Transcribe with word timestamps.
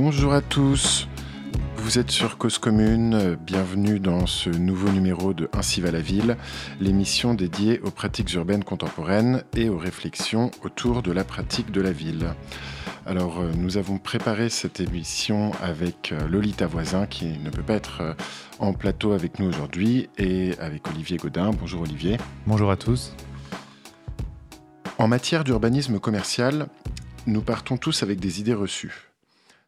Bonjour 0.00 0.32
à 0.32 0.40
tous. 0.42 1.08
Vous 1.78 1.98
êtes 1.98 2.12
sur 2.12 2.38
Cause 2.38 2.58
Commune, 2.58 3.36
bienvenue 3.44 3.98
dans 3.98 4.28
ce 4.28 4.48
nouveau 4.48 4.90
numéro 4.90 5.34
de 5.34 5.50
Ainsi 5.52 5.80
va 5.80 5.90
la 5.90 6.00
ville, 6.00 6.36
l'émission 6.78 7.34
dédiée 7.34 7.80
aux 7.80 7.90
pratiques 7.90 8.32
urbaines 8.34 8.62
contemporaines 8.62 9.42
et 9.56 9.68
aux 9.68 9.76
réflexions 9.76 10.52
autour 10.62 11.02
de 11.02 11.10
la 11.10 11.24
pratique 11.24 11.72
de 11.72 11.80
la 11.80 11.90
ville. 11.90 12.32
Alors 13.06 13.40
euh, 13.40 13.50
nous 13.56 13.76
avons 13.76 13.98
préparé 13.98 14.50
cette 14.50 14.78
émission 14.78 15.50
avec 15.60 16.12
euh, 16.12 16.28
Lolita 16.28 16.68
Voisin 16.68 17.06
qui 17.06 17.36
ne 17.36 17.50
peut 17.50 17.64
pas 17.64 17.74
être 17.74 18.00
euh, 18.02 18.14
en 18.60 18.74
plateau 18.74 19.10
avec 19.10 19.40
nous 19.40 19.48
aujourd'hui 19.48 20.10
et 20.16 20.56
avec 20.60 20.86
Olivier 20.86 21.16
Godin. 21.16 21.50
Bonjour 21.50 21.80
Olivier. 21.80 22.18
Bonjour 22.46 22.70
à 22.70 22.76
tous. 22.76 23.16
En 24.98 25.08
matière 25.08 25.42
d'urbanisme 25.42 25.98
commercial, 25.98 26.68
nous 27.26 27.42
partons 27.42 27.76
tous 27.76 28.04
avec 28.04 28.20
des 28.20 28.38
idées 28.38 28.54
reçues 28.54 29.07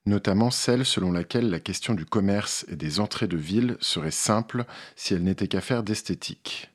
notamment 0.07 0.51
celle 0.51 0.85
selon 0.85 1.13
laquelle 1.13 1.51
la 1.51 1.61
question 1.61 1.95
du 1.95 2.05
commerce 2.05 2.65
et 2.69 2.77
des 2.77 3.01
entrées 3.01 3.29
de 3.29 3.37
ville 3.37 3.77
serait 3.81 4.11
simple 4.11 4.65
si 4.97 5.15
elle 5.15 5.23
n'était 5.23 5.49
qu'affaire 5.49 5.83
d'esthétique. 5.83 6.71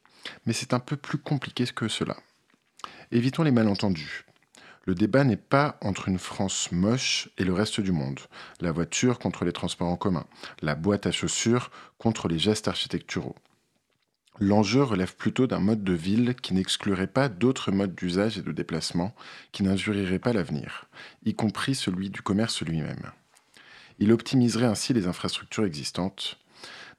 Mais 0.45 0.53
c'est 0.53 0.73
un 0.73 0.79
peu 0.79 0.97
plus 0.97 1.17
compliqué 1.17 1.65
que 1.65 1.87
cela. 1.87 2.17
Évitons 3.11 3.43
les 3.43 3.51
malentendus. 3.51 4.25
Le 4.85 4.93
débat 4.93 5.23
n'est 5.23 5.35
pas 5.35 5.77
entre 5.81 6.09
une 6.09 6.19
France 6.19 6.71
moche 6.71 7.29
et 7.39 7.43
le 7.43 7.53
reste 7.53 7.81
du 7.81 7.91
monde, 7.91 8.19
la 8.61 8.71
voiture 8.71 9.17
contre 9.17 9.43
les 9.43 9.51
transports 9.51 9.87
en 9.87 9.97
commun, 9.97 10.25
la 10.61 10.75
boîte 10.75 11.07
à 11.07 11.11
chaussures 11.11 11.71
contre 11.97 12.27
les 12.27 12.37
gestes 12.37 12.67
architecturaux. 12.67 13.35
L'enjeu 14.39 14.83
relève 14.83 15.15
plutôt 15.15 15.47
d'un 15.47 15.59
mode 15.59 15.83
de 15.83 15.93
ville 15.93 16.35
qui 16.35 16.53
n'exclurait 16.53 17.07
pas 17.07 17.29
d'autres 17.29 17.71
modes 17.71 17.95
d'usage 17.95 18.37
et 18.37 18.41
de 18.41 18.51
déplacement 18.51 19.15
qui 19.51 19.63
n'injurieraient 19.63 20.19
pas 20.19 20.33
l'avenir, 20.33 20.85
y 21.23 21.33
compris 21.33 21.73
celui 21.73 22.09
du 22.09 22.21
commerce 22.21 22.61
lui-même. 22.61 23.11
Il 23.99 24.11
optimiserait 24.11 24.65
ainsi 24.65 24.93
les 24.93 25.07
infrastructures 25.07 25.65
existantes, 25.65 26.37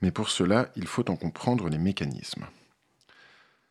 mais 0.03 0.11
pour 0.11 0.31
cela, 0.31 0.71
il 0.77 0.87
faut 0.87 1.11
en 1.11 1.17
comprendre 1.17 1.69
les 1.69 1.79
mécanismes. 1.79 2.47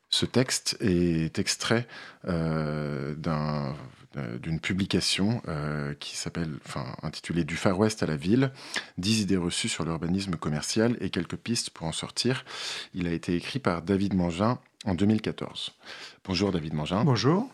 Ce 0.09 0.25
texte 0.25 0.77
est 0.79 1.39
extrait 1.39 1.87
euh, 2.25 3.15
d'une 4.39 4.59
publication 4.59 5.41
euh, 5.47 5.93
qui 5.95 6.15
s'appelle, 6.15 6.57
enfin, 6.65 6.95
intitulée 7.03 7.43
Du 7.43 7.57
Far 7.57 7.77
West 7.77 8.01
à 8.01 8.05
la 8.05 8.15
ville, 8.15 8.51
10 8.97 9.21
idées 9.21 9.37
reçues 9.37 9.67
sur 9.67 9.83
l'urbanisme 9.83 10.35
commercial 10.37 10.95
et 11.01 11.09
quelques 11.09 11.35
pistes 11.35 11.71
pour 11.71 11.87
en 11.87 11.91
sortir. 11.91 12.45
Il 12.93 13.07
a 13.07 13.11
été 13.11 13.35
écrit 13.35 13.59
par 13.59 13.81
David 13.81 14.13
Mangin 14.13 14.59
en 14.85 14.95
2014. 14.95 15.73
Bonjour 16.23 16.51
David 16.51 16.73
Mangin. 16.75 17.03
Bonjour. 17.03 17.49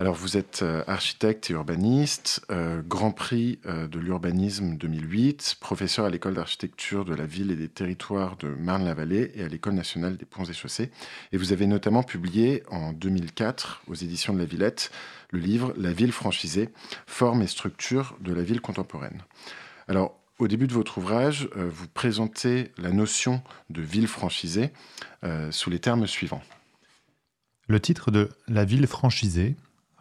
Alors 0.00 0.14
vous 0.14 0.36
êtes 0.36 0.62
euh, 0.62 0.84
architecte 0.86 1.50
et 1.50 1.54
urbaniste, 1.54 2.46
euh, 2.52 2.82
Grand 2.86 3.10
Prix 3.10 3.58
euh, 3.66 3.88
de 3.88 3.98
l'urbanisme 3.98 4.76
2008, 4.76 5.56
professeur 5.58 6.04
à 6.04 6.08
l'école 6.08 6.34
d'architecture 6.34 7.04
de 7.04 7.16
la 7.16 7.26
ville 7.26 7.50
et 7.50 7.56
des 7.56 7.68
territoires 7.68 8.36
de 8.36 8.46
Marne-la-Vallée 8.46 9.32
et 9.34 9.42
à 9.42 9.48
l'école 9.48 9.74
nationale 9.74 10.16
des 10.16 10.24
ponts 10.24 10.44
et 10.44 10.52
chaussées. 10.52 10.92
Et 11.32 11.36
vous 11.36 11.52
avez 11.52 11.66
notamment 11.66 12.04
publié 12.04 12.62
en 12.70 12.92
2004 12.92 13.82
aux 13.88 13.94
éditions 13.94 14.32
de 14.32 14.38
la 14.38 14.44
Villette 14.44 14.92
le 15.30 15.40
livre 15.40 15.74
La 15.76 15.92
ville 15.92 16.12
franchisée, 16.12 16.68
forme 17.08 17.42
et 17.42 17.48
structure 17.48 18.16
de 18.20 18.32
la 18.32 18.42
ville 18.42 18.60
contemporaine. 18.60 19.24
Alors 19.88 20.16
au 20.38 20.46
début 20.46 20.68
de 20.68 20.74
votre 20.74 20.98
ouvrage, 20.98 21.48
vous 21.56 21.88
présentez 21.88 22.70
la 22.78 22.92
notion 22.92 23.42
de 23.68 23.82
ville 23.82 24.06
franchisée 24.06 24.70
sous 25.50 25.68
les 25.68 25.80
termes 25.80 26.06
suivants. 26.06 26.42
Le 27.66 27.80
titre 27.80 28.12
de 28.12 28.28
La 28.46 28.64
ville 28.64 28.86
franchisée 28.86 29.56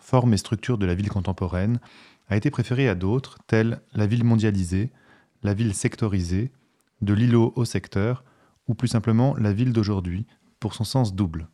forme 0.08 0.34
et 0.34 0.38
structure 0.38 0.78
de 0.78 0.86
la 0.86 0.96
ville 0.96 1.10
contemporaine, 1.10 1.82
a 2.30 2.38
été 2.38 2.50
préféré 2.50 2.88
à 2.88 2.96
d'autres, 2.96 3.40
tels 3.46 3.82
la 3.94 4.08
ville 4.08 4.24
mondialisée, 4.24 4.90
la 5.44 5.54
ville 5.54 5.74
sectorisée, 5.74 6.54
de 7.02 7.14
l'îlot 7.14 7.52
au 7.58 7.66
secteur, 7.66 8.24
ou 8.70 8.74
plus 8.74 8.88
simplement 8.88 9.36
la 9.36 9.52
ville 9.52 9.74
d'aujourd'hui, 9.74 10.26
pour 10.62 10.76
son 10.76 10.86
sens 10.86 11.14
double. 11.14 11.50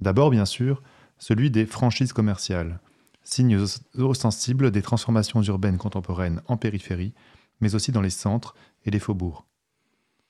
D'abord, 0.00 0.30
bien 0.30 0.44
sûr, 0.44 0.80
celui 1.18 1.50
des 1.50 1.66
franchises 1.66 2.12
commerciales, 2.12 2.78
signe 3.24 3.58
ostensible 3.94 4.70
des 4.70 4.82
transformations 4.82 5.42
urbaines 5.42 5.76
contemporaines 5.76 6.42
en 6.46 6.56
périphérie, 6.56 7.14
mais 7.60 7.74
aussi 7.74 7.90
dans 7.90 8.00
les 8.00 8.10
centres 8.10 8.54
et 8.84 8.92
les 8.92 9.00
faubourgs. 9.00 9.44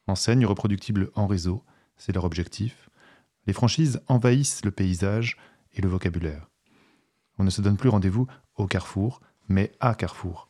Enseignes 0.07 0.47
reproductibles 0.47 1.11
en 1.15 1.27
réseau, 1.27 1.63
c'est 1.99 2.15
leur 2.15 2.25
objectif. 2.25 2.89
Les 3.47 3.53
franchises 3.53 4.01
envahissent 4.09 4.65
le 4.65 4.71
paysage 4.71 5.37
et 5.75 5.83
le 5.83 5.89
vocabulaire. 5.89 6.49
On 7.39 7.45
ne 7.45 7.51
se 7.51 7.61
donne 7.61 7.77
plus 7.77 7.89
rendez-vous 7.89 8.27
au 8.57 8.67
carrefour, 8.67 9.21
mais 9.49 9.73
à 9.81 9.95
carrefour. 9.95 10.49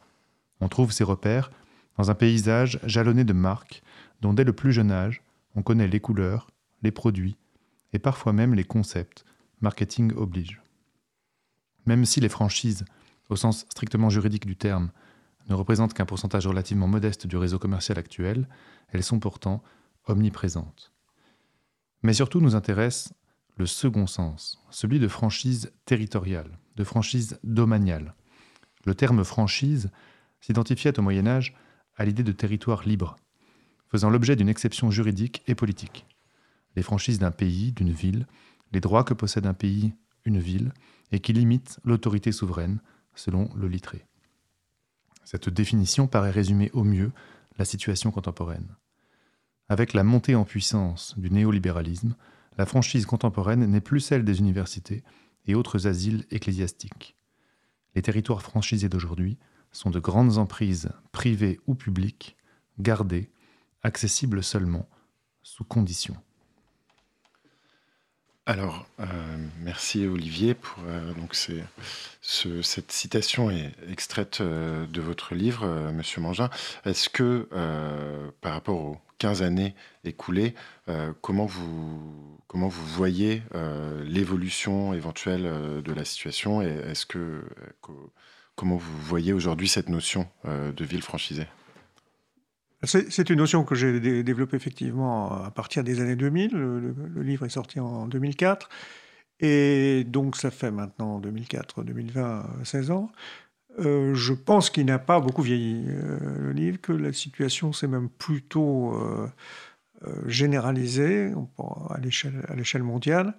On 0.60 0.68
trouve 0.68 0.92
ses 0.92 1.04
repères 1.04 1.50
dans 1.98 2.10
un 2.10 2.14
paysage 2.14 2.78
jalonné 2.84 3.24
de 3.24 3.32
marques 3.32 3.82
dont 4.20 4.32
dès 4.32 4.44
le 4.44 4.52
plus 4.52 4.72
jeune 4.72 4.90
âge, 4.90 5.22
on 5.54 5.62
connaît 5.62 5.88
les 5.88 6.00
couleurs, 6.00 6.50
les 6.82 6.90
produits 6.90 7.36
et 7.92 7.98
parfois 7.98 8.32
même 8.32 8.54
les 8.54 8.64
concepts, 8.64 9.24
marketing 9.60 10.12
oblige. 10.14 10.62
Même 11.86 12.04
si 12.04 12.20
les 12.20 12.28
franchises, 12.28 12.84
au 13.28 13.36
sens 13.36 13.66
strictement 13.70 14.10
juridique 14.10 14.46
du 14.46 14.56
terme, 14.56 14.90
ne 15.48 15.54
représentent 15.54 15.94
qu'un 15.94 16.06
pourcentage 16.06 16.46
relativement 16.46 16.88
modeste 16.88 17.26
du 17.26 17.36
réseau 17.36 17.58
commercial 17.58 17.98
actuel, 17.98 18.48
elles 18.88 19.04
sont 19.04 19.20
pourtant 19.20 19.62
omniprésentes. 20.06 20.92
Mais 22.02 22.12
surtout 22.12 22.40
nous 22.40 22.54
intéresse 22.54 23.12
le 23.56 23.66
second 23.66 24.06
sens, 24.06 24.62
celui 24.70 24.98
de 24.98 25.08
franchise 25.08 25.72
territoriale, 25.86 26.58
de 26.76 26.84
franchise 26.84 27.38
domaniale. 27.42 28.14
Le 28.84 28.94
terme 28.94 29.24
franchise 29.24 29.90
s'identifiait 30.40 30.98
au 30.98 31.02
Moyen 31.02 31.26
Âge 31.26 31.54
à 31.96 32.04
l'idée 32.04 32.22
de 32.22 32.32
territoire 32.32 32.86
libre, 32.86 33.16
faisant 33.88 34.10
l'objet 34.10 34.36
d'une 34.36 34.48
exception 34.48 34.90
juridique 34.90 35.42
et 35.46 35.54
politique. 35.54 36.06
Les 36.76 36.82
franchises 36.82 37.18
d'un 37.18 37.30
pays, 37.30 37.72
d'une 37.72 37.92
ville, 37.92 38.26
les 38.72 38.80
droits 38.80 39.04
que 39.04 39.14
possède 39.14 39.46
un 39.46 39.54
pays, 39.54 39.94
une 40.24 40.38
ville, 40.38 40.72
et 41.12 41.20
qui 41.20 41.32
limitent 41.32 41.80
l'autorité 41.84 42.32
souveraine, 42.32 42.80
selon 43.14 43.48
le 43.56 43.68
littré. 43.68 44.04
Cette 45.24 45.48
définition 45.48 46.06
paraît 46.06 46.30
résumer 46.30 46.70
au 46.72 46.84
mieux 46.84 47.12
la 47.58 47.64
situation 47.64 48.10
contemporaine. 48.10 48.76
Avec 49.68 49.94
la 49.94 50.04
montée 50.04 50.34
en 50.34 50.44
puissance 50.44 51.18
du 51.18 51.30
néolibéralisme, 51.30 52.14
la 52.56 52.66
franchise 52.66 53.06
contemporaine 53.06 53.66
n'est 53.66 53.80
plus 53.80 54.00
celle 54.00 54.24
des 54.24 54.38
universités 54.38 55.02
et 55.46 55.54
autres 55.54 55.86
asiles 55.86 56.24
ecclésiastiques. 56.30 57.16
Les 57.94 58.02
territoires 58.02 58.42
franchisés 58.42 58.88
d'aujourd'hui 58.88 59.38
sont 59.72 59.90
de 59.90 60.00
grandes 60.00 60.38
emprises 60.38 60.90
privées 61.12 61.60
ou 61.66 61.74
publiques, 61.74 62.36
gardées, 62.78 63.30
accessibles 63.82 64.42
seulement 64.42 64.88
sous 65.42 65.64
conditions. 65.64 66.16
Alors, 68.48 68.86
euh, 69.00 69.04
merci 69.62 70.06
Olivier 70.06 70.54
pour 70.54 70.78
euh, 70.86 71.12
cette 72.62 72.92
citation 72.92 73.50
extraite 73.90 74.40
euh, 74.40 74.86
de 74.86 75.00
votre 75.00 75.34
livre, 75.34 75.66
Monsieur 75.92 76.20
Mangin. 76.20 76.48
Est-ce 76.84 77.08
que 77.08 77.48
par 78.40 78.52
rapport 78.52 78.80
aux 78.80 79.00
15 79.18 79.42
années 79.42 79.74
écoulées, 80.04 80.54
comment 81.20 81.46
vous 81.46 82.38
comment 82.46 82.68
vous 82.68 82.86
voyez 82.86 83.42
l'évolution 84.04 84.94
éventuelle 84.94 85.82
de 85.82 85.92
la 85.92 86.04
situation 86.04 86.62
et 86.62 86.66
est-ce 86.66 87.06
que 87.06 87.42
comment 88.54 88.76
vous 88.76 88.98
voyez 89.02 89.32
aujourd'hui 89.32 89.68
cette 89.68 89.88
notion 89.88 90.26
de 90.44 90.84
ville 90.84 91.02
franchisée? 91.02 91.46
C'est 92.86 93.30
une 93.30 93.38
notion 93.38 93.64
que 93.64 93.74
j'ai 93.74 94.22
développée 94.22 94.56
effectivement 94.56 95.32
à 95.44 95.50
partir 95.50 95.82
des 95.82 96.00
années 96.00 96.14
2000. 96.14 96.52
Le, 96.52 97.22
livre 97.22 97.46
est 97.46 97.50
sorti 97.50 97.80
en 97.80 98.06
2004. 98.06 98.68
Et 99.40 100.04
donc 100.04 100.36
ça 100.36 100.50
fait 100.50 100.70
maintenant 100.70 101.18
2004, 101.18 101.82
2020, 101.82 102.46
16 102.64 102.90
ans. 102.90 103.10
Euh, 103.78 104.14
je 104.14 104.32
pense 104.32 104.70
qu'il 104.70 104.86
n'a 104.86 104.98
pas 104.98 105.20
beaucoup 105.20 105.42
vieilli, 105.42 105.84
euh, 105.88 106.18
le 106.40 106.52
livre, 106.52 106.80
que 106.80 106.92
la 106.92 107.12
situation 107.12 107.72
s'est 107.72 107.88
même 107.88 108.08
plutôt 108.08 108.94
euh, 108.94 109.28
généralisée 110.26 111.32
à 111.90 111.98
l'échelle 111.98 112.82
mondiale. 112.82 113.34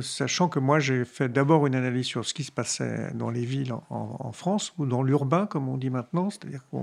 Sachant 0.00 0.48
que 0.48 0.58
moi 0.58 0.80
j'ai 0.80 1.04
fait 1.04 1.28
d'abord 1.28 1.64
une 1.64 1.76
analyse 1.76 2.06
sur 2.06 2.24
ce 2.24 2.34
qui 2.34 2.42
se 2.42 2.50
passait 2.50 3.12
dans 3.14 3.30
les 3.30 3.44
villes 3.44 3.72
en, 3.88 4.32
France 4.32 4.74
ou 4.78 4.84
dans 4.84 5.04
l'urbain 5.04 5.46
comme 5.46 5.68
on 5.68 5.76
dit 5.76 5.90
maintenant, 5.90 6.28
c'est-à-dire 6.28 6.64
que 6.72 6.76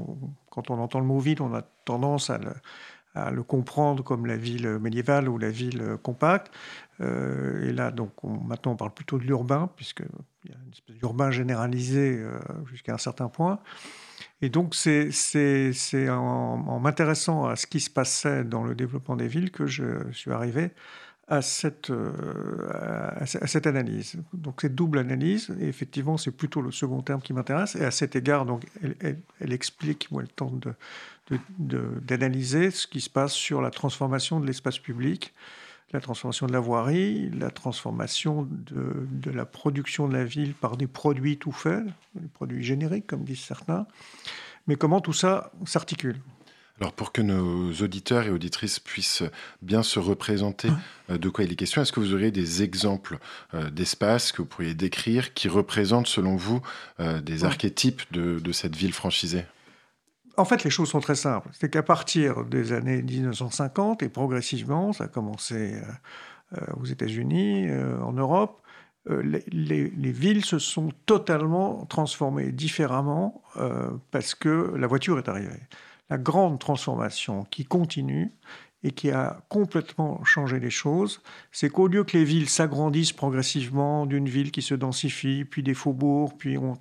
quand 0.49 0.69
on 0.69 0.79
entend 0.79 1.01
le 1.01 1.05
mot 1.05 1.19
ville, 1.19 1.41
on 1.41 1.53
a 1.53 1.63
tendance 1.83 2.29
à 2.29 2.37
le, 2.37 2.53
comprendre 3.47 4.03
comme 4.03 4.25
la 4.25 4.37
ville 4.37 4.79
médiévale 4.79 5.29
ou 5.29 5.37
la 5.37 5.49
ville 5.49 5.97
compacte. 6.03 6.51
Euh, 7.01 7.69
et 7.69 7.73
là, 7.73 7.91
donc, 7.91 8.11
maintenant, 8.23 8.73
on 8.73 8.75
parle 8.75 8.93
plutôt 8.93 9.17
de 9.17 9.23
l'urbain, 9.23 9.69
puisqu'il 9.75 10.49
y 10.49 10.53
a 10.53 10.57
une 10.65 10.71
espèce 10.71 10.95
d'urbain 10.97 11.31
généralisé 11.31 12.19
euh, 12.19 12.39
jusqu'à 12.65 12.93
un 12.93 12.97
certain 12.97 13.29
point. 13.29 13.59
Et 14.41 14.49
donc, 14.49 14.75
c'est 14.75 15.11
en, 16.09 16.15
en 16.15 16.79
m'intéressant 16.79 17.45
à 17.45 17.55
ce 17.55 17.67
qui 17.67 17.79
se 17.79 17.89
passait 17.89 18.43
dans 18.43 18.63
le 18.63 18.75
développement 18.75 19.15
des 19.15 19.27
villes 19.27 19.51
que 19.51 19.67
je 19.67 20.11
suis 20.11 20.31
arrivé 20.31 20.71
à 21.27 21.41
cette, 21.41 21.91
à 22.71 23.25
cette 23.25 23.67
analyse. 23.67 24.15
Donc 24.33 24.61
cette 24.61 24.75
double 24.75 24.99
analyse, 24.99 25.53
et 25.59 25.67
effectivement, 25.67 26.17
c'est 26.17 26.31
plutôt 26.31 26.61
le 26.61 26.71
second 26.71 27.01
terme 27.01 27.21
qui 27.21 27.33
m'intéresse. 27.33 27.75
Et 27.75 27.83
à 27.83 27.91
cet 27.91 28.15
égard, 28.15 28.45
donc, 28.45 28.65
elle, 29.01 29.51
explique, 29.51 30.07
ou 30.09 30.21
elle 30.21 30.29
tente 30.29 30.69
d'analyser 31.59 32.71
ce 32.71 32.87
qui 32.87 33.01
se 33.01 33.09
passe 33.09 33.33
sur 33.33 33.61
la 33.61 33.71
transformation 33.71 34.39
de 34.39 34.45
l'espace 34.45 34.79
public 34.79 35.33
la 35.93 36.01
transformation 36.01 36.47
de 36.47 36.53
la 36.53 36.59
voirie, 36.59 37.29
la 37.29 37.49
transformation 37.49 38.47
de, 38.49 39.07
de, 39.09 39.31
la 39.31 39.45
production 39.45 40.07
de 40.07 40.13
la 40.13 40.25
ville 40.25 40.53
par 40.53 40.75
des 40.75 40.87
produits 40.87 41.37
tout 41.37 41.51
faits, 41.51 41.83
des 42.15 42.27
produits 42.27 42.63
génériques, 42.63 43.07
comme 43.07 43.23
disent 43.23 43.39
certains. 43.39 43.87
Mais 44.67 44.75
comment 44.75 44.99
tout 44.99 45.13
ça 45.13 45.51
s'articule? 45.65 46.19
Alors 46.79 46.93
pour 46.93 47.11
que 47.11 47.21
nos 47.21 47.71
auditeurs 47.81 48.27
et 48.27 48.29
auditrices 48.29 48.79
puissent 48.79 49.23
bien 49.63 49.81
se 49.81 49.97
représenter 49.97 50.69
euh, 51.09 51.17
de 51.17 51.27
quoi 51.29 51.43
il 51.43 51.51
est 51.51 51.55
question, 51.55 51.81
est-ce 51.81 51.91
que 51.91 51.99
vous 51.99 52.13
auriez 52.13 52.29
des 52.29 52.61
exemples 52.61 53.17
euh, 53.55 53.71
d'espaces 53.71 54.31
que 54.31 54.43
vous 54.43 54.47
pourriez 54.47 54.75
décrire 54.75 55.33
qui 55.33 55.47
représentent 55.47 56.07
selon 56.07 56.35
vous 56.35 56.61
euh, 56.99 57.19
des 57.19 57.45
archétypes 57.45 58.03
de, 58.11 58.39
de 58.39 58.51
cette 58.51 58.75
ville 58.75 58.93
franchisée? 58.93 59.45
En 60.37 60.45
fait, 60.45 60.63
les 60.63 60.69
choses 60.69 60.89
sont 60.89 60.99
très 60.99 61.15
simples. 61.15 61.49
C'est 61.53 61.69
qu'à 61.69 61.83
partir 61.83 62.45
des 62.45 62.71
années 62.71 63.01
1950 63.01 64.03
et 64.03 64.09
progressivement, 64.09 64.93
ça 64.93 65.05
a 65.05 65.07
commencé 65.07 65.75
aux 66.79 66.85
États-Unis, 66.85 67.67
en 68.01 68.13
Europe, 68.13 68.61
les, 69.09 69.43
les, 69.49 70.11
villes 70.11 70.45
se 70.45 70.59
sont 70.59 70.91
totalement 71.05 71.85
transformées 71.85 72.51
différemment 72.51 73.41
parce 74.11 74.35
que 74.35 74.73
la 74.77 74.87
voiture 74.87 75.17
est 75.17 75.27
arrivée 75.27 75.59
la 76.09 76.17
grande 76.17 76.59
transformation 76.59 77.43
qui 77.45 77.65
continue 77.65 78.31
et 78.87 78.91
qui 78.91 79.11
a 79.11 79.41
complètement 79.49 80.23
changé 80.23 80.61
les 80.61 80.69
choses, 80.69 81.21
c'est 81.51 81.69
qu'au 81.69 81.89
lieu 81.89 82.05
que 82.05 82.15
les 82.15 82.23
villes 82.23 82.47
s'agrandissent 82.47 83.11
progressivement, 83.11 84.05
d'une 84.05 84.29
ville 84.29 84.49
qui 84.49 84.61
se 84.61 84.75
densifie, 84.75 85.43
puis 85.43 85.61
des 85.61 85.73
faubourgs, 85.73 86.37
puis 86.37 86.57
on, 86.57 86.77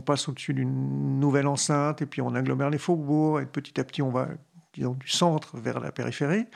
passe 0.00 0.28
au-dessus 0.28 0.54
d'une 0.54 1.18
nouvelle 1.18 1.48
enceinte, 1.48 2.02
et 2.02 2.06
puis 2.06 2.22
on 2.22 2.36
agglomère 2.36 2.70
les 2.70 2.78
faubourgs, 2.78 3.40
et 3.40 3.46
petit 3.46 3.80
à 3.80 3.84
petit 3.84 4.00
on 4.00 4.10
va 4.10 4.28
du 4.74 5.08
centre 5.08 5.56
vers 5.56 5.80
la 5.80 5.90
périphérie. 5.90 6.46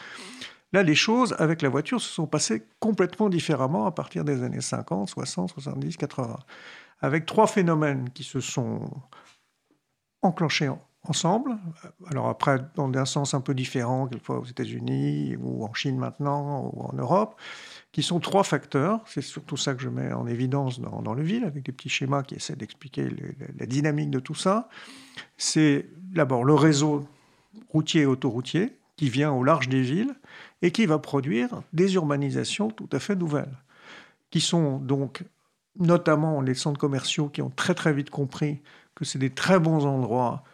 Là, 0.72 0.84
les 0.84 0.94
choses 0.94 1.34
avec 1.40 1.60
la 1.60 1.68
voiture 1.68 2.00
se 2.00 2.08
sont 2.08 2.28
passées 2.28 2.62
complètement 2.78 3.28
différemment 3.30 3.86
à 3.86 3.90
partir 3.90 4.24
des 4.24 4.44
années 4.44 4.60
50, 4.60 5.08
60, 5.08 5.50
70, 5.50 5.96
80, 5.96 6.38
avec 7.00 7.26
trois 7.26 7.48
phénomènes 7.48 8.10
qui 8.10 8.22
se 8.22 8.38
sont 8.38 8.88
enclenchés 10.22 10.68
en, 10.68 10.80
ensemble. 11.05 11.56
Alors 12.11 12.29
après, 12.29 12.58
dans 12.75 12.93
un 12.93 13.05
sens 13.05 13.35
un 13.35 13.41
peu 13.41 13.55
différent, 13.55 14.06
quelquefois 14.06 14.41
aux 14.41 14.44
États-Unis 14.44 15.37
ou 15.41 15.64
en 15.64 15.73
Chine 15.73 15.99
maintenant 15.99 16.70
ou 16.73 16.82
en 16.82 16.93
Europe, 16.93 17.37
qui 17.93 18.02
sont 18.02 18.20
trois 18.20 18.44
facteurs. 18.44 19.00
C'est 19.06 19.23
surtout 19.23 19.56
ça 19.56 19.75
que 19.75 19.82
je 19.82 19.88
mets 19.88 20.12
en 20.12 20.26
évidence 20.26 20.81
dans, 20.81 21.14
le 21.14 21.23
ville, 21.23 21.44
avec 21.44 21.64
des 21.64 21.73
petits 21.73 21.88
schémas 21.88 22.23
qui 22.23 22.35
essaient 22.35 22.56
d'expliquer 22.56 23.08
la 23.58 23.67
dynamique 23.67 24.11
de 24.11 24.20
tout 24.20 24.35
ça. 24.35 24.69
C'est 25.37 25.87
d'abord 25.97 26.44
le 26.44 26.55
réseau 26.55 27.06
routier 27.70 28.02
et 28.02 28.06
autoroutier 28.06 28.76
qui 28.97 29.08
vient 29.08 29.32
au 29.32 29.43
large 29.43 29.69
des 29.69 29.82
villes 29.82 30.14
et 30.62 30.70
qui 30.70 30.87
va 30.87 30.99
produire 30.99 31.62
des 31.73 31.94
urbanisations 31.94 32.70
tout 32.70 32.88
à 32.93 32.99
fait 32.99 33.17
nouvelles, 33.17 33.56
qui 34.31 34.41
sont 34.41 34.79
donc 34.79 35.25
notamment 35.79 36.43
les 36.43 36.55
centres 36.55 36.79
commerciaux 36.79 37.29
qui 37.29 37.41
ont 37.41 37.50
très 37.50 37.75
très 37.75 37.93
vite 37.93 38.11
compris 38.11 38.61
que 38.94 39.05
c'est 39.05 39.19
des 39.19 39.31
très 39.31 39.58
bons 39.58 39.87
endroits 39.87 40.44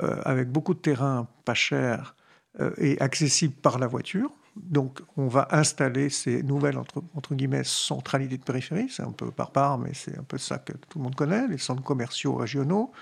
avec 0.00 0.50
beaucoup 0.50 0.74
de 0.74 0.80
terrain 0.80 1.28
pas 1.44 1.54
cher 1.54 2.14
euh, 2.60 2.70
et 2.76 3.00
accessible 3.00 3.54
par 3.54 3.78
la 3.78 3.86
voiture. 3.86 4.30
Donc, 4.56 5.00
on 5.16 5.26
va 5.28 5.48
installer 5.52 6.10
ces 6.10 6.42
nouvelles, 6.42 6.76
entre, 6.76 7.34
guillemets, 7.34 7.64
centralités 7.64 8.36
de 8.36 8.42
périphérie. 8.42 8.90
C'est 8.90 9.02
un 9.02 9.10
peu 9.10 9.30
barbare, 9.34 9.78
mais 9.78 9.94
c'est 9.94 10.18
un 10.18 10.22
peu 10.22 10.36
ça 10.36 10.58
que 10.58 10.74
tout 10.74 10.98
le 10.98 11.04
monde 11.04 11.14
connaît, 11.14 11.48
les 11.48 11.56
centres 11.56 11.82
commerciaux 11.82 12.34
régionaux. 12.34 12.92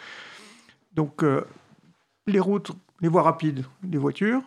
Donc, 0.95 1.25
euh, 1.25 1.45
les 2.29 2.39
routes, 2.39 2.71
les 3.01 3.09
voies 3.09 3.23
rapides, 3.23 3.65
les 3.83 3.99
voitures, 3.99 4.43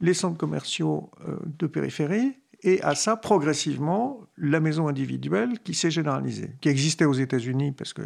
les 0.00 0.14
centres 0.14 0.38
commerciaux 0.38 1.10
de 1.44 1.66
périphérie, 1.66 2.36
et 2.62 2.80
à 2.82 2.94
ça, 2.94 3.16
progressivement, 3.16 4.20
la 4.36 4.60
maison 4.60 4.86
individuelle 4.86 5.58
qui 5.64 5.74
s'est 5.74 5.90
généralisée, 5.90 6.54
qui 6.60 6.68
existait 6.68 7.06
aux 7.06 7.14
États-Unis, 7.14 7.72
parce 7.72 7.92
que 7.92 8.02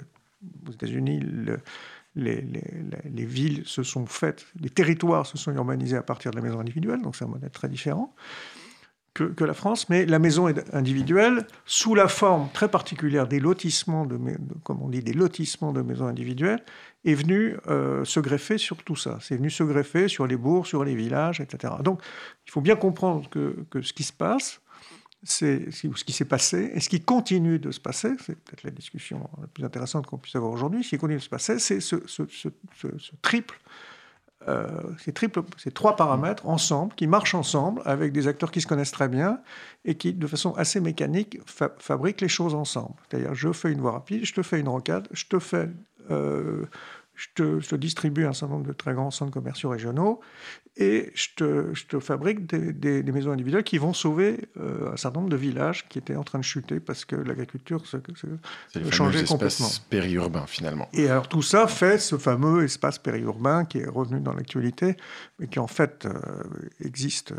aux 0.67 0.73
États-Unis, 0.73 1.20
le, 1.20 1.61
les, 2.19 3.25
villes 3.25 3.62
se 3.65 3.82
sont 3.82 4.06
faites, 4.06 4.47
les 4.61 4.70
territoires 4.70 5.26
se 5.26 5.38
sont 5.38 5.53
urbanisés 5.53 5.97
à 5.97 6.03
partir 6.03 6.31
de 6.31 6.37
la 6.37 6.43
maison 6.43 6.61
individuelle, 6.61 7.03
donc 7.03 7.17
c'est 7.17 7.25
un 7.25 7.29
modèle 7.29 7.50
très 7.50 7.69
différent 7.69 8.15
que, 9.15 9.44
la 9.44 9.55
France, 9.55 9.88
mais 9.88 10.06
la 10.06 10.19
maison 10.19 10.47
individuelle, 10.73 11.47
sous 11.65 11.94
la 11.94 12.09
forme 12.09 12.49
très 12.53 12.69
particulière 12.69 13.26
des 13.26 13.41
lotissements, 13.41 14.06
de, 14.06 14.19
comme 14.62 14.82
on 14.82 14.88
dit, 14.88 15.03
des 15.03 15.12
lotissements 15.12 15.73
de 15.73 15.82
maisons 15.82 16.06
individuelles, 16.06 16.62
est 17.05 17.15
venue 17.15 17.56
euh, 17.69 18.05
se 18.05 18.21
greffer 18.21 18.59
sur 18.59 18.76
tout 18.76 18.97
ça. 18.97 19.19
C'est 19.21 19.37
venu 19.37 19.50
se 19.50 19.64
greffer 19.64 20.09
sur 20.09 20.26
les 20.26 20.37
bourgs, 20.37 20.67
sur 20.67 20.85
les 20.85 20.94
villages, 20.94 21.41
etc. 21.41 21.75
Donc, 21.82 22.00
il 22.47 22.50
faut 22.50 22.61
bien 22.61 22.76
comprendre 22.76 23.29
que, 23.29 23.67
que 23.71 23.82
ce 23.82 23.93
qui 23.93 24.05
se 24.05 24.12
passe, 24.12 24.61
c'est 25.23 25.70
ce 25.73 26.05
qui 26.05 26.12
s'est 26.12 26.25
passé 26.25 26.70
et 26.75 26.81
ce 26.81 26.88
qui 26.88 27.00
continue 27.00 27.59
de 27.59 27.70
se 27.70 27.81
passer, 27.81 28.11
c'est 28.25 28.37
peut-être 28.37 28.62
la 28.62 28.70
discussion 28.70 29.29
la 29.41 29.49
plus 29.49 29.65
intéressante 29.65 30.06
qu'on 30.06 30.19
puisse 30.19 30.37
avoir 30.37 30.53
aujourd'hui, 30.53 30.85
ce 30.85 30.91
qui 30.91 30.99
continue 30.99 31.19
de 31.19 31.23
se 31.23 31.29
passer, 31.29 31.59
c'est 31.59 31.81
ce, 31.81 31.97
triple, 33.20 33.59
euh, 34.47 34.69
ces, 34.99 35.70
trois 35.73 35.97
paramètres 35.97 36.47
ensemble, 36.47 36.94
qui 36.94 37.09
marchent 37.09 37.35
ensemble 37.35 37.82
avec 37.85 38.12
des 38.12 38.29
acteurs 38.29 38.53
qui 38.53 38.61
se 38.61 38.67
connaissent 38.67 38.93
très 38.93 39.09
bien 39.09 39.41
et 39.85 39.97
qui, 39.97 40.12
de 40.12 40.26
façon 40.29 40.53
assez 40.55 40.81
mécanique, 40.81 41.38
fabriquent 41.79 42.21
les 42.21 42.29
choses 42.29 42.55
ensemble. 42.55 42.94
C'est-à-dire, 43.09 43.35
je 43.35 43.53
fais 43.53 43.73
une 43.73 43.81
voie 43.81 43.93
rapide, 43.93 44.25
je 44.25 44.32
te 44.32 44.43
fais 44.43 44.61
une 44.61 44.69
rocade, 44.69 45.09
je 45.12 45.25
te 45.25 45.38
fais... 45.38 45.69
Euh, 46.11 46.64
je 47.19 47.26
te, 47.35 47.75
distribue 47.75 48.26
un 48.26 48.32
certain 48.32 48.55
nombre 48.55 48.69
de 48.69 48.73
très 48.73 48.94
grands 48.94 49.11
centres 49.11 49.32
commerciaux 49.32 49.70
régionaux 49.70 50.20
et 50.76 51.11
je 51.17 51.29
te, 51.35 51.75
je 51.75 51.87
te 51.87 51.99
fabrique 51.99 52.47
des, 52.47 53.03
des, 53.03 53.12
maisons 53.12 53.32
individuelles 53.32 53.65
qui 53.65 53.79
vont 53.79 53.93
sauver 53.93 54.49
euh, 54.56 54.93
un 54.93 54.97
certain 54.97 55.19
nombre 55.19 55.31
de 55.31 55.37
villages 55.37 55.88
qui 55.88 55.99
étaient 55.99 56.15
en 56.15 56.23
train 56.23 56.38
de 56.38 56.44
chuter 56.44 56.79
parce 56.79 57.05
que 57.05 57.17
l'agriculture 57.17 57.85
se, 57.87 57.97
se 58.15 58.91
changeait 58.93 59.25
complètement. 59.25 59.69
périurbain 59.91 60.47
finalement. 60.47 60.88
Et 60.93 61.09
alors 61.09 61.29
tout 61.29 61.43
ça 61.43 61.67
fait 61.67 61.99
ce 61.99 62.17
fameux 62.17 62.62
espace 62.62 62.99
périurbain 63.00 63.64
qui 63.64 63.79
est 63.79 63.88
revenu 63.88 64.21
dans 64.21 64.32
l'actualité, 64.32 64.97
mais 65.41 65.49
qui 65.49 65.59
en 65.59 65.67
fait 65.67 66.06
euh, 66.06 66.12
existe, 66.85 67.35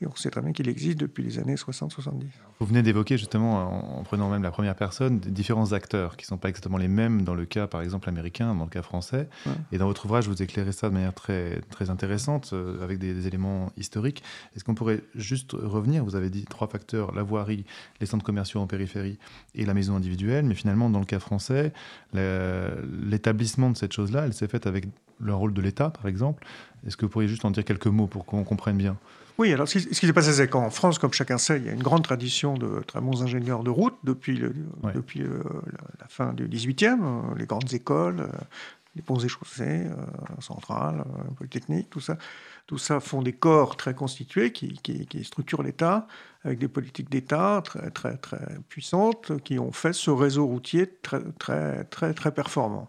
et 0.00 0.06
on 0.06 0.14
sait 0.14 0.30
très 0.30 0.40
bien 0.40 0.52
qu'il 0.52 0.68
existe 0.68 0.98
depuis 0.98 1.22
les 1.22 1.38
années 1.38 1.54
60-70. 1.54 2.24
Vous 2.60 2.66
venez 2.66 2.82
d'évoquer 2.82 3.18
justement, 3.18 3.98
en, 3.98 4.02
prenant 4.02 4.30
même 4.30 4.42
la 4.42 4.50
première 4.50 4.76
personne, 4.76 5.18
des 5.18 5.30
différents 5.30 5.72
acteurs 5.72 6.16
qui 6.16 6.24
ne 6.24 6.28
sont 6.28 6.38
pas 6.38 6.48
exactement 6.48 6.78
les 6.78 6.88
mêmes 6.88 7.22
dans 7.22 7.34
le 7.34 7.44
cas 7.44 7.66
par 7.66 7.82
exemple 7.82 8.08
américain, 8.08 8.54
dans 8.54 8.64
le 8.64 8.70
cas 8.70 8.82
français. 8.82 9.28
Et 9.72 9.78
dans 9.78 9.86
votre 9.86 10.04
ouvrage, 10.04 10.28
vous 10.28 10.42
éclairez 10.42 10.72
ça 10.72 10.88
de 10.88 10.94
manière 10.94 11.14
très, 11.14 11.60
très 11.70 11.90
intéressante. 11.90 12.52
Euh, 12.52 12.82
avec 12.82 12.98
des, 12.98 13.26
éléments 13.26 13.70
historiques. 13.76 14.22
Est-ce 14.54 14.64
qu'on 14.64 14.74
pourrait 14.74 15.00
juste 15.14 15.52
revenir? 15.52 16.04
Vous 16.04 16.16
avez 16.16 16.30
dit 16.30 16.44
trois 16.44 16.68
facteurs, 16.68 17.14
la 17.14 17.22
voirie, 17.22 17.64
les 18.00 18.06
centres 18.06 18.24
commerciaux 18.24 18.60
en 18.60 18.66
périphérie 18.66 19.18
et 19.54 19.64
la 19.64 19.72
maison 19.72 19.96
individuelle. 19.96 20.44
Mais 20.44 20.54
finalement, 20.54 20.90
dans 20.90 20.98
le 20.98 21.06
cas 21.06 21.20
français, 21.20 21.72
l'établissement 22.12 23.70
de 23.70 23.76
cette 23.76 23.92
chose-là, 23.92 24.24
elle 24.26 24.34
s'est 24.34 24.48
faite 24.48 24.66
avec 24.66 24.86
le 25.20 25.34
rôle 25.34 25.54
de 25.54 25.62
l'État, 25.62 25.90
par 25.90 26.06
exemple. 26.06 26.44
Est-ce 26.86 26.96
que 26.96 27.06
vous 27.06 27.10
pourriez 27.10 27.28
juste 27.28 27.44
en 27.44 27.50
dire 27.50 27.64
quelques 27.64 27.86
mots 27.86 28.06
pour 28.06 28.26
qu'on 28.26 28.44
comprenne 28.44 28.76
bien? 28.76 28.96
Oui, 29.38 29.52
alors 29.52 29.68
ce 29.68 29.78
qui 29.78 30.06
s'est 30.06 30.12
passé, 30.12 30.32
c'est 30.32 30.48
qu'en 30.48 30.70
France, 30.70 30.98
comme 30.98 31.12
chacun 31.12 31.38
sait, 31.38 31.58
il 31.58 31.66
y 31.66 31.68
a 31.68 31.72
une 31.72 31.82
grande 31.82 32.04
tradition 32.04 32.54
de 32.54 32.80
très 32.86 33.00
bons 33.00 33.22
ingénieurs 33.22 33.64
de 33.64 33.70
route 33.70 33.96
depuis, 34.04 34.40
depuis 34.94 35.20
la, 35.20 36.08
fin 36.08 36.32
du 36.32 36.48
18e, 36.48 37.02
euh, 37.02 37.34
les 37.36 37.46
grandes 37.46 37.72
écoles, 37.74 38.20
euh, 38.20 38.38
les 38.94 39.02
ponts 39.02 39.18
et 39.18 39.26
chaussées, 39.26 39.86
euh, 39.86 39.96
centrales, 40.40 41.04
polytechniques, 41.36 41.90
tout 41.90 42.00
ça. 42.00 42.16
Tout 42.68 42.78
ça 42.78 43.00
font 43.00 43.22
des 43.22 43.32
corps 43.32 43.76
très 43.76 43.92
constitués 43.92 44.52
qui, 44.52 44.78
structurent 45.24 45.64
l'État, 45.64 46.06
avec 46.44 46.60
des 46.60 46.68
politiques 46.68 47.10
d'État 47.10 47.60
très, 47.64 47.90
très, 47.90 48.16
très 48.16 48.58
puissantes, 48.68 49.42
qui 49.42 49.58
ont 49.58 49.72
fait 49.72 49.92
ce 49.92 50.10
réseau 50.10 50.46
routier 50.46 50.86
très, 51.02 51.20
très, 51.38 51.84
très, 51.84 52.14
très 52.14 52.32
performant. 52.32 52.88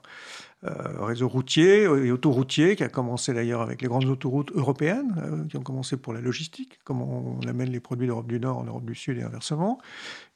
Euh, 0.63 1.05
réseau 1.05 1.27
routier 1.27 1.83
et 1.83 2.11
autoroutier, 2.11 2.75
qui 2.75 2.83
a 2.83 2.89
commencé 2.89 3.33
d'ailleurs 3.33 3.61
avec 3.61 3.81
les 3.81 3.87
grandes 3.87 4.05
autoroutes 4.05 4.51
européennes, 4.55 5.13
euh, 5.17 5.45
qui 5.47 5.57
ont 5.57 5.61
commencé 5.61 5.95
pour 5.97 6.13
la 6.13 6.21
logistique, 6.21 6.79
comment 6.83 7.37
on 7.39 7.47
amène 7.47 7.69
les 7.69 7.81
produits 7.81 8.07
d'Europe 8.07 8.25
du 8.25 8.39
Nord 8.39 8.59
en 8.59 8.63
Europe 8.63 8.85
du 8.85 8.95
Sud 8.95 9.17
et 9.17 9.21
inversement. 9.21 9.79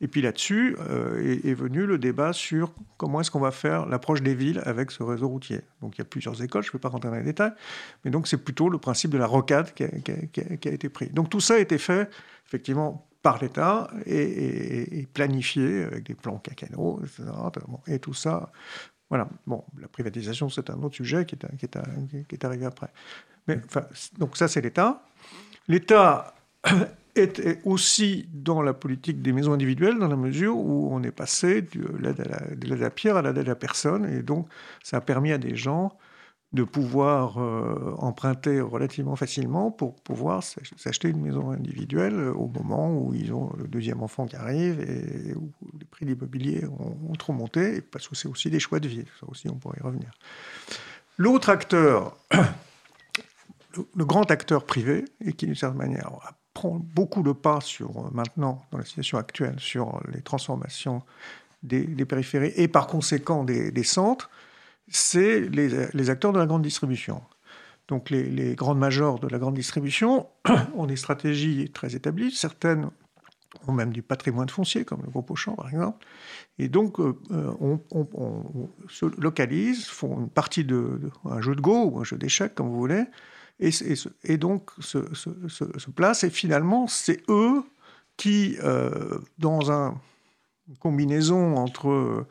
Et 0.01 0.07
puis 0.07 0.21
là-dessus 0.21 0.75
euh, 0.81 1.39
est, 1.43 1.53
venu 1.53 1.85
le 1.85 1.97
débat 1.97 2.33
sur 2.33 2.73
comment 2.97 3.21
est-ce 3.21 3.31
qu'on 3.31 3.39
va 3.39 3.51
faire 3.51 3.87
l'approche 3.87 4.21
des 4.21 4.35
villes 4.35 4.61
avec 4.65 4.91
ce 4.91 5.01
réseau 5.01 5.29
routier. 5.29 5.61
Donc 5.81 5.95
il 5.95 5.99
y 5.99 6.01
a 6.01 6.05
plusieurs 6.05 6.43
écoles, 6.43 6.63
je 6.63 6.69
ne 6.69 6.73
vais 6.73 6.79
pas 6.79 6.89
rentrer 6.89 7.09
dans 7.09 7.15
les 7.15 7.23
détails, 7.23 7.53
mais 8.03 8.11
donc 8.11 8.27
c'est 8.27 8.43
plutôt 8.43 8.69
le 8.69 8.77
principe 8.77 9.11
de 9.11 9.17
la 9.17 9.25
rocade 9.25 9.73
qui 9.73 9.83
a, 9.83 10.71
été 10.71 10.89
pris. 10.89 11.09
Donc 11.09 11.29
tout 11.29 11.39
ça 11.39 11.55
a 11.55 11.59
été 11.59 11.79
fait 11.79 12.07
effectivement 12.45 13.07
par 13.23 13.41
l'État 13.41 13.89
et, 14.05 15.07
planifié 15.13 15.83
avec 15.83 16.03
des 16.03 16.13
plans 16.13 16.37
cacano, 16.37 17.01
etc. 17.03 17.23
Et 17.87 17.99
tout 17.99 18.13
ça 18.13 18.51
voilà. 19.09 19.27
Bon, 19.47 19.63
la 19.79 19.87
privatisation, 19.87 20.49
c'est 20.49 20.69
un 20.69 20.81
autre 20.83 20.95
sujet 20.95 21.25
qui 21.25 21.35
est, 21.35 21.57
qui 21.57 21.65
est, 21.65 22.27
qui 22.27 22.35
est 22.35 22.45
arrivé 22.45 22.65
après. 22.65 22.89
Mais, 23.47 23.59
donc 24.17 24.37
ça, 24.37 24.47
c'est 24.47 24.61
l'État. 24.61 25.03
L'État 25.67 26.35
est 27.15 27.59
aussi 27.65 28.27
dans 28.31 28.61
la 28.61 28.73
politique 28.73 29.21
des 29.21 29.33
maisons 29.33 29.53
individuelles, 29.53 29.97
dans 29.97 30.07
la 30.07 30.15
mesure 30.15 30.57
où 30.57 30.89
on 30.91 31.01
est 31.03 31.11
passé 31.11 31.61
de 31.61 31.97
l'aide 31.99 32.21
à, 32.21 32.75
la, 32.75 32.89
pierre 32.89 33.17
à 33.17 33.21
l'aide 33.21 33.39
à 33.39 33.43
la 33.43 33.55
personne. 33.55 34.05
Et 34.05 34.21
donc, 34.21 34.47
ça 34.83 34.97
a 34.97 35.01
permis 35.01 35.31
à 35.31 35.37
des 35.37 35.55
gens 35.55 35.97
de 36.51 36.63
pouvoir 36.63 37.37
euh, 37.37 37.93
emprunter 37.99 38.59
relativement 38.59 39.15
facilement 39.15 39.69
pour 39.69 39.95
pouvoir 39.95 40.41
s'acheter 40.43 41.09
une 41.09 41.21
maison 41.21 41.51
individuelle 41.51 42.19
au 42.19 42.47
moment 42.47 42.91
où 42.97 43.13
ils 43.13 43.31
ont 43.33 43.51
le 43.57 43.67
deuxième 43.67 44.01
enfant 44.01 44.25
qui 44.25 44.35
arrive 44.35 44.81
et 44.81 45.35
où 45.35 45.51
les 45.79 45.85
prix 45.85 46.05
de 46.05 46.11
l'immobilier 46.11 46.65
ont, 46.65 47.13
trop 47.13 47.33
monté, 47.33 47.81
parce 47.81 48.07
que 48.07 48.15
c'est 48.15 48.27
aussi 48.27 48.49
des 48.49 48.59
choix 48.59 48.79
de 48.79 48.87
vie. 48.87 49.05
Ça 49.19 49.27
aussi, 49.27 49.47
on 49.47 49.55
pourrait 49.55 49.77
y 49.79 49.83
revenir. 49.83 50.09
L'autre 51.17 51.49
acteur, 51.49 52.17
le, 53.75 54.05
grand 54.05 54.31
acteur 54.31 54.65
privé, 54.65 55.05
et 55.23 55.33
qui 55.33 55.45
d'une 55.45 55.55
certaine 55.55 55.77
manière 55.77 56.11
prend 56.55 56.81
beaucoup 56.95 57.21
le 57.21 57.35
pas 57.35 57.61
sur 57.61 57.89
euh, 57.89 58.09
maintenant, 58.11 58.65
dans 58.71 58.79
la 58.79 58.85
situation 58.85 59.19
actuelle, 59.19 59.59
sur 59.59 60.01
les 60.11 60.21
transformations 60.21 61.03
des, 61.61 62.05
périphéries 62.05 62.53
et 62.55 62.67
par 62.67 62.87
conséquent 62.87 63.43
des, 63.43 63.83
centres, 63.83 64.29
c'est 64.89 65.41
les, 65.41 66.09
acteurs 66.09 66.33
de 66.33 66.39
la 66.39 66.45
grande 66.45 66.61
distribution. 66.61 67.21
Donc 67.87 68.09
les, 68.09 68.55
grandes 68.55 68.79
majors 68.79 69.19
de 69.19 69.27
la 69.27 69.39
grande 69.39 69.55
distribution 69.55 70.27
ont 70.75 70.85
des 70.85 70.95
stratégies 70.95 71.71
très 71.71 71.95
établies, 71.95 72.31
certaines 72.31 72.89
ont 73.67 73.73
même 73.73 73.91
du 73.91 74.03
patrimoine 74.03 74.47
foncier, 74.47 74.85
comme 74.85 75.01
le 75.03 75.09
groupe 75.09 75.31
Auchan 75.31 75.55
par 75.55 75.67
exemple, 75.69 76.05
et 76.59 76.69
donc 76.69 76.99
euh, 76.99 77.17
euh, 77.31 77.51
on, 77.59 78.69
se 78.87 79.05
localise, 79.19 79.85
font 79.85 80.19
une 80.19 80.29
partie 80.29 80.63
de, 80.63 80.99
un 81.25 81.41
jeu 81.41 81.55
de 81.55 81.61
Go 81.61 81.85
ou 81.85 81.99
un 81.99 82.03
jeu 82.03 82.17
d'échecs, 82.17 82.53
comme 82.53 82.67
vous 82.67 82.77
voulez, 82.77 83.05
et, 83.59 84.37
donc 84.37 84.71
se, 84.79 85.13
se, 85.13 85.89
place. 85.89 86.23
Et 86.23 86.29
finalement, 86.29 86.87
c'est 86.87 87.21
eux 87.27 87.63
qui, 88.15 88.57
euh, 88.63 89.19
dans 89.37 89.71
un, 89.71 89.99
une 90.69 90.77
combinaison 90.77 91.57
entre 91.57 92.25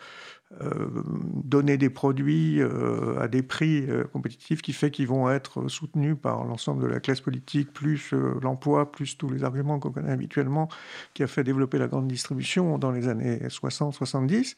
donner 1.45 1.77
des 1.77 1.91
produits 1.91 2.61
euh, 2.61 3.21
à 3.21 3.29
des 3.29 3.43
prix 3.43 3.87
compétitifs 4.13 4.63
qui 4.63 4.73
fait 4.73 4.91
qu'ils 4.91 5.07
vont 5.07 5.31
être 5.31 5.69
soutenus 5.69 6.17
par 6.21 6.45
l'ensemble 6.45 6.83
de 6.83 6.89
la 6.89 7.01
classe 7.01 7.21
politique, 7.21 7.73
plus 7.73 8.15
l'emploi, 8.43 8.91
plus 8.91 9.19
tous 9.19 9.29
les 9.29 9.45
arguments 9.45 9.79
qu'on 9.79 9.91
connaît 9.91 10.13
habituellement, 10.13 10.69
qui 11.15 11.23
a 11.23 11.27
fait 11.27 11.45
développer 11.45 11.79
la 11.79 11.87
grande 11.87 12.09
distribution 12.09 12.79
dans 12.79 12.91
les 12.91 13.09
années 13.09 13.41
60-70 13.49 14.57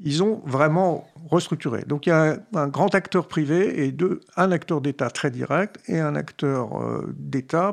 ils 0.00 0.22
ont 0.22 0.40
vraiment 0.44 1.08
restructuré. 1.28 1.82
Donc 1.86 2.06
il 2.06 2.10
y 2.10 2.12
a 2.12 2.38
un, 2.54 2.68
grand 2.68 2.94
acteur 2.94 3.26
privé 3.26 3.84
et 3.84 3.94
un 4.36 4.52
acteur 4.52 4.80
d'État 4.80 5.10
très 5.10 5.30
direct 5.30 5.78
et 5.88 5.98
un 5.98 6.14
acteur 6.14 6.80
euh, 6.80 7.12
d'État 7.16 7.72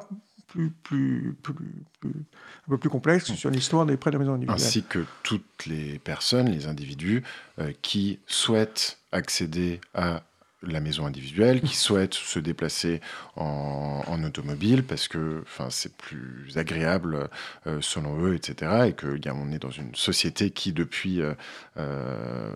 plus, 0.56 1.36
plus, 1.44 1.56
plus, 2.02 2.10
un 2.10 2.70
peu 2.70 2.78
plus 2.78 2.90
complexe 2.90 3.34
sur 3.34 3.50
l'histoire 3.50 3.86
des 3.86 3.98
prêts 3.98 4.12
de 4.12 4.16
la 4.16 4.20
maison 4.20 4.34
individuelle. 4.34 4.56
Ainsi 4.56 4.84
que 4.84 5.06
toutes 5.24 5.66
les 5.66 6.00
personnes, 6.00 6.50
les 6.50 6.68
individus 6.68 7.24
euh, 7.60 7.72
qui 7.82 8.20
souhaitent 8.26 9.00
accéder 9.12 9.82
à 9.94 10.24
la 10.68 10.80
maison 10.80 11.06
individuelle, 11.06 11.62
qui 11.62 11.76
souhaitent 11.76 12.14
se 12.14 12.40
déplacer 12.40 13.02
en, 13.36 14.24
automobile 14.24 14.84
parce 14.84 15.08
que 15.08 15.44
c'est 15.70 15.96
plus 15.96 16.58
agréable 16.58 17.30
euh, 17.68 17.80
selon 17.82 18.26
eux, 18.26 18.34
etc. 18.34 18.88
Et 18.88 18.94
qu'on 18.94 19.52
est 19.52 19.60
dans 19.60 19.70
une 19.70 19.94
société 19.94 20.50
qui, 20.50 20.74
depuis 20.74 21.22
euh, 21.22 21.34
euh, 21.78 22.50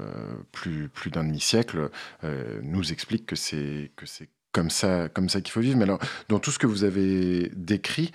plus, 0.52 0.90
plus 0.90 1.12
d'un 1.12 1.24
demi-siècle, 1.24 1.90
nous 2.64 2.92
explique 2.92 3.26
que 3.26 3.36
c'est 3.36 3.92
comme 4.52 4.70
ça, 4.70 5.10
comme 5.10 5.30
ça 5.30 5.42
qu'il 5.42 5.52
faut 5.52 5.62
vivre. 5.62 5.78
Mais 5.78 5.84
alors, 5.84 6.00
dans 6.28 6.40
tout 6.40 6.52
ce 6.52 6.60
que 6.60 6.68
vous 6.68 6.84
avez 6.84 7.52
décrit, 7.56 8.12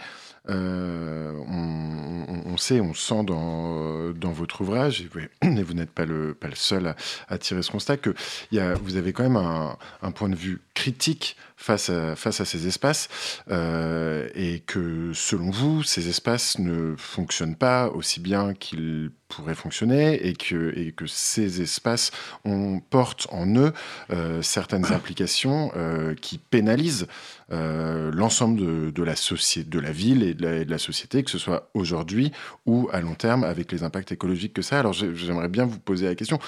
euh, 0.51 1.33
on, 1.47 2.57
sait, 2.59 2.81
on 2.81 2.93
sent 2.93 3.25
dans, 3.25 4.11
dans 4.11 4.33
votre 4.33 4.61
ouvrage, 4.61 5.01
et 5.01 5.11
vous, 5.43 5.75
n'êtes 5.75 5.91
pas 5.91 6.05
le, 6.05 6.35
pas 6.35 6.49
le 6.49 6.55
seul 6.55 6.95
à, 7.29 7.39
tirer 7.39 7.63
ce 7.63 7.71
constat, 7.71 7.97
que 7.97 8.15
y 8.53 8.59
a, 8.59 8.75
vous 8.75 8.97
avez 8.97 9.13
quand 9.13 9.23
même 9.23 9.37
un, 9.37 9.79
un 10.03 10.11
point 10.11 10.29
de 10.29 10.37
vue 10.37 10.61
critique 10.75 11.37
face 11.57 11.89
à, 11.89 12.45
ces 12.45 12.67
espaces 12.67 13.09
euh, 13.51 14.29
et 14.35 14.61
que 14.61 15.13
selon 15.15 15.51
vous, 15.51 15.83
ces 15.83 16.09
espaces 16.09 16.59
ne 16.59 16.95
fonctionnent 16.97 17.57
pas 17.57 17.89
aussi 17.89 18.21
bien 18.21 18.55
qu'ils 18.55 19.11
pourraient 19.29 19.55
fonctionner 19.55 20.27
et 20.27 20.35
que, 20.35 20.77
et 20.77 20.95
ces 21.07 21.63
espaces 21.63 22.11
on, 22.45 22.81
portent 22.81 23.27
en 23.31 23.47
eux 23.57 23.73
euh, 24.11 24.43
certaines 24.43 24.93
implications 24.93 25.73
euh, 25.77 26.15
qui 26.15 26.39
pénalisent 26.39 27.07
l'ensemble 27.51 28.93
de, 28.93 29.03
la 29.05 29.15
de 29.15 29.79
la 29.79 29.93
ville 29.93 30.23
et 30.25 30.35
de 30.35 30.43
la, 30.43 30.65
de 30.65 30.71
la 30.71 30.79
société, 30.79 31.23
que 31.23 31.31
ce 31.31 31.39
soit 31.39 31.71
aujourd'hui 31.75 32.33
ou 32.67 32.89
à 32.93 33.01
long 33.01 33.15
terme 33.15 33.45
avec 33.45 33.71
les 33.71 33.85
impacts 33.85 34.11
écologiques 34.11 34.55
que 34.55 34.63
ça. 34.63 34.81
Alors 34.81 34.93
j'aimerais 34.93 35.49
bien 35.49 35.65
vous 35.65 35.79
poser 35.79 36.07
la 36.07 36.17
question. 36.17 36.41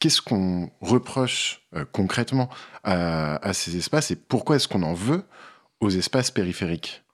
Qu'est-ce 0.00 0.22
qu'on 0.22 0.70
reproche 0.80 1.62
euh, 1.76 1.84
concrètement 1.92 2.48
à, 2.84 3.52
ces 3.52 3.76
espaces 3.76 4.10
et 4.10 4.16
pourquoi 4.16 4.56
est-ce 4.56 4.66
qu'on 4.66 4.82
en 4.82 4.94
veut 4.94 5.24
aux 5.80 5.90
espaces 5.90 6.30
périphériques? 6.30 7.04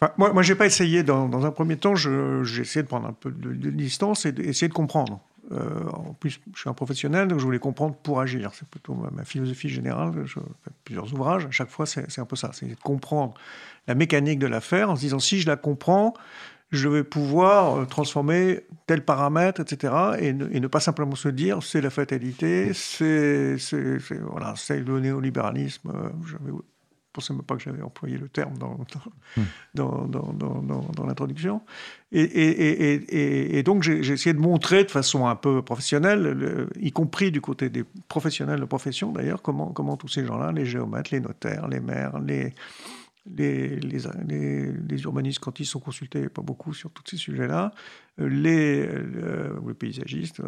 Enfin, 0.00 0.12
Moi, 0.16 0.32
moi 0.32 0.42
je 0.42 0.52
n'ai 0.52 0.58
pas 0.58 0.66
essayé, 0.66 1.02
dans, 1.02 1.44
un 1.44 1.50
premier 1.50 1.76
temps, 1.76 1.96
j'ai 1.96 2.60
essayé 2.60 2.82
de 2.82 2.88
prendre 2.88 3.08
un 3.08 3.12
peu 3.12 3.30
de, 3.32 3.70
distance 3.70 4.26
et 4.26 4.32
d'essayer 4.32 4.68
de 4.68 4.74
comprendre. 4.74 5.20
Euh, 5.52 5.88
en 5.92 6.14
plus, 6.14 6.40
je 6.54 6.60
suis 6.60 6.70
un 6.70 6.74
professionnel, 6.74 7.28
donc 7.28 7.38
je 7.38 7.44
voulais 7.44 7.58
comprendre 7.58 7.96
pour 7.96 8.20
agir. 8.20 8.52
C'est 8.54 8.68
plutôt 8.68 8.94
ma, 8.94 9.24
philosophie 9.24 9.68
générale. 9.68 10.12
Je 10.24 10.38
fais 10.38 10.70
plusieurs 10.84 11.12
ouvrages. 11.12 11.46
À 11.46 11.50
chaque 11.50 11.70
fois, 11.70 11.84
c'est 11.84 12.18
un 12.18 12.24
peu 12.24 12.36
ça. 12.36 12.50
C'est 12.52 12.66
de 12.66 12.74
comprendre 12.76 13.34
la 13.86 13.94
mécanique 13.94 14.38
de 14.38 14.46
l'affaire 14.46 14.90
en 14.90 14.96
se 14.96 15.00
disant 15.00 15.18
si 15.18 15.40
je 15.40 15.46
la 15.46 15.56
comprends, 15.56 16.14
je 16.74 16.88
vais 16.88 17.04
pouvoir 17.04 17.76
euh, 17.76 17.84
transformer 17.84 18.60
tel 18.86 19.04
paramètre, 19.04 19.60
etc. 19.60 19.94
Et 20.20 20.32
ne, 20.32 20.66
pas 20.66 20.80
simplement 20.80 21.14
se 21.14 21.28
dire 21.28 21.62
c'est 21.62 21.80
la 21.80 21.90
fatalité, 21.90 22.72
c'est 22.74 23.56
voilà, 24.30 24.54
le 24.70 25.00
néolibéralisme. 25.00 25.90
Euh, 25.94 26.08
je 26.26 26.36
ne 26.36 26.58
pensais 27.12 27.32
même 27.32 27.42
pas 27.42 27.56
que 27.56 27.62
j'avais 27.62 27.82
employé 27.82 28.18
le 28.18 28.28
terme 28.28 28.54
dans, 28.58 28.76
dans, 29.74 30.06
dans, 30.06 31.06
l'introduction. 31.06 31.62
Et, 32.10 33.58
et, 33.58 33.62
donc 33.62 33.82
j'ai 33.84 34.12
essayé 34.12 34.32
de 34.34 34.40
montrer 34.40 34.84
de 34.84 34.90
façon 34.90 35.26
un 35.26 35.36
peu 35.36 35.62
professionnelle, 35.62 36.68
y 36.80 36.90
compris 36.90 37.30
du 37.30 37.40
côté 37.40 37.70
des 37.70 37.84
professionnels 38.08 38.58
de 38.58 38.64
profession 38.64 39.12
d'ailleurs, 39.12 39.42
comment, 39.42 39.68
comment 39.68 39.96
tous 39.96 40.08
ces 40.08 40.26
gens-là, 40.26 40.50
les 40.50 40.66
géomètres, 40.66 41.10
les 41.12 41.20
notaires, 41.20 41.68
les 41.68 41.80
maires, 41.80 42.18
les 42.18 42.52
les, 43.26 45.02
urbanistes, 45.02 45.38
quand 45.38 45.60
ils 45.60 45.66
sont 45.66 45.80
consultés, 45.80 46.28
pas 46.28 46.42
beaucoup 46.42 46.74
sur 46.74 46.90
tous 46.90 47.02
ces 47.06 47.16
sujets-là, 47.16 47.72
euh, 48.20 48.28
les, 48.28 48.86
euh, 48.86 49.58
les, 49.66 49.74
paysagistes, 49.74 50.42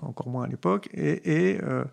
encore 0.00 0.28
moins 0.28 0.44
à 0.44 0.48
l'époque, 0.48 0.88
et, 0.94 1.58
euh, 1.62 1.84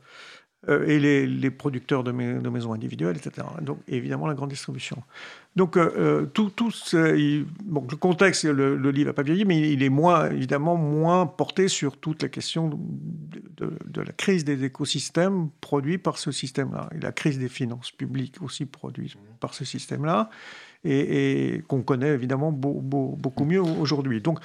les, 0.68 1.52
producteurs 1.52 2.04
de, 2.04 2.12
maisons 2.12 2.74
individuelles, 2.74 3.18
etc. 3.18 3.48
Donc, 3.62 3.80
évidemment, 3.88 4.28
la 4.28 4.36
grande 4.36 4.50
distribution. 4.50 5.02
Donc, 5.58 5.78
tout, 6.34 6.50
tout 6.50 6.72
bon, 7.66 7.86
le 7.90 7.98
contexte, 7.98 8.46
le, 8.46 8.92
livre 8.92 9.10
n'a 9.10 9.14
pas 9.14 9.22
vieilli, 9.22 9.44
mais 9.44 9.74
il 9.74 9.84
est 9.84 9.90
moins, 9.90 10.30
évidemment 10.30 10.78
moins 10.78 11.26
porté 11.26 11.68
sur 11.68 11.98
toute 11.98 12.24
la 12.24 12.30
question 12.30 12.70
de, 12.70 14.02
la 14.02 14.14
crise 14.14 14.46
des 14.46 14.64
écosystèmes 14.64 15.50
produits 15.60 15.98
par 15.98 16.18
ce 16.18 16.32
système-là, 16.32 16.90
et 16.96 17.02
la 17.02 17.12
crise 17.12 17.38
des 17.38 17.50
finances 17.50 17.92
publiques 17.92 18.42
aussi 18.42 18.66
produites 18.66 19.18
par 19.42 19.54
ce 19.54 19.66
système-là, 19.66 20.30
et, 20.86 21.62
qu'on 21.68 21.82
connaît 21.82 22.14
évidemment 22.14 22.54
beaucoup 22.54 23.44
mieux 23.44 23.62
aujourd'hui. 23.62 24.22
Donc, 24.22 24.40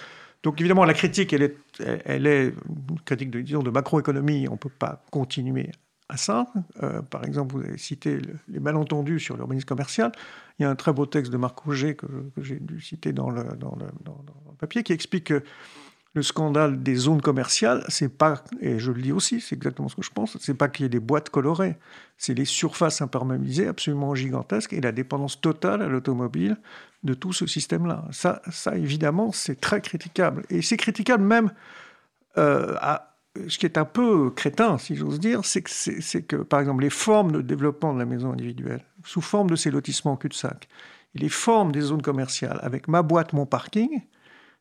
évidemment, 0.60 0.84
la 0.84 0.94
critique, 0.94 1.32
elle 1.32 1.42
est, 1.42 1.56
elle 2.04 2.26
est 2.26 2.46
une 2.46 3.00
critique 3.04 3.30
de, 3.30 3.40
disons, 3.40 3.62
de 3.62 3.70
macroéconomie. 3.70 4.46
On 4.48 4.52
ne 4.52 4.58
peut 4.58 4.68
pas 4.68 5.04
continuer 5.10 5.70
à 6.08 6.16
ça. 6.16 6.46
Euh, 6.82 7.02
par 7.02 7.25
exemple, 7.25 7.56
vous 7.56 7.62
avez 7.62 7.78
cité 7.78 8.18
les 8.48 8.60
malentendus 8.60 9.20
sur 9.20 9.36
l'urbanisme 9.36 9.66
commercial. 9.66 10.12
Il 10.58 10.62
y 10.62 10.64
a 10.66 10.70
un 10.70 10.75
très 10.75 10.92
beau 10.92 11.06
texte 11.06 11.32
de 11.32 11.36
Marc 11.36 11.66
Auger 11.66 11.96
que, 11.96 12.06
j'ai 12.38 12.58
dû 12.58 12.80
citer 12.80 13.12
dans 13.12 13.30
le, 13.30 13.44
dans, 13.56 13.76
le, 13.78 13.86
papier 14.58 14.82
qui 14.82 14.92
explique 14.92 15.25
que 15.25 15.42
le 16.14 16.22
scandale 16.22 16.82
des 16.82 16.94
zones 16.94 17.20
commerciales, 17.20 17.84
c'est 17.88 18.08
pas, 18.08 18.42
et 18.60 18.78
je 18.78 18.90
le 18.90 19.02
dis 19.02 19.12
aussi, 19.12 19.42
c'est 19.42 19.54
exactement 19.54 19.90
ce 19.90 19.96
que 19.96 20.02
je 20.02 20.10
pense, 20.10 20.38
c'est 20.40 20.54
pas 20.54 20.68
qu'il 20.68 20.84
y 20.84 20.86
ait 20.86 20.90
des 20.90 20.98
boîtes 20.98 21.28
colorées, 21.28 21.76
c'est 22.16 22.32
les 22.32 22.46
surfaces 22.46 23.02
imperméabilisées 23.02 23.66
absolument 23.66 24.14
gigantesques 24.14 24.72
et 24.72 24.80
la 24.80 24.92
dépendance 24.92 25.38
totale 25.42 25.82
à 25.82 25.88
l'automobile 25.88 26.56
de 27.02 27.12
tout 27.12 27.34
ce 27.34 27.46
système-là. 27.46 28.06
Ça, 28.12 28.40
ça, 28.50 28.76
évidemment, 28.76 29.30
c'est 29.30 29.60
très 29.60 29.82
critiquable. 29.82 30.44
Et 30.48 30.62
c'est 30.62 30.78
critiquable 30.78 31.22
même 31.22 31.50
euh, 32.38 32.75
à, 32.80 33.15
ce 33.49 33.59
qui 33.59 33.66
est 33.66 33.78
un 33.78 33.85
peu 33.85 34.31
crétin, 34.31 34.78
si 34.78 34.97
j'ose 34.97 35.21
dire, 35.21 35.45
c'est 35.45 35.62
que, 35.62 35.71
c'est 35.71 36.23
que, 36.23 36.37
par 36.37 36.61
exemple, 36.61 36.83
les 36.83 36.90
formes 36.90 37.33
de 37.33 37.40
développement 37.40 37.95
de 37.95 37.99
la 37.99 38.07
maison 38.07 38.33
individuelle, 38.33 38.85
sous 39.05 39.21
forme 39.21 39.50
de 39.50 39.57
ces 39.57 39.71
lotissements 39.71 40.16
cul-de-sac, 40.16 40.69
et 41.14 41.19
les 41.19 41.28
formes 41.28 41.73
des 41.73 41.81
zones 41.81 42.02
commerciales, 42.02 42.59
avec 42.62 42.88
ma 42.88 43.02
boîte, 43.02 43.33
mon 43.33 43.47
parking, 43.47 44.02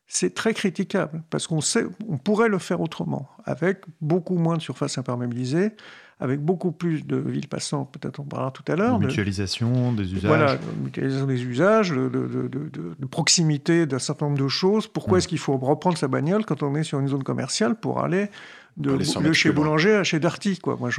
c'est 0.06 0.34
très 0.34 0.54
critiquable 0.54 1.24
parce 1.30 1.48
qu'on 1.48 1.60
sait, 1.60 1.84
on 2.08 2.16
pourrait 2.16 2.48
le 2.48 2.58
faire 2.58 2.80
autrement, 2.80 3.28
avec 3.44 3.82
beaucoup 4.00 4.36
moins 4.36 4.56
de 4.56 4.62
surface 4.62 4.98
imperméabilisée, 4.98 5.72
avec 6.18 6.40
beaucoup 6.40 6.72
plus 6.72 7.04
de 7.04 7.16
villes 7.16 7.48
passantes, 7.48 7.92
peut-être 7.92 8.20
on 8.20 8.24
parlera 8.24 8.50
tout 8.50 8.62
à 8.68 8.76
l'heure. 8.76 8.98
De 8.98 9.06
mutualisation 9.06 9.92
des 9.92 10.14
usages. 10.14 10.24
Voilà, 10.24 10.56
mutualisation 10.82 11.26
des 11.26 11.42
usages, 11.42 11.90
de, 11.90 12.08
de, 12.08 12.48
de 12.48 13.06
proximité 13.06 13.84
d'un 13.84 13.98
certain 13.98 14.26
nombre 14.26 14.38
de 14.38 14.48
choses. 14.48 14.86
Pourquoi 14.86 15.18
est-ce 15.18 15.28
qu'il 15.28 15.38
faut 15.38 15.56
reprendre 15.58 15.98
sa 15.98 16.08
bagnole 16.08 16.46
quand 16.46 16.62
on 16.62 16.74
est 16.74 16.84
sur 16.84 17.00
une 17.00 17.08
zone 17.08 17.22
commerciale 17.22 17.74
pour 17.74 18.02
aller 18.02 18.30
de, 18.76 19.32
chez 19.32 19.52
Boulanger 19.52 19.94
à 19.94 20.04
chez 20.04 20.20
Darty. 20.20 20.58
Quoi. 20.58 20.76
Moi, 20.78 20.90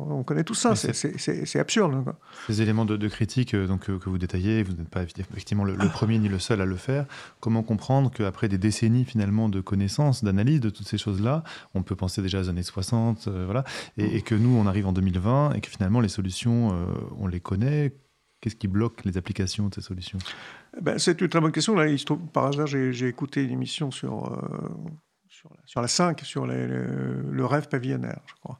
on 0.00 0.22
connaît 0.22 0.44
tout 0.44 0.54
ça, 0.54 0.74
c'est 0.74 1.58
absurde. 1.58 2.02
Quoi. 2.04 2.18
Ces 2.46 2.62
éléments 2.62 2.84
de, 2.84 3.08
critique 3.08 3.54
euh, 3.54 3.66
donc, 3.66 3.90
euh, 3.90 3.98
que 3.98 4.08
vous 4.08 4.18
détaillez, 4.18 4.62
vous 4.62 4.72
n'êtes 4.72 4.88
pas 4.88 5.02
effectivement 5.02 5.64
le, 5.64 5.76
premier 5.88 6.18
ni 6.18 6.28
le 6.28 6.38
seul 6.38 6.60
à 6.60 6.66
le 6.66 6.76
faire. 6.76 7.06
Comment 7.40 7.62
comprendre 7.62 8.10
qu'après 8.10 8.48
des 8.48 8.58
décennies 8.58 9.04
finalement 9.04 9.48
de 9.48 9.60
connaissances, 9.60 10.24
d'analyse 10.24 10.60
de 10.60 10.70
toutes 10.70 10.88
ces 10.88 10.98
choses-là, 10.98 11.44
on 11.74 11.82
peut 11.82 11.96
penser 11.96 12.22
déjà 12.22 12.40
aux 12.40 12.48
années 12.48 12.62
60, 12.62 13.28
euh, 13.28 13.44
voilà, 13.44 13.64
et, 13.96 14.22
que 14.22 14.34
nous, 14.34 14.56
on 14.56 14.66
arrive 14.66 14.86
en 14.86 14.92
2020 14.92 15.52
et 15.52 15.60
que 15.60 15.68
finalement 15.68 16.00
les 16.00 16.08
solutions, 16.08 16.74
on 17.18 17.26
les 17.26 17.40
connaît 17.40 17.92
Qu'est-ce 18.40 18.54
qui 18.54 18.68
bloque 18.68 19.04
les 19.04 19.16
applications 19.18 19.66
de 19.68 19.74
ces 19.74 19.80
solutions? 19.80 20.18
Ben, 20.80 20.96
C'est 20.98 21.20
une 21.20 21.28
très 21.28 21.40
bonne 21.40 21.50
question. 21.50 21.74
Là, 21.74 21.88
il 21.88 21.98
se 21.98 22.04
trouve, 22.04 22.20
par 22.32 22.46
hasard, 22.46 22.68
j'ai 22.68 23.08
écouté 23.08 23.42
une 23.42 23.50
émission 23.50 23.90
sur, 23.90 24.30
sur 25.66 25.80
la, 25.80 25.88
5, 25.88 26.20
sur 26.20 26.46
le, 26.46 27.44
rêve 27.44 27.68
pavillonnaire, 27.68 28.20
je 28.26 28.34
crois. 28.34 28.58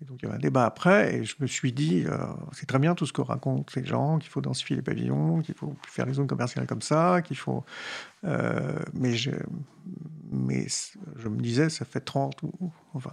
Et 0.00 0.04
donc 0.04 0.18
il 0.22 0.26
y 0.26 0.28
avait 0.28 0.36
un 0.36 0.40
débat 0.40 0.64
après, 0.64 1.16
et 1.16 1.24
je 1.24 1.34
me 1.40 1.46
suis 1.46 1.72
dit, 1.72 2.04
euh, 2.06 2.16
c'est 2.52 2.66
très 2.66 2.78
bien 2.78 2.94
tout 2.94 3.04
ce 3.04 3.12
que 3.12 3.20
racontent 3.20 3.64
ces 3.72 3.84
gens, 3.84 4.18
qu'il 4.18 4.30
faut 4.30 4.40
densifier 4.40 4.76
les 4.76 4.82
pavillons, 4.82 5.40
qu'il 5.40 5.56
faut 5.56 5.74
faire 5.88 6.06
les 6.06 6.14
zones 6.14 6.28
commerciales 6.28 6.66
comme 6.66 6.82
ça, 6.82 7.20
qu'il 7.22 7.36
faut... 7.36 7.64
Euh, 8.24 8.78
mais, 8.94 9.14
je, 9.14 9.32
mais 10.30 10.66
je 11.16 11.28
me 11.28 11.40
disais, 11.40 11.68
ça 11.68 11.84
fait 11.84 12.00
30 12.00 12.42
ou... 12.44 12.52
Enfin, 12.94 13.10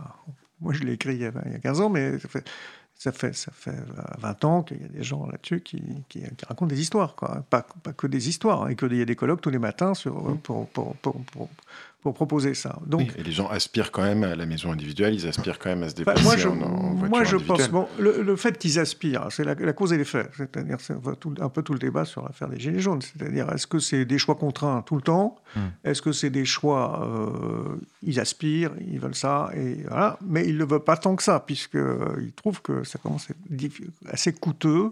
moi 0.61 0.73
je 0.73 0.83
l'ai 0.83 0.93
écrit 0.93 1.15
il 1.15 1.21
y, 1.21 1.25
a, 1.25 1.31
il 1.45 1.53
y, 1.53 1.55
a, 1.55 1.59
15 1.59 1.81
ans, 1.81 1.89
mais 1.89 2.19
ça 2.19 2.27
fait, 2.27 2.47
ça 2.93 3.11
fait, 3.11 3.35
ça 3.35 3.51
fait 3.51 3.75
20 4.19 4.45
ans 4.45 4.63
qu'il 4.63 4.81
y 4.81 4.85
a 4.85 4.87
des 4.87 5.03
gens 5.03 5.25
là-dessus 5.25 5.61
qui, 5.61 5.81
qui, 6.07 6.23
racontent 6.47 6.67
des 6.67 6.79
histoires, 6.79 7.15
quoi. 7.15 7.43
Pas, 7.49 7.65
pas 7.83 7.93
que 7.93 8.07
des 8.07 8.29
histoires, 8.29 8.63
hein, 8.63 8.69
et 8.69 8.75
qu'il 8.75 8.95
y 8.95 9.01
a 9.01 9.05
des 9.05 9.15
colloques 9.15 9.41
tous 9.41 9.49
les 9.49 9.59
matins 9.59 9.93
sur, 9.93 10.37
pour, 10.41 10.67
pour, 10.69 10.95
pour, 10.97 11.49
pour 12.05 12.13
proposer 12.13 12.53
ça. 12.53 12.77
Donc, 12.85 13.11
et 13.17 13.23
les 13.23 13.31
gens 13.31 13.47
aspirent 13.47 13.91
quand 13.91 14.03
même 14.03 14.23
à 14.23 14.35
la 14.35 14.45
maison 14.45 14.71
individuelle, 14.71 15.15
ils 15.15 15.25
aspirent 15.25 15.57
quand 15.57 15.69
même 15.69 15.81
à 15.81 15.89
se 15.89 15.95
déplacer 15.95 16.21
moi, 16.21 16.37
je, 16.37 16.47
en, 16.49 16.93
voiture 16.93 17.09
Moi, 17.09 17.23
je 17.23 17.35
pense, 17.37 17.67
bon, 17.69 17.87
le, 17.97 18.35
fait 18.35 18.59
qu'ils 18.59 18.77
aspirent, 18.77 19.29
c'est 19.31 19.43
la, 19.43 19.55
cause 19.73 19.91
et 19.91 19.97
l'effet. 19.97 20.27
C'est-à-dire, 20.37 20.77
c'est 20.79 20.93
un 20.93 21.49
peu 21.49 21.63
tout 21.63 21.73
le 21.73 21.79
débat 21.79 22.05
sur 22.05 22.21
l'affaire 22.21 22.47
des 22.47 22.59
Gilets 22.59 22.79
jaunes. 22.79 23.01
C'est-à-dire, 23.01 23.51
est-ce 23.51 23.65
que 23.65 23.79
c'est 23.79 24.05
des 24.05 24.19
choix 24.19 24.35
contraints 24.35 24.83
tout 24.85 24.95
le 24.95 25.01
temps 25.01 25.37
hmm. 25.55 25.61
Est-ce 25.83 26.03
que 26.03 26.11
c'est 26.11 26.29
des 26.29 26.45
choix, 26.45 27.09
euh, 27.09 27.75
ils 28.03 28.19
aspirent, 28.19 28.73
ils 28.87 28.99
veulent 28.99 29.15
ça, 29.15 29.49
et 29.55 29.77
voilà. 29.87 30.19
mais 30.21 30.45
ils 30.45 30.53
ne 30.53 30.59
le 30.59 30.65
veulent 30.65 30.83
pas 30.83 30.97
tant 30.97 31.15
que 31.15 31.23
ça, 31.23 31.39
puisqu'ils 31.39 31.79
euh, 31.79 32.31
trouvent 32.35 32.61
que 32.61 32.83
ça 32.83 32.99
commence 32.99 33.31
à 33.31 33.33
être 33.51 33.73
assez 34.11 34.31
coûteux. 34.31 34.91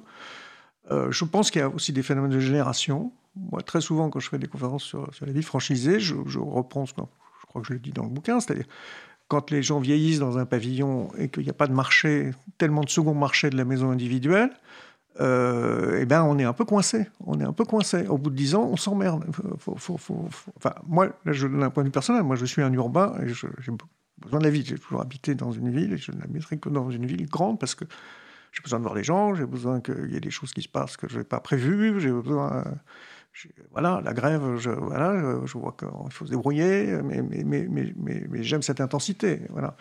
Euh, 0.89 1.11
je 1.11 1.25
pense 1.25 1.51
qu'il 1.51 1.59
y 1.59 1.63
a 1.63 1.69
aussi 1.69 1.93
des 1.93 2.01
phénomènes 2.01 2.31
de 2.31 2.39
génération. 2.39 3.11
Moi, 3.35 3.61
très 3.61 3.81
souvent, 3.81 4.09
quand 4.09 4.19
je 4.19 4.29
fais 4.29 4.37
des 4.37 4.47
conférences 4.47 4.83
sur, 4.83 5.09
les 5.25 5.31
villes 5.31 5.43
franchisées, 5.43 5.99
je, 5.99 6.15
reprends 6.37 6.85
ce 6.85 6.93
que 6.93 7.01
je 7.41 7.45
crois 7.47 7.61
que 7.61 7.67
je 7.67 7.73
le 7.73 7.79
dis 7.79 7.91
dans 7.91 8.03
le 8.03 8.09
bouquin, 8.09 8.39
c'est-à-dire 8.39 8.67
quand 9.27 9.49
les 9.51 9.63
gens 9.63 9.79
vieillissent 9.79 10.19
dans 10.19 10.37
un 10.37 10.45
pavillon 10.45 11.09
et 11.17 11.29
qu'il 11.29 11.43
n'y 11.43 11.49
a 11.49 11.53
pas 11.53 11.67
de 11.67 11.73
marché, 11.73 12.31
tellement 12.57 12.81
de 12.81 12.89
second 12.89 13.15
marché 13.15 13.49
de 13.49 13.57
la 13.57 13.65
maison 13.65 13.89
individuelle, 13.89 14.51
euh, 15.21 15.99
eh 16.01 16.05
ben 16.05 16.23
on 16.23 16.37
est 16.39 16.43
un 16.43 16.53
peu 16.53 16.65
coincé. 16.65 17.07
On 17.25 17.39
est 17.39 17.43
un 17.43 17.53
peu 17.53 17.65
coincé. 17.65 18.07
Au 18.07 18.17
bout 18.17 18.29
de 18.29 18.35
dix 18.35 18.55
ans, 18.55 18.67
on 18.71 18.77
s'emmerde. 18.77 19.25
Enfin, 19.67 20.73
moi, 20.85 21.07
là, 21.25 21.31
je 21.33 21.47
donne 21.47 21.63
un 21.63 21.69
point 21.69 21.83
de 21.83 21.87
vue 21.87 21.91
personnel. 21.91 22.23
Moi, 22.23 22.35
je 22.35 22.45
suis 22.45 22.61
un 22.61 22.73
urbain 22.73 23.15
et 23.23 23.27
j'ai 23.29 23.47
besoin 24.19 24.39
de 24.39 24.43
la 24.43 24.49
ville. 24.49 24.65
J'ai 24.65 24.77
toujours 24.77 25.01
habité 25.01 25.35
dans 25.35 25.51
une 25.51 25.69
ville 25.69 25.93
et 25.93 25.97
je 25.97 26.11
n'habiterai 26.11 26.57
que 26.57 26.69
dans 26.69 26.89
une 26.89 27.05
ville 27.05 27.27
grande 27.27 27.59
parce 27.59 27.75
que 27.75 27.85
j'ai 28.51 28.61
besoin 28.61 28.79
de 28.79 28.83
voir 28.83 28.95
les 28.95 29.03
gens, 29.03 29.33
j'ai 29.33 29.45
besoin 29.45 29.81
qu'il 29.81 30.11
y 30.11 30.15
ait 30.15 30.21
des 30.21 30.31
choses 30.31 30.53
qui 30.53 30.61
se 30.61 30.69
passent 30.69 30.95
que 30.95 31.07
je 31.09 31.19
n'ai 31.19 31.23
pas 31.23 31.39
prévues, 31.39 31.99
j'ai 31.99 32.11
besoin 32.11 32.63
voilà, 33.71 34.01
la 34.03 34.13
grève, 34.13 34.57
je, 34.57 34.69
voilà, 34.69 35.39
je 35.45 35.57
vois 35.57 35.75
qu'il 35.77 36.11
faut 36.11 36.25
se 36.25 36.31
débrouiller, 36.31 36.99
mais, 37.03 37.21
mais, 37.21 37.43
mais, 37.43 38.23
mais, 38.29 38.43
j'aime 38.43 38.61
cette 38.61 38.81
intensité. 38.81 39.41
Voilà. 39.49 39.75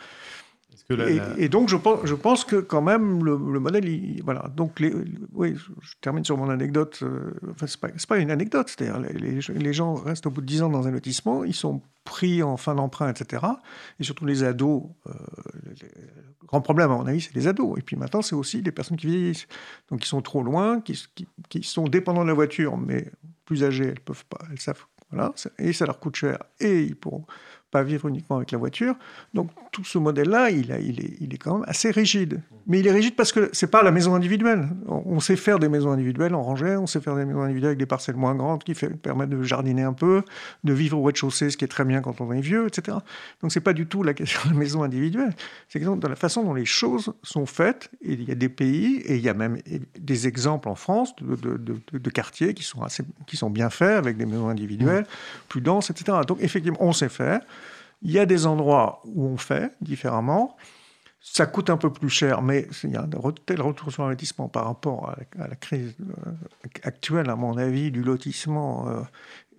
et, 1.38 1.48
donc, 1.48 1.68
je 1.68 1.76
pense, 1.76 2.00
je 2.04 2.14
pense 2.14 2.44
que 2.44 2.56
quand 2.56 2.82
même, 2.82 3.24
le, 3.24 3.36
modèle, 3.36 3.84
voilà. 4.24 4.50
Donc, 4.56 4.80
les, 4.80 4.92
oui, 5.32 5.54
je 5.80 5.94
termine 6.00 6.24
sur 6.24 6.36
mon 6.36 6.48
anecdote. 6.48 7.00
Euh, 7.02 7.32
enfin, 7.50 7.66
c'est 7.66 7.80
pas, 7.80 7.88
pas, 8.08 8.18
une 8.18 8.30
anecdote. 8.30 8.68
C'est-à-dire, 8.68 8.98
les, 9.00 9.40
les, 9.40 9.72
gens 9.72 9.94
restent 9.94 10.26
au 10.26 10.30
bout 10.30 10.40
de 10.40 10.46
10 10.46 10.62
ans 10.62 10.70
dans 10.70 10.88
un 10.88 10.90
lotissement, 10.90 11.44
ils 11.44 11.54
sont 11.54 11.82
pris 12.04 12.42
en 12.42 12.56
fin 12.56 12.74
d'emprunt, 12.74 13.08
etc. 13.08 13.44
Et 14.00 14.04
surtout 14.04 14.26
les 14.26 14.42
ados. 14.42 14.84
Euh, 15.06 15.12
le 16.40 16.46
grand 16.46 16.60
problème, 16.60 16.90
à 16.90 16.96
mon 16.96 17.06
avis, 17.06 17.20
c'est 17.20 17.34
les 17.34 17.46
ados. 17.46 17.78
Et 17.78 17.82
puis 17.82 17.96
maintenant, 17.96 18.22
c'est 18.22 18.34
aussi 18.34 18.62
les 18.62 18.72
personnes 18.72 18.96
qui 18.96 19.06
vieillissent. 19.06 19.46
Donc, 19.90 20.04
ils 20.04 20.08
sont 20.08 20.22
trop 20.22 20.42
loin, 20.42 20.80
qui, 20.80 21.00
qui, 21.14 21.26
qui 21.48 21.62
sont 21.62 21.84
dépendants 21.84 22.22
de 22.22 22.28
la 22.28 22.34
voiture, 22.34 22.76
mais 22.76 23.10
plus 23.44 23.64
âgées, 23.64 23.86
elles 23.86 24.00
peuvent 24.00 24.24
pas, 24.26 24.38
elles 24.50 24.60
savent, 24.60 24.84
voilà, 25.10 25.32
et 25.58 25.72
ça 25.72 25.84
leur 25.84 26.00
coûte 26.00 26.16
cher, 26.16 26.38
et 26.60 26.82
ils 26.82 26.96
pourront 26.96 27.26
pas 27.72 27.82
vivre 27.82 28.06
uniquement 28.06 28.36
avec 28.36 28.52
la 28.52 28.58
voiture. 28.58 28.94
Donc 29.34 29.50
tout 29.72 29.82
ce 29.82 29.98
modèle-là, 29.98 30.50
il, 30.50 30.70
il, 30.84 31.00
est, 31.00 31.16
il 31.20 31.34
est 31.34 31.38
quand 31.38 31.54
même 31.54 31.64
assez 31.66 31.90
rigide. 31.90 32.40
Mais 32.66 32.78
il 32.78 32.86
est 32.86 32.92
rigide 32.92 33.16
parce 33.16 33.32
que 33.32 33.48
c'est 33.52 33.70
pas 33.70 33.82
la 33.82 33.90
maison 33.90 34.14
individuelle. 34.14 34.68
On, 34.86 35.18
sait 35.20 35.36
faire 35.36 35.58
des 35.58 35.68
maisons 35.68 35.90
individuelles 35.90 36.34
en 36.34 36.42
rangée, 36.42 36.76
on 36.76 36.86
sait 36.86 37.00
faire 37.00 37.16
des 37.16 37.24
maisons 37.24 37.42
individuelles 37.42 37.70
avec 37.70 37.78
des 37.78 37.86
parcelles 37.86 38.16
moins 38.16 38.34
grandes 38.34 38.62
qui 38.62 38.74
fait, 38.74 38.90
permettent 38.90 39.30
de 39.30 39.42
jardiner 39.42 39.82
un 39.82 39.94
peu, 39.94 40.22
de 40.62 40.72
vivre 40.72 40.98
au 40.98 41.02
rez-de-chaussée, 41.02 41.50
ce 41.50 41.56
qui 41.56 41.64
est 41.64 41.68
très 41.68 41.84
bien 41.84 42.02
quand 42.02 42.20
on 42.20 42.30
est 42.32 42.40
vieux, 42.40 42.66
etc. 42.66 42.98
Donc 43.40 43.52
c'est 43.52 43.60
pas 43.60 43.72
du 43.72 43.86
tout 43.86 44.02
la 44.02 44.12
question 44.14 44.40
de 44.44 44.52
la 44.52 44.58
maison 44.58 44.82
individuelle. 44.82 45.34
C'est 45.68 45.82
dans 45.82 46.08
la 46.08 46.16
façon 46.16 46.44
dont 46.44 46.54
les 46.54 46.66
choses 46.66 47.14
sont 47.22 47.46
faites. 47.46 47.90
Et 48.02 48.12
il 48.12 48.24
y 48.24 48.30
a 48.30 48.36
des 48.36 48.50
pays 48.50 48.98
et 49.06 49.16
il 49.16 49.22
y 49.22 49.30
a 49.30 49.34
même 49.34 49.58
des 49.98 50.28
exemples 50.28 50.68
en 50.68 50.74
France 50.74 51.16
de, 51.16 51.56
de, 51.56 51.80
de, 51.92 52.10
quartiers 52.10 52.52
qui 52.52 52.64
sont, 52.64 52.82
assez, 52.82 53.02
qui 53.26 53.38
sont 53.38 53.48
bien 53.48 53.70
faits 53.70 53.96
avec 53.96 54.18
des 54.18 54.26
maisons 54.26 54.50
individuelles, 54.50 55.04
mmh. 55.04 55.48
plus 55.48 55.62
denses, 55.62 55.88
etc. 55.88 56.18
Donc 56.28 56.38
effectivement, 56.42 56.78
on 56.80 56.92
sait 56.92 57.08
faire. 57.08 57.40
Il 58.02 58.10
y 58.10 58.18
a 58.18 58.26
des 58.26 58.46
endroits 58.46 59.00
où 59.04 59.26
on 59.26 59.36
fait 59.36 59.72
différemment. 59.80 60.56
Ça 61.20 61.46
coûte 61.46 61.70
un 61.70 61.76
peu 61.76 61.92
plus 61.92 62.08
cher, 62.08 62.42
mais 62.42 62.66
il 62.82 62.90
y 62.90 62.96
a 62.96 63.02
un 63.02 63.32
tel 63.46 63.62
retour 63.62 63.92
sur 63.92 64.02
investissement 64.02 64.48
par 64.48 64.64
rapport 64.64 65.10
à 65.38 65.48
la, 65.48 65.54
crise 65.54 65.94
euh, 66.00 66.32
actuelle, 66.82 67.30
à 67.30 67.36
mon 67.36 67.56
avis, 67.56 67.92
du 67.92 68.02
lotissement 68.02 68.88
euh, 68.88 69.02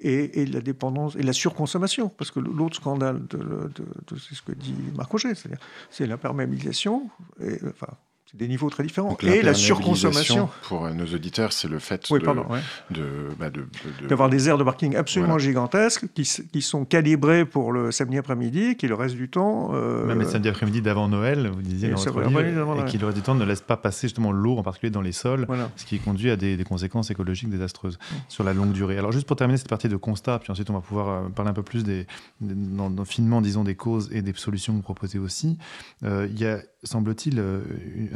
et, 0.02 0.46
de 0.46 0.54
la 0.54 0.60
dépendance 0.60 1.16
et 1.16 1.24
la 1.24 1.32
surconsommation. 1.32 2.10
Parce 2.10 2.32
que 2.32 2.42
l'autre 2.42 2.76
scandale, 2.76 3.26
de, 3.28 3.72
c'est 4.20 4.36
ce 4.36 4.42
que 4.42 4.52
dit 4.52 4.76
Marc 4.98 5.18
c'est-à-dire 5.18 5.60
c'est 5.90 6.06
l'imperméabilisation. 6.06 7.10
Et, 7.40 7.60
enfin, 7.66 7.94
des 8.34 8.48
niveaux 8.48 8.70
très 8.70 8.84
différents. 8.84 9.16
et 9.22 9.42
la 9.42 9.54
surconsommation. 9.54 10.50
Pour 10.64 10.90
nos 10.90 11.06
auditeurs, 11.06 11.54
c'est 11.54 11.68
le 11.68 11.80
fait 11.80 12.08
bah, 12.10 13.50
de, 13.50 13.68
d'avoir 14.08 14.30
des 14.30 14.50
aires 14.50 14.58
de 14.58 14.64
parking 14.64 14.96
absolument 14.96 15.38
gigantesques 15.38 16.06
qui, 16.14 16.28
qui, 16.52 16.62
sont 16.62 16.86
calibrées 16.86 17.46
pour 17.46 17.72
le 17.72 17.92
samedi 17.92 18.18
après-midi, 18.18 18.76
qui 18.76 18.88
le 18.88 18.96
reste 18.96 19.16
du 19.16 19.30
temps. 19.30 19.70
Euh... 19.74 20.06
Même 20.06 20.20
le 20.20 20.26
samedi 20.26 20.50
après-midi 20.50 20.82
d'avant 20.82 21.08
Noël, 21.08 21.52
vous 21.54 21.62
disiez 21.62 21.90
dans 21.90 21.98
votre 21.98 22.22
livre, 22.22 22.82
et 22.82 22.86
qui 22.90 22.98
le 22.98 23.06
reste 23.06 23.18
du 23.18 23.24
temps 23.24 23.36
ne 23.36 23.46
laisse 23.46 23.62
pas 23.62 23.78
passer 23.78 24.08
justement 24.08 24.32
l'eau, 24.32 24.58
en 24.58 24.64
particulier 24.64 24.92
dans 24.92 25.02
les 25.02 25.12
sols, 25.12 25.48
ce 25.76 25.86
qui 25.86 26.00
conduit 26.00 26.32
à 26.32 26.36
des, 26.36 26.64
conséquences 26.64 27.12
écologiques 27.12 27.50
désastreuses 27.50 27.98
mm. 27.98 28.16
sur 28.30 28.44
la 28.44 28.54
longue 28.54 28.72
durée. 28.72 28.98
Alors 28.98 29.12
juste 29.12 29.28
pour 29.28 29.36
terminer 29.36 29.58
cette 29.58 29.68
partie 29.68 29.90
de 29.90 29.98
constat, 29.98 30.40
puis 30.40 30.52
ensuite 30.52 30.70
on 30.70 30.74
va 30.74 30.82
pouvoir 30.82 31.10
euh, 31.10 31.30
parler 31.30 31.52
un 31.52 31.54
peu 31.54 31.62
plus 31.62 31.84
des, 31.84 32.08
dans, 32.42 33.06
finement, 33.06 33.42
disons, 33.42 33.64
des 33.64 33.76
causes 33.76 34.10
et 34.12 34.22
des 34.22 34.34
solutions 34.34 34.74
que 34.74 34.78
vous 34.78 34.84
proposez 34.84 35.20
aussi. 35.20 35.58
Euh, 36.04 36.28
il 36.32 36.40
y 36.40 36.46
a 36.46 36.60
semble-t-il, 36.84 37.40
euh, 37.40 37.62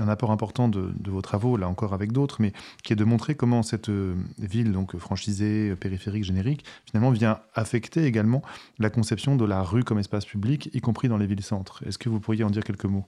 un 0.07 0.11
apport 0.11 0.31
important 0.31 0.67
de, 0.67 0.91
vos 1.09 1.21
travaux, 1.21 1.57
là 1.57 1.67
encore 1.67 1.93
avec 1.93 2.11
d'autres, 2.11 2.37
mais 2.39 2.53
qui 2.83 2.93
est 2.93 2.95
de 2.95 3.03
montrer 3.03 3.35
comment 3.35 3.63
cette 3.63 3.89
euh, 3.89 4.15
ville, 4.39 4.71
donc 4.71 4.97
franchisée, 4.97 5.75
périphérique, 5.75 6.23
générique, 6.23 6.65
finalement 6.85 7.11
vient 7.11 7.39
affecter 7.53 8.05
également 8.05 8.41
la 8.79 8.89
conception 8.89 9.35
de 9.35 9.45
la 9.45 9.61
rue 9.61 9.83
comme 9.83 9.99
espace 9.99 10.25
public, 10.25 10.69
y 10.73 10.81
compris 10.81 11.09
dans 11.09 11.17
les 11.17 11.27
villes-centres. 11.27 11.83
Est-ce 11.85 11.97
que 11.97 12.09
vous 12.09 12.19
pourriez 12.19 12.43
en 12.43 12.49
dire 12.49 12.63
quelques 12.63 12.85
mots? 12.85 13.05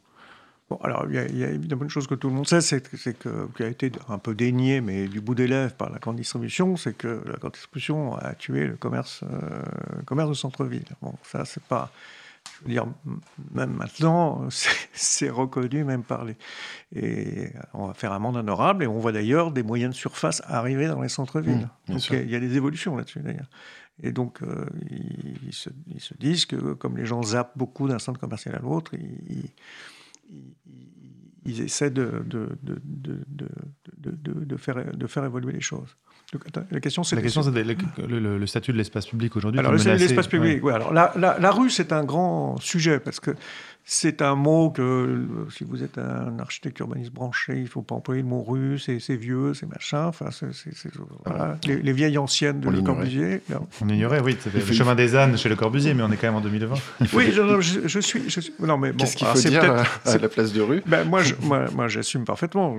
Bon, 0.70 0.78
alors, 0.84 1.06
il 1.10 1.16
y, 1.16 1.44
a 1.44 1.50
évidemment 1.50 1.84
une 1.84 1.90
chose 1.90 2.06
que 2.06 2.14
tout 2.14 2.28
le 2.30 2.36
monde 2.36 2.48
sait, 2.48 2.62
c'est 2.62 2.82
que, 3.18 3.48
qui 3.58 3.64
a 3.64 3.68
été 3.68 3.92
un 4.08 4.20
peu 4.20 4.36
dénié, 4.36 4.82
mais 4.82 5.08
du 5.08 5.20
bout 5.20 5.34
des 5.34 5.48
lèvres 5.48 5.74
par 5.74 5.90
la 5.90 5.98
grande 5.98 6.18
distribution, 6.18 6.78
c'est 6.78 6.94
que 6.94 7.24
la 7.26 7.38
grande 7.38 7.54
distribution 7.54 8.16
a 8.16 8.36
tué 8.36 8.68
le 8.68 8.76
commerce, 8.76 9.24
euh, 9.24 9.64
commerce 10.06 10.30
de 10.30 10.36
centre-ville. 10.36 10.86
Bon, 11.02 11.16
ça, 11.24 11.44
c'est 11.46 11.64
pas 11.64 11.92
je 12.60 12.66
veux 12.66 12.72
dire, 12.72 12.86
même 13.52 13.74
maintenant, 13.74 14.48
c'est 14.94 15.30
reconnu 15.30 15.84
même 15.84 16.04
par 16.04 16.26
les. 16.26 16.36
Et 16.96 17.52
on 17.74 17.88
va 17.88 17.94
faire 17.94 18.12
un 18.12 18.20
monde 18.20 18.38
honorable 18.38 18.84
et 18.84 18.88
on 18.88 18.98
voit 19.00 19.12
d'ailleurs 19.12 19.52
des 19.52 19.64
moyennes 19.64 19.94
surfaces 19.94 20.42
arriver 20.46 20.88
dans 20.88 21.02
les 21.02 21.10
centres-villes. 21.10 21.70
Mmh, 21.88 21.94
donc 21.94 22.10
il 22.10 22.30
y, 22.30 22.36
a 22.36 22.40
des 22.40 22.58
évolutions 22.58 22.96
là-dessus 22.96 23.20
d'ailleurs. 23.20 23.50
Et 24.02 24.12
donc 24.12 24.42
euh, 24.42 24.66
ils, 24.90 25.54
se, 25.54 25.70
disent 26.20 26.46
que 26.46 26.74
comme 26.74 26.98
les 26.98 27.06
gens 27.06 27.22
zappent 27.22 27.58
beaucoup 27.58 27.88
d'un 27.88 28.00
centre 28.00 28.20
commercial 28.20 28.56
à 28.56 28.60
l'autre, 28.60 28.94
ils, 28.94 29.52
ils, 30.30 30.99
essaient 31.62 31.90
de, 31.90 32.24
de, 32.26 32.50
de, 33.98 34.58
faire, 34.58 34.96
de 34.96 35.08
faire 35.08 35.26
évoluer 35.26 35.54
les 35.54 35.62
choses. 35.62 35.98
La 36.72 36.80
question, 36.80 37.04
c'est 37.04 37.16
le, 37.16 38.46
statut 38.46 38.72
de 38.72 38.78
l'espace 38.78 39.08
public 39.08 39.36
aujourd'hui. 39.36 39.60
Alors, 39.60 39.74
l'espace 39.74 40.28
public, 40.28 40.64
oui. 40.64 40.74
alors, 40.74 40.94
la, 40.94 41.14
la, 41.18 41.52
rue, 41.52 41.70
c'est 41.70 41.92
un 41.92 42.04
grand 42.04 42.58
sujet 42.60 43.00
parce 43.00 43.20
que 43.20 43.32
c'est 43.92 44.22
un 44.22 44.36
mot 44.36 44.70
que, 44.70 44.82
euh, 44.82 45.50
si 45.50 45.64
vous 45.64 45.82
êtes 45.84 45.98
un 45.98 46.38
architecte 46.38 46.78
urbaniste 46.78 47.12
branché, 47.12 47.54
il 47.56 47.64
ne 47.64 47.68
faut 47.68 47.82
pas 47.82 47.96
employer 47.96 48.22
le 48.22 48.28
mot 48.28 48.44
rue, 48.44 48.78
c'est 48.78 49.16
vieux, 49.16 49.56
c'est 49.56 49.66
machin. 49.66 50.06
Enfin, 50.06 50.30
c'est 50.30 50.52
voilà. 51.26 51.56
Ah. 51.56 51.68
les, 51.68 51.92
vieilles 51.92 52.20
anciennes 52.20 52.60
de 52.60 52.70
Le 52.70 52.84
Corbusier. 52.84 53.42
On 53.82 53.90
ignorait, 53.90 54.22
oui. 54.22 54.38
Le 54.54 54.62
chemin 54.62 54.94
des 54.94 55.16
ânes 55.16 55.38
chez 55.38 55.50
Le 55.50 55.56
Corbusier, 55.56 55.96
mais 55.96 56.04
on 56.04 56.12
est 56.12 56.18
quand 56.18 56.28
même 56.28 56.36
en 56.36 56.42
2020. 56.42 56.76
oui, 57.14 57.32
je, 57.32 58.00
suis, 58.00 58.54
Non, 58.60 58.78
mais 58.78 58.94
Qu'est-ce 58.94 59.16
qu'il 59.16 59.26
faut 59.26 59.40
dire 59.40 59.84
à, 60.06 60.18
la 60.18 60.30
place 60.30 60.54
de 60.54 60.62
rue? 60.62 60.84
Ben, 60.86 61.06
Moi, 61.06 61.24
moi, 61.42 61.88
j'assume 61.88 62.26
parfaitement. 62.26 62.78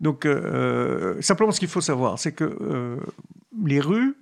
Donc, 0.00 0.26
euh, 0.26 1.20
simplement, 1.20 1.52
ce 1.52 1.60
qu'il 1.60 1.68
faut 1.68 1.80
savoir, 1.80 2.18
c'est 2.18 2.32
que 2.32 2.98
les 3.64 3.78
rues, 3.78 4.16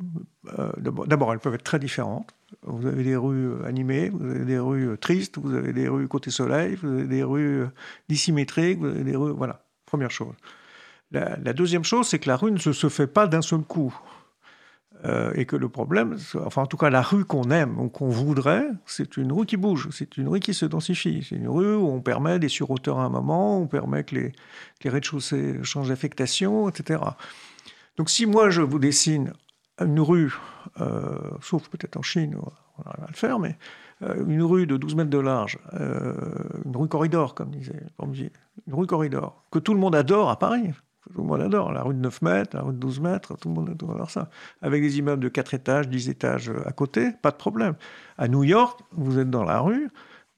d'abord, 0.76 1.32
elles 1.32 1.38
peuvent 1.38 1.54
être 1.54 1.64
très 1.64 1.78
différentes. 1.78 2.34
Vous 2.62 2.86
avez 2.86 3.02
des 3.02 3.16
rues 3.16 3.48
euh, 3.48 3.64
animées, 3.66 4.08
vous 4.08 4.24
avez 4.24 4.44
des 4.44 4.58
rues 4.58 4.90
euh, 4.90 4.96
tristes, 4.96 5.38
vous 5.38 5.54
avez 5.54 5.72
des 5.72 5.88
rues 5.88 6.06
côté 6.06 6.30
soleil, 6.30 6.76
vous 6.76 6.88
avez 6.88 7.06
des 7.06 7.22
rues 7.24 7.62
euh, 7.62 7.68
dissymétriques, 8.08 8.78
vous 8.78 8.86
avez 8.86 9.02
des 9.02 9.16
rues. 9.16 9.32
Voilà, 9.32 9.64
première 9.84 10.10
chose. 10.10 10.34
La, 11.10 11.52
deuxième 11.52 11.84
chose, 11.84 12.08
c'est 12.08 12.18
que 12.18 12.28
la 12.28 12.36
rue 12.36 12.50
ne 12.50 12.58
se, 12.58 12.88
fait 12.88 13.06
pas 13.06 13.26
d'un 13.26 13.42
seul 13.42 13.60
coup. 13.60 13.96
et 15.34 15.46
que 15.46 15.54
le 15.54 15.68
problème, 15.68 16.16
enfin 16.44 16.62
en 16.62 16.66
tout 16.66 16.76
cas 16.76 16.90
la 16.90 17.00
rue 17.00 17.24
qu'on 17.24 17.50
aime 17.50 17.78
ou 17.78 17.88
qu'on 17.88 18.08
voudrait, 18.08 18.66
c'est 18.86 19.16
une 19.16 19.30
rue 19.30 19.46
qui 19.46 19.56
bouge, 19.56 19.88
c'est 19.92 20.16
une 20.16 20.26
rue 20.26 20.40
qui 20.40 20.52
se 20.52 20.66
densifie, 20.66 21.24
c'est 21.26 21.36
une 21.36 21.48
rue 21.48 21.76
où 21.76 21.86
on 21.86 22.00
permet 22.00 22.40
des 22.40 22.48
surhauteurs 22.48 22.98
à 22.98 23.04
un 23.04 23.08
moment, 23.08 23.60
on 23.60 23.68
permet 23.68 24.02
que 24.02 24.16
les, 24.16 24.32
les 24.82 24.90
rez-de-chaussée 24.90 25.62
changent 25.62 25.90
d'affectation, 25.90 26.68
etc. 26.68 27.00
Donc 27.96 28.10
si 28.10 28.26
moi 28.26 28.50
je 28.50 28.62
vous 28.62 28.80
dessine 28.80 29.32
une 29.80 30.00
rue, 30.00 30.34
euh, 30.80 31.18
sauf 31.42 31.68
peut-être 31.68 31.96
en 31.96 32.02
Chine, 32.02 32.36
on 32.78 32.82
va 32.82 33.06
le 33.08 33.14
faire, 33.14 33.38
mais 33.38 33.58
euh, 34.02 34.24
une 34.26 34.42
rue 34.42 34.66
de 34.66 34.76
12 34.76 34.94
mètres 34.94 35.10
de 35.10 35.18
large, 35.18 35.58
euh, 35.74 36.14
une 36.64 36.76
rue 36.76 36.88
corridor, 36.88 37.34
comme 37.34 37.50
disait 37.50 37.82
une 38.66 38.74
rue 38.74 38.86
corridor, 38.86 39.44
que 39.50 39.58
tout 39.58 39.74
le 39.74 39.80
monde 39.80 39.94
adore 39.94 40.30
à 40.30 40.38
Paris. 40.38 40.70
Tout 41.14 41.22
le 41.22 41.28
monde 41.28 41.40
adore. 41.40 41.72
La 41.72 41.84
rue 41.84 41.94
de 41.94 42.00
9 42.00 42.22
mètres, 42.22 42.56
la 42.56 42.64
rue 42.64 42.72
de 42.72 42.78
12 42.78 42.98
mètres, 42.98 43.36
tout 43.38 43.48
le 43.48 43.54
monde 43.54 43.70
adore 43.70 44.10
ça. 44.10 44.28
Avec 44.60 44.82
des 44.82 44.98
immeubles 44.98 45.22
de 45.22 45.28
4 45.28 45.54
étages, 45.54 45.88
10 45.88 46.08
étages 46.08 46.50
à 46.64 46.72
côté, 46.72 47.12
pas 47.22 47.30
de 47.30 47.36
problème. 47.36 47.74
À 48.18 48.26
New 48.26 48.42
York, 48.42 48.80
vous 48.90 49.20
êtes 49.20 49.30
dans 49.30 49.44
la 49.44 49.60
rue, 49.60 49.88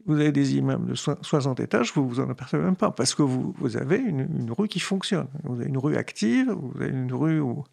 vous 0.04 0.16
avez 0.16 0.30
des 0.30 0.56
immeubles 0.56 0.90
de 0.90 0.94
60 0.94 1.60
étages, 1.60 1.94
vous 1.94 2.06
vous 2.06 2.20
en 2.20 2.28
apercevez 2.28 2.62
même 2.62 2.76
pas, 2.76 2.90
parce 2.90 3.14
que 3.14 3.22
vous, 3.22 3.54
vous 3.58 3.78
avez 3.78 3.96
une, 3.96 4.20
une, 4.20 4.52
rue 4.52 4.68
qui 4.68 4.80
fonctionne. 4.80 5.28
Vous 5.44 5.54
avez 5.54 5.70
une 5.70 5.78
rue 5.78 5.96
active, 5.96 6.50
vous 6.50 6.82
avez 6.82 6.90
une 6.90 7.14
rue 7.14 7.40
où 7.40 7.64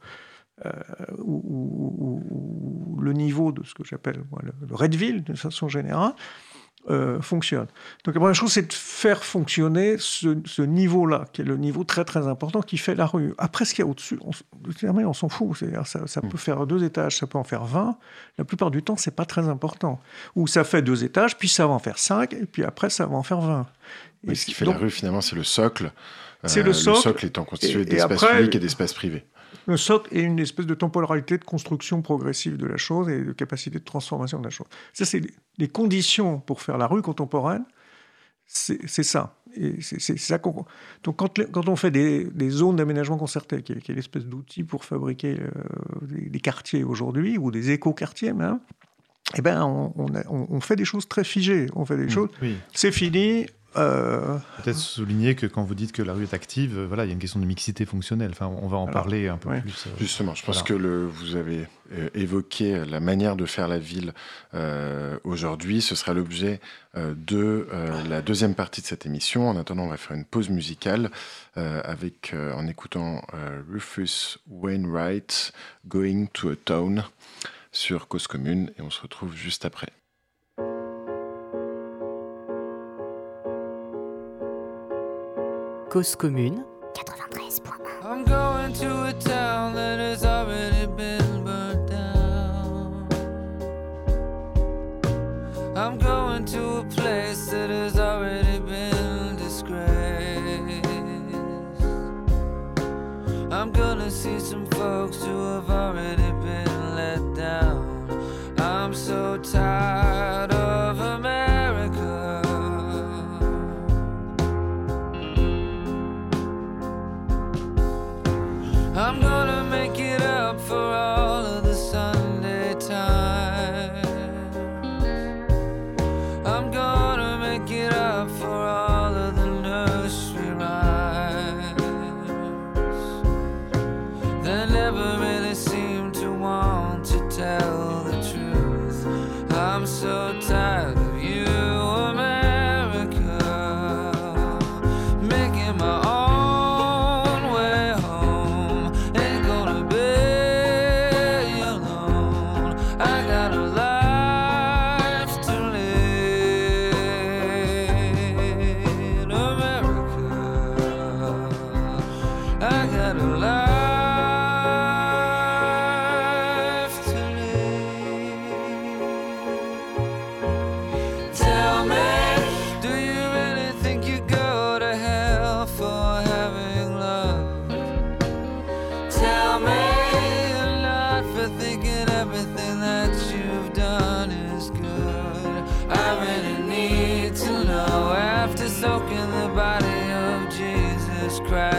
euh, 0.65 0.71
où, 1.17 2.21
le 3.01 3.13
niveau 3.13 3.51
de 3.51 3.63
ce 3.63 3.73
que 3.73 3.83
j'appelle 3.83 4.23
le, 4.43 4.53
le 4.67 4.75
Redville, 4.75 5.23
de 5.23 5.33
façon 5.33 5.67
générale, 5.67 6.13
euh, 6.87 7.19
fonctionne. 7.19 7.65
Donc 8.03 8.13
la 8.13 8.19
première 8.19 8.35
chose, 8.35 8.51
c'est 8.51 8.67
de 8.67 8.73
faire 8.73 9.23
fonctionner 9.23 9.95
ce, 9.97 10.61
niveau-là, 10.61 11.25
qui 11.33 11.41
est 11.41 11.43
le 11.43 11.57
niveau 11.57 11.83
très 11.83 12.05
très 12.05 12.27
important 12.27 12.61
qui 12.61 12.77
fait 12.77 12.93
la 12.93 13.07
rue. 13.07 13.33
Après, 13.39 13.65
ce 13.65 13.73
qu'il 13.73 13.83
y 13.83 13.87
a 13.87 13.89
au-dessus, 13.89 14.19
on, 14.21 14.31
on 14.83 15.13
s'en 15.13 15.27
fout. 15.27 15.57
Ça, 15.85 16.05
ça 16.05 16.21
mm. 16.21 16.29
peut 16.29 16.37
faire 16.37 16.67
deux 16.67 16.83
étages, 16.83 17.17
ça 17.17 17.25
peut 17.25 17.39
en 17.39 17.43
faire 17.43 17.65
20. 17.65 17.97
La 18.37 18.45
plupart 18.45 18.69
du 18.69 18.83
temps, 18.83 18.97
c'est 18.97 19.15
pas 19.15 19.25
très 19.25 19.49
important. 19.49 19.99
Ou 20.35 20.45
ça 20.45 20.63
fait 20.63 20.83
deux 20.83 21.03
étages, 21.03 21.39
puis 21.39 21.49
ça 21.49 21.65
va 21.65 21.73
en 21.73 21.79
faire 21.79 21.97
5, 21.97 22.33
et 22.33 22.45
puis 22.45 22.63
après, 22.63 22.91
ça 22.91 23.07
va 23.07 23.15
en 23.15 23.23
faire 23.23 23.41
20. 23.41 23.65
Et 24.27 24.35
ce 24.35 24.45
qui 24.45 24.53
fait 24.53 24.65
la 24.65 24.77
rue, 24.77 24.91
finalement, 24.91 25.21
c'est 25.21 25.35
le 25.35 25.43
socle. 25.43 25.91
C'est 26.43 26.61
le, 26.61 26.71
socle. 26.73 26.97
Le 26.97 27.01
socle 27.01 27.25
étant 27.25 27.45
constitué 27.45 27.83
d'espace 27.85 28.23
public 28.23 28.53
et 28.53 28.59
d'espace 28.59 28.93
privé. 28.93 29.25
Le 29.67 29.77
socle 29.77 30.15
est 30.15 30.21
une 30.21 30.39
espèce 30.39 30.65
de 30.65 30.73
temporalité 30.73 31.37
de 31.37 31.43
construction 31.43 32.01
progressive 32.01 32.57
de 32.57 32.65
la 32.65 32.77
chose 32.77 33.09
et 33.09 33.23
de 33.23 33.31
capacité 33.31 33.79
de 33.79 33.83
transformation 33.83 34.39
de 34.39 34.43
la 34.43 34.49
chose. 34.49 34.67
Ça, 34.93 35.05
c'est 35.05 35.21
les 35.57 35.67
conditions 35.67 36.39
pour 36.39 36.61
faire 36.61 36.77
la 36.77 36.87
rue 36.87 37.01
contemporaine. 37.01 37.65
C'est 38.47 39.03
ça. 39.03 39.35
Et 39.55 39.81
c'est 39.81 40.19
ça 40.19 40.37
qu'on. 40.37 40.65
Donc, 41.03 41.15
quand, 41.15 41.39
quand, 41.51 41.67
on 41.67 41.75
fait 41.75 41.89
des, 41.89 42.49
zones 42.49 42.75
d'aménagement 42.75 43.17
concerté, 43.17 43.63
qui 43.63 43.71
est, 43.71 43.89
l'espèce 43.89 44.25
d'outil 44.25 44.63
pour 44.63 44.85
fabriquer 44.85 45.39
euh, 45.39 45.49
des, 46.29 46.39
quartiers 46.39 46.83
aujourd'hui, 46.83 47.37
ou 47.37 47.49
des 47.49 47.71
éco-quartiers 47.71 48.33
même, 48.33 48.59
eh 49.35 49.41
ben, 49.41 49.63
on, 49.63 49.91
on, 50.29 50.61
fait 50.61 50.75
des 50.75 50.85
choses 50.85 51.07
très 51.07 51.23
figées. 51.23 51.67
On 51.75 51.85
fait 51.85 51.97
des 51.97 52.05
mmh, 52.05 52.09
choses. 52.09 52.29
C'est 52.73 52.91
fini, 52.91 53.47
euh, 53.77 54.37
Peut-être 54.63 54.77
souligner 54.77 55.35
que 55.35 55.45
quand 55.45 55.63
vous 55.63 55.75
dites 55.75 55.91
que 55.91 56.01
la 56.01 56.13
rue 56.13 56.23
est 56.23 56.33
active, 56.33 56.77
euh, 56.77 56.85
voilà, 56.87 57.05
il 57.05 57.07
y 57.07 57.09
a 57.11 57.13
une 57.13 57.19
question 57.19 57.39
de 57.39 57.45
mixité 57.45 57.85
fonctionnelle. 57.85 58.31
Enfin, 58.31 58.47
on 58.47 58.67
va 58.67 58.77
en 58.77 58.87
parler 58.87 59.27
un 59.27 59.37
peu 59.37 59.49
plus. 59.61 59.87
Euh, 59.87 59.91
Justement, 59.99 60.33
je 60.35 60.45
pense 60.45 60.63
que 60.63 60.73
le, 60.73 61.05
vous 61.05 61.35
avez 61.35 61.67
évoqué 62.15 62.83
la 62.85 62.99
manière 62.99 63.35
de 63.35 63.45
faire 63.45 63.67
la 63.67 63.77
ville 63.77 64.13
aujourd'hui. 65.23 65.81
Ce 65.81 65.93
sera 65.93 66.13
l'objet 66.13 66.59
de 66.95 67.67
la 68.09 68.21
deuxième 68.23 68.55
partie 68.55 68.81
de 68.81 68.87
cette 68.87 69.05
émission. 69.05 69.49
En 69.49 69.57
attendant, 69.57 69.83
on 69.83 69.89
va 69.89 69.97
faire 69.97 70.17
une 70.17 70.25
pause 70.25 70.49
musicale 70.49 71.11
avec, 71.55 72.33
en 72.33 72.65
écoutant 72.67 73.21
Rufus 73.71 74.39
Wainwright, 74.49 75.53
Going 75.87 76.25
to 76.33 76.49
a 76.49 76.55
Town 76.55 77.03
sur 77.71 78.07
Cause 78.07 78.25
Commune, 78.25 78.71
et 78.79 78.81
on 78.81 78.89
se 78.89 79.01
retrouve 79.01 79.35
juste 79.35 79.65
après. 79.65 79.89
Cause 85.95 86.17
commune. 86.17 86.65
93.1 88.03 90.74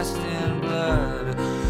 dressed 0.07 0.17
in 0.17 0.61
blood. 0.61 1.66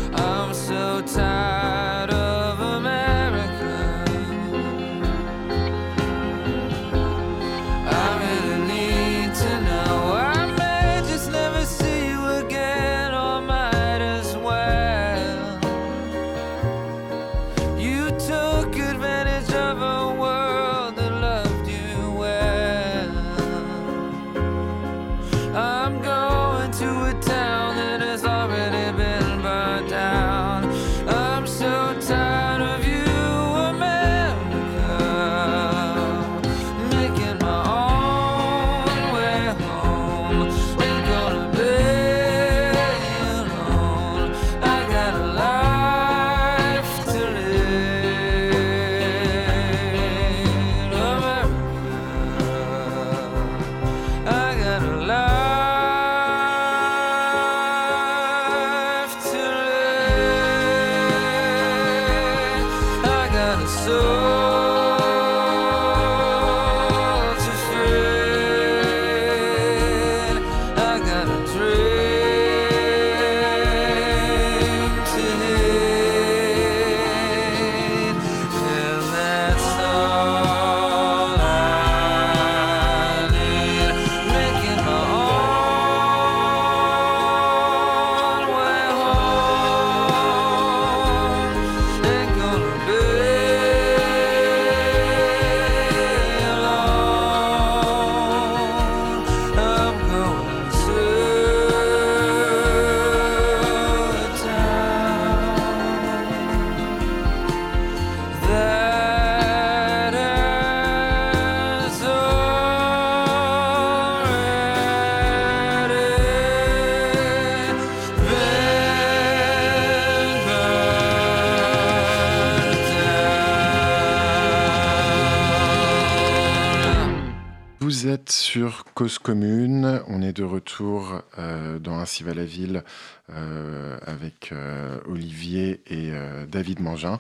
Sur 128.32 128.86
Cause 128.94 129.20
Commune. 129.20 130.02
On 130.08 130.22
est 130.22 130.34
de 130.34 130.44
retour 130.44 131.22
euh, 131.38 131.80
dans 131.80 131.98
Ainsi 132.00 132.24
va 132.24 132.34
la 132.34 132.46
ville 132.46 132.84
euh, 133.30 133.98
avec 134.02 134.52
euh, 134.52 135.00
Olivier 135.06 135.82
et 135.88 136.12
David 136.48 136.80
Mangin. 136.80 137.20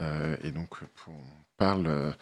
et 0.00 0.50
donc, 0.50 0.76
on 1.08 1.12
parle 1.56 2.14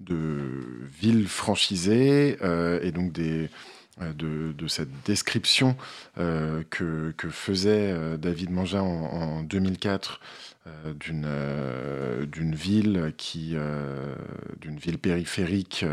de 0.00 0.88
ville 1.00 1.28
franchisée 1.28 2.38
et 2.82 2.92
donc 2.92 3.12
des, 3.12 3.48
de, 3.98 4.54
cette 4.68 4.90
description 5.04 5.76
que, 6.16 7.14
faisait 7.30 8.16
David 8.18 8.50
Mangin 8.50 8.82
en, 8.82 9.04
en 9.04 9.42
2004 9.42 10.20
euh, 10.66 10.92
d'une 10.92 11.24
euh, 11.26 12.26
d'une 12.26 12.54
ville 12.54 13.14
qui 13.16 13.52
euh, 13.54 14.14
d'une 14.60 14.76
ville 14.76 14.98
périphérique 14.98 15.86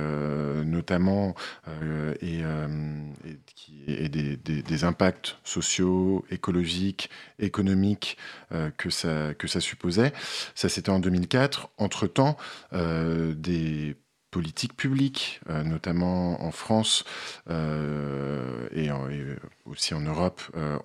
notamment 0.66 1.36
et 3.88 4.10
des, 4.10 4.36
des, 4.38 4.84
impacts 4.84 5.38
sociaux, 5.46 6.26
écologiques, 6.30 7.10
économiques 7.40 8.18
que 8.78 8.90
ça 8.90 9.34
que 9.36 9.48
ça 9.48 9.62
supposait. 9.62 10.12
Ça 10.54 10.68
c'était 10.68 10.90
en 10.90 11.00
2004. 11.00 11.70
Entre 11.78 12.08
temps, 12.08 12.36
des 12.74 13.96
politiques 14.32 14.76
publiques, 14.76 15.40
euh, 15.50 15.64
notamment 15.64 16.44
en 16.44 16.52
France 16.52 17.06
euh, 17.50 18.68
et, 18.72 18.90
aussi 19.66 19.94
en 19.94 20.02
Europe, 20.02 20.42
euh, 20.56 20.78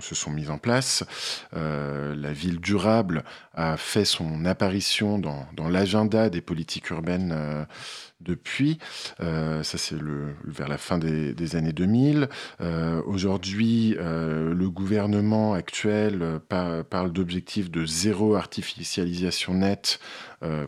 se 0.00 0.14
sont 0.14 0.30
mises 0.30 0.50
en 0.50 0.58
place. 0.58 1.04
la 1.52 2.32
ville 2.32 2.60
durable 2.60 3.24
a 3.54 3.76
fait 3.76 4.04
son 4.04 4.44
apparition 4.44 5.18
dans 5.18 5.68
l'agenda 5.68 6.30
des 6.30 6.40
politiques 6.40 6.90
urbaines 6.90 7.66
depuis. 8.20 8.78
Euh, 9.20 9.62
ça, 9.62 9.78
c'est 9.78 9.96
vers 10.44 10.68
la 10.68 10.78
fin 10.78 10.98
des, 10.98 11.56
années 11.56 11.72
2000. 11.72 12.28
Euh, 12.60 13.02
aujourd'hui, 13.06 13.96
euh, 13.98 14.54
le 14.54 14.70
gouvernement 14.70 15.54
actuel 15.54 16.40
parle 16.48 17.12
d'objectifs 17.12 17.70
de 17.70 17.84
zéro 17.84 18.34
artificialisation 18.34 19.54
nette 19.54 20.00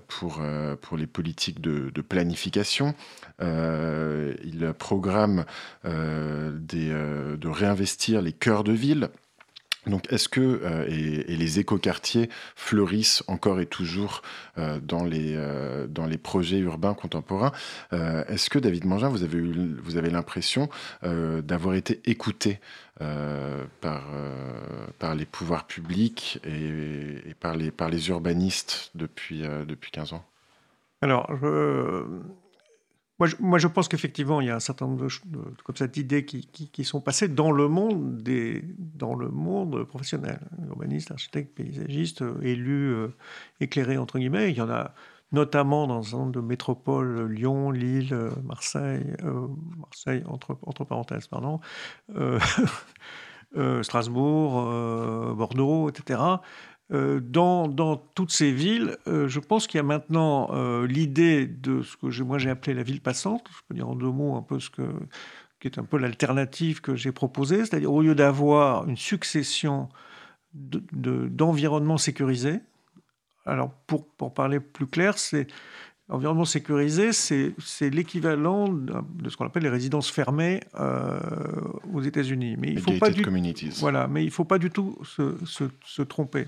pour, 0.07 0.43
pour 0.81 0.97
les 0.97 1.07
politiques 1.07 1.61
de, 1.61 2.01
planification. 2.01 2.95
il 3.41 4.73
programme 4.79 5.45
de 5.85 7.49
réinvestir 7.49 8.23
les 8.23 8.33
cœurs 8.33 8.65
de 8.65 8.73
ville 8.73 9.11
donc, 9.89 10.13
est-ce 10.13 10.29
que 10.29 10.41
euh, 10.41 10.87
et, 10.89 11.37
les 11.37 11.59
écoquartiers 11.59 12.29
fleurissent 12.57 13.23
encore 13.27 13.61
et 13.61 13.67
toujours 13.67 14.23
euh, 14.59 14.79
dans, 14.81 15.05
les, 15.05 15.35
euh, 15.37 15.87
dans 15.87 16.07
les 16.07 16.19
projets 16.19 16.59
urbains 16.59 16.95
contemporains 16.95 17.53
Est-ce 17.93 18.51
que 18.51 18.59
David 18.59 18.85
Mangin, 18.85 19.09
vous 19.09 19.23
avez, 19.23 19.41
vous 19.41 19.97
avez 19.97 20.11
l'impression 20.11 20.69
d'avoir 21.03 21.75
été 21.75 22.01
écouté 22.05 22.61
par, 22.99 24.07
par 24.99 25.15
les 25.15 25.25
pouvoirs 25.25 25.67
publics 25.67 26.41
et, 26.45 27.35
par, 27.41 27.57
les, 27.57 27.71
par 27.71 27.89
les 27.89 28.09
urbanistes 28.09 28.91
depuis, 28.95 29.43
depuis 29.67 29.91
15 29.91 30.13
ans? 30.15 30.25
Alors, 31.01 31.31
moi 33.19 33.59
je, 33.59 33.67
pense 33.67 33.89
qu'effectivement, 33.89 34.41
il 34.41 34.47
y 34.47 34.51
a 34.51 34.55
un 34.55 34.61
certain 34.61 34.87
nombre 34.87 35.09
de, 35.09 35.41
comme 35.65 35.87
d'idées 35.89 36.25
qui, 36.25 36.47
qui, 36.47 36.85
sont 36.85 37.01
passées 37.01 37.27
dans 37.27 37.51
le 37.51 37.67
monde, 37.67 38.19
des, 38.19 38.63
dans 38.79 39.17
le 39.17 39.29
monde 39.29 39.83
professionnel. 39.85 40.39
Urbanistes, 40.69 41.11
architectes, 41.11 41.53
paysagistes, 41.57 42.23
euh, 42.23 42.41
élus, 42.43 42.95
euh, 42.95 43.09
éclairés, 43.61 43.99
entre 43.99 44.19
guillemets. 44.19 44.51
Il 44.53 44.57
y 44.57 44.61
en 44.61 44.71
a 44.71 44.95
notamment 45.33 45.89
dans 45.89 46.15
un 46.15 46.19
nombre 46.21 46.33
de 46.33 46.41
métropoles, 46.41 47.27
Lyon, 47.27 47.73
Lille, 47.73 48.15
euh, 48.15 48.31
Marseille, 48.45 49.05
Marseille 49.79 50.23
entre, 50.27 50.57
entre 50.63 50.85
parenthèses, 50.85 51.27
pardon, 51.27 51.59
Strasbourg, 53.83 55.35
Bordeaux, 55.35 55.89
etc. 55.89 56.21
Euh, 56.91 57.21
dans, 57.21 57.69
dans, 57.69 57.99
toutes 57.99 58.33
ces 58.33 58.51
villes, 58.51 58.97
euh, 59.07 59.29
je 59.29 59.41
pense 59.41 59.67
qu'il 59.67 59.77
y 59.77 59.81
a 59.81 59.85
maintenant 59.85 60.49
euh, 60.53 60.87
l'idée 60.87 61.47
de 61.47 61.83
ce 61.83 61.99
que 61.99 62.23
moi 62.23 62.39
j'ai 62.39 62.49
appelé 62.49 62.73
la 62.73 62.83
ville 62.83 63.03
passante, 63.03 63.45
je 63.51 63.61
peux 63.69 63.75
dire 63.75 63.91
en 63.91 63.95
deux 63.95 64.11
mots 64.11 64.37
un 64.37 64.43
peu 64.43 64.59
ce 64.59 64.71
que, 64.71 64.91
qui 65.61 65.69
est 65.69 65.79
un 65.79 65.85
peu 65.85 65.99
l'alternative 65.99 66.81
que 66.81 66.97
j'ai 66.97 67.13
proposée, 67.13 67.59
c'est-à-dire 67.59 67.93
au 67.93 68.01
lieu 68.01 68.15
d'avoir 68.15 68.89
une 68.89 68.97
succession 68.97 69.91
d'environnements 70.55 71.97
de, 71.97 72.01
sécurisés, 72.01 72.61
alors 73.45 73.71
pour, 73.87 74.09
pour, 74.09 74.33
parler 74.33 74.59
plus 74.59 74.87
clair, 74.87 75.19
c'est 75.19 75.47
L'environnement 76.11 76.47
sécurisé, 76.47 77.13
c'est 77.13 77.91
l'équivalent 77.91 78.71
de 78.71 79.29
ce 79.29 79.37
qu'on 79.37 79.45
appelle 79.45 79.65
les 79.65 79.69
résidences 79.69 80.11
fermées 80.11 80.61
aux 81.93 82.01
États-Unis. 82.01 82.57
Mais 82.59 82.71
il 82.71 82.81
faut 82.81 82.99
pas 82.99 83.11
du, 83.11 83.23
voilà, 83.79 84.09
mais 84.09 84.25
il 84.25 84.31
faut 84.31 84.47
pas 84.47 84.57
du 84.57 84.71
tout 84.71 84.97
se, 85.05 85.37
se, 85.45 85.65
se 85.85 86.01
tromper. 86.01 86.47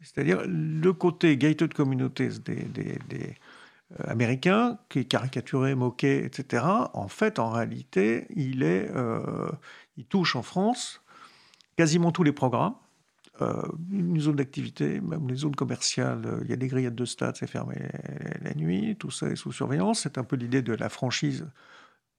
C'est-à-dire 0.00 0.42
le 0.46 0.92
côté 0.92 1.36
gated 1.36 1.72
communities 1.74 2.40
des, 2.40 2.62
des, 2.64 3.34
euh, 3.92 4.04
Américains, 4.08 4.78
qui 4.88 5.00
est 5.00 5.04
caricaturé, 5.04 5.74
moqué, 5.74 6.24
etc., 6.24 6.64
en 6.92 7.08
fait, 7.08 7.38
en 7.38 7.50
réalité, 7.50 8.26
il, 8.34 8.62
est, 8.62 8.90
euh, 8.94 9.48
il 9.96 10.04
touche 10.06 10.34
en 10.36 10.42
France 10.42 11.02
quasiment 11.76 12.10
tous 12.10 12.24
les 12.24 12.32
programmes. 12.32 12.74
Euh, 13.42 13.62
une 13.92 14.18
zone 14.18 14.36
d'activité, 14.36 15.00
même 15.00 15.28
les 15.28 15.36
zones 15.36 15.54
commerciales, 15.54 16.40
il 16.42 16.50
y 16.50 16.52
a 16.52 16.56
des 16.56 16.68
grillades 16.68 16.94
de 16.94 17.04
stade, 17.04 17.36
c'est 17.36 17.46
fermé 17.46 17.76
la 18.40 18.54
nuit, 18.54 18.96
tout 18.96 19.10
ça 19.10 19.28
est 19.28 19.36
sous 19.36 19.52
surveillance. 19.52 20.00
C'est 20.00 20.18
un 20.18 20.24
peu 20.24 20.36
l'idée 20.36 20.62
de 20.62 20.72
la 20.72 20.88
franchise 20.88 21.46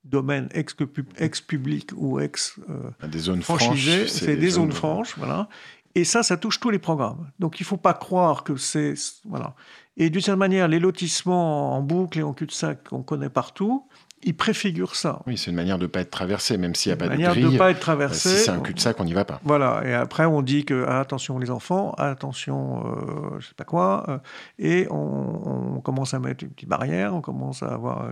domaine 0.04 0.48
ex-public 0.52 1.90
ou 1.96 2.20
ex 2.20 2.60
des 3.02 3.18
zones 3.18 3.42
franchisées, 3.42 4.06
c'est 4.06 4.36
des, 4.36 4.50
zones 4.50 4.70
franches, 4.70 5.18
voilà. 5.18 5.48
Et 5.94 6.04
ça, 6.04 6.22
ça 6.22 6.36
touche 6.36 6.60
tous 6.60 6.70
les 6.70 6.78
programmes. 6.78 7.30
Donc 7.38 7.60
il 7.60 7.62
ne 7.62 7.66
faut 7.66 7.76
pas 7.76 7.94
croire 7.94 8.44
que 8.44 8.56
c'est... 8.56 8.94
Voilà. 9.24 9.54
Et 9.96 10.10
d'une 10.10 10.20
certaine 10.20 10.38
manière, 10.38 10.68
les 10.68 10.78
lotissements 10.78 11.76
en 11.76 11.82
boucle 11.82 12.18
et 12.18 12.22
en 12.22 12.32
cul-de-sac 12.32 12.88
qu'on 12.88 13.02
connaît 13.02 13.30
partout, 13.30 13.84
ils 14.22 14.36
préfigurent 14.36 14.96
ça. 14.96 15.22
Oui, 15.26 15.36
c'est 15.36 15.50
une 15.50 15.56
manière 15.56 15.78
de 15.78 15.84
ne 15.84 15.88
pas 15.88 16.00
être 16.00 16.10
traversé, 16.10 16.56
même 16.56 16.74
s'il 16.74 16.90
n'y 16.90 16.94
a 16.94 16.96
pas 16.96 17.06
de 17.06 17.10
manière 17.10 17.34
de 17.34 17.40
ne 17.40 17.58
pas 17.58 17.70
être 17.70 17.80
traversé. 17.80 18.28
Si 18.28 18.44
c'est 18.44 18.50
un 18.50 18.60
cul-de-sac, 18.60 18.98
on 19.00 19.04
n'y 19.04 19.12
va 19.12 19.24
pas. 19.24 19.40
Voilà. 19.44 19.82
Et 19.84 19.94
après, 19.94 20.24
on 20.24 20.42
dit 20.42 20.64
que 20.64 20.84
ah, 20.88 21.00
attention 21.00 21.38
les 21.38 21.50
enfants, 21.50 21.92
attention, 21.98 22.84
euh, 22.84 23.30
je 23.32 23.36
ne 23.36 23.40
sais 23.40 23.54
pas 23.56 23.64
quoi, 23.64 24.04
euh, 24.08 24.18
et 24.58 24.86
on, 24.90 25.80
commence 25.82 26.12
à 26.12 26.18
mettre 26.18 26.44
une 26.44 26.50
petite 26.50 26.68
barrière, 26.68 27.14
on 27.14 27.20
commence 27.20 27.62
à 27.62 27.68
avoir, 27.68 28.10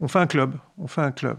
on 0.00 0.08
fait 0.08 0.18
un 0.18 0.26
club, 0.26 0.54
on 0.78 0.86
fait 0.86 1.02
un 1.02 1.12
club 1.12 1.36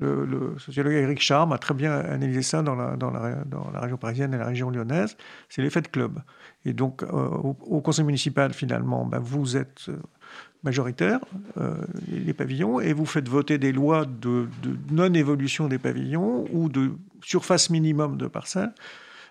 le, 0.00 0.54
sociologue 0.58 0.92
Eric 0.92 1.20
Charme 1.20 1.52
a 1.52 1.58
très 1.58 1.74
bien 1.74 1.92
analysé 1.92 2.42
ça 2.42 2.62
dans 2.62 2.74
la, 2.74 3.80
région 3.80 3.96
parisienne 3.96 4.34
et 4.34 4.38
la 4.38 4.46
région 4.46 4.70
lyonnaise. 4.70 5.16
C'est 5.48 5.62
l'effet 5.62 5.82
de 5.82 5.88
club. 5.88 6.20
Et 6.64 6.72
donc, 6.72 7.02
euh, 7.02 7.06
au, 7.06 7.80
conseil 7.80 8.04
municipal, 8.04 8.52
finalement, 8.52 9.06
ben, 9.06 9.18
vous 9.18 9.56
êtes 9.56 9.86
euh, 9.88 9.96
majoritaire, 10.62 11.20
euh, 11.58 11.74
les 12.08 12.34
pavillons, 12.34 12.80
et 12.80 12.92
vous 12.92 13.06
faites 13.06 13.28
voter 13.28 13.58
des 13.58 13.72
lois 13.72 14.04
de, 14.04 14.48
de 14.62 14.76
non-évolution 14.90 15.68
des 15.68 15.78
pavillons 15.78 16.46
ou 16.52 16.68
de 16.68 16.92
surface 17.22 17.70
minimum 17.70 18.16
de 18.16 18.26
parcelles 18.26 18.72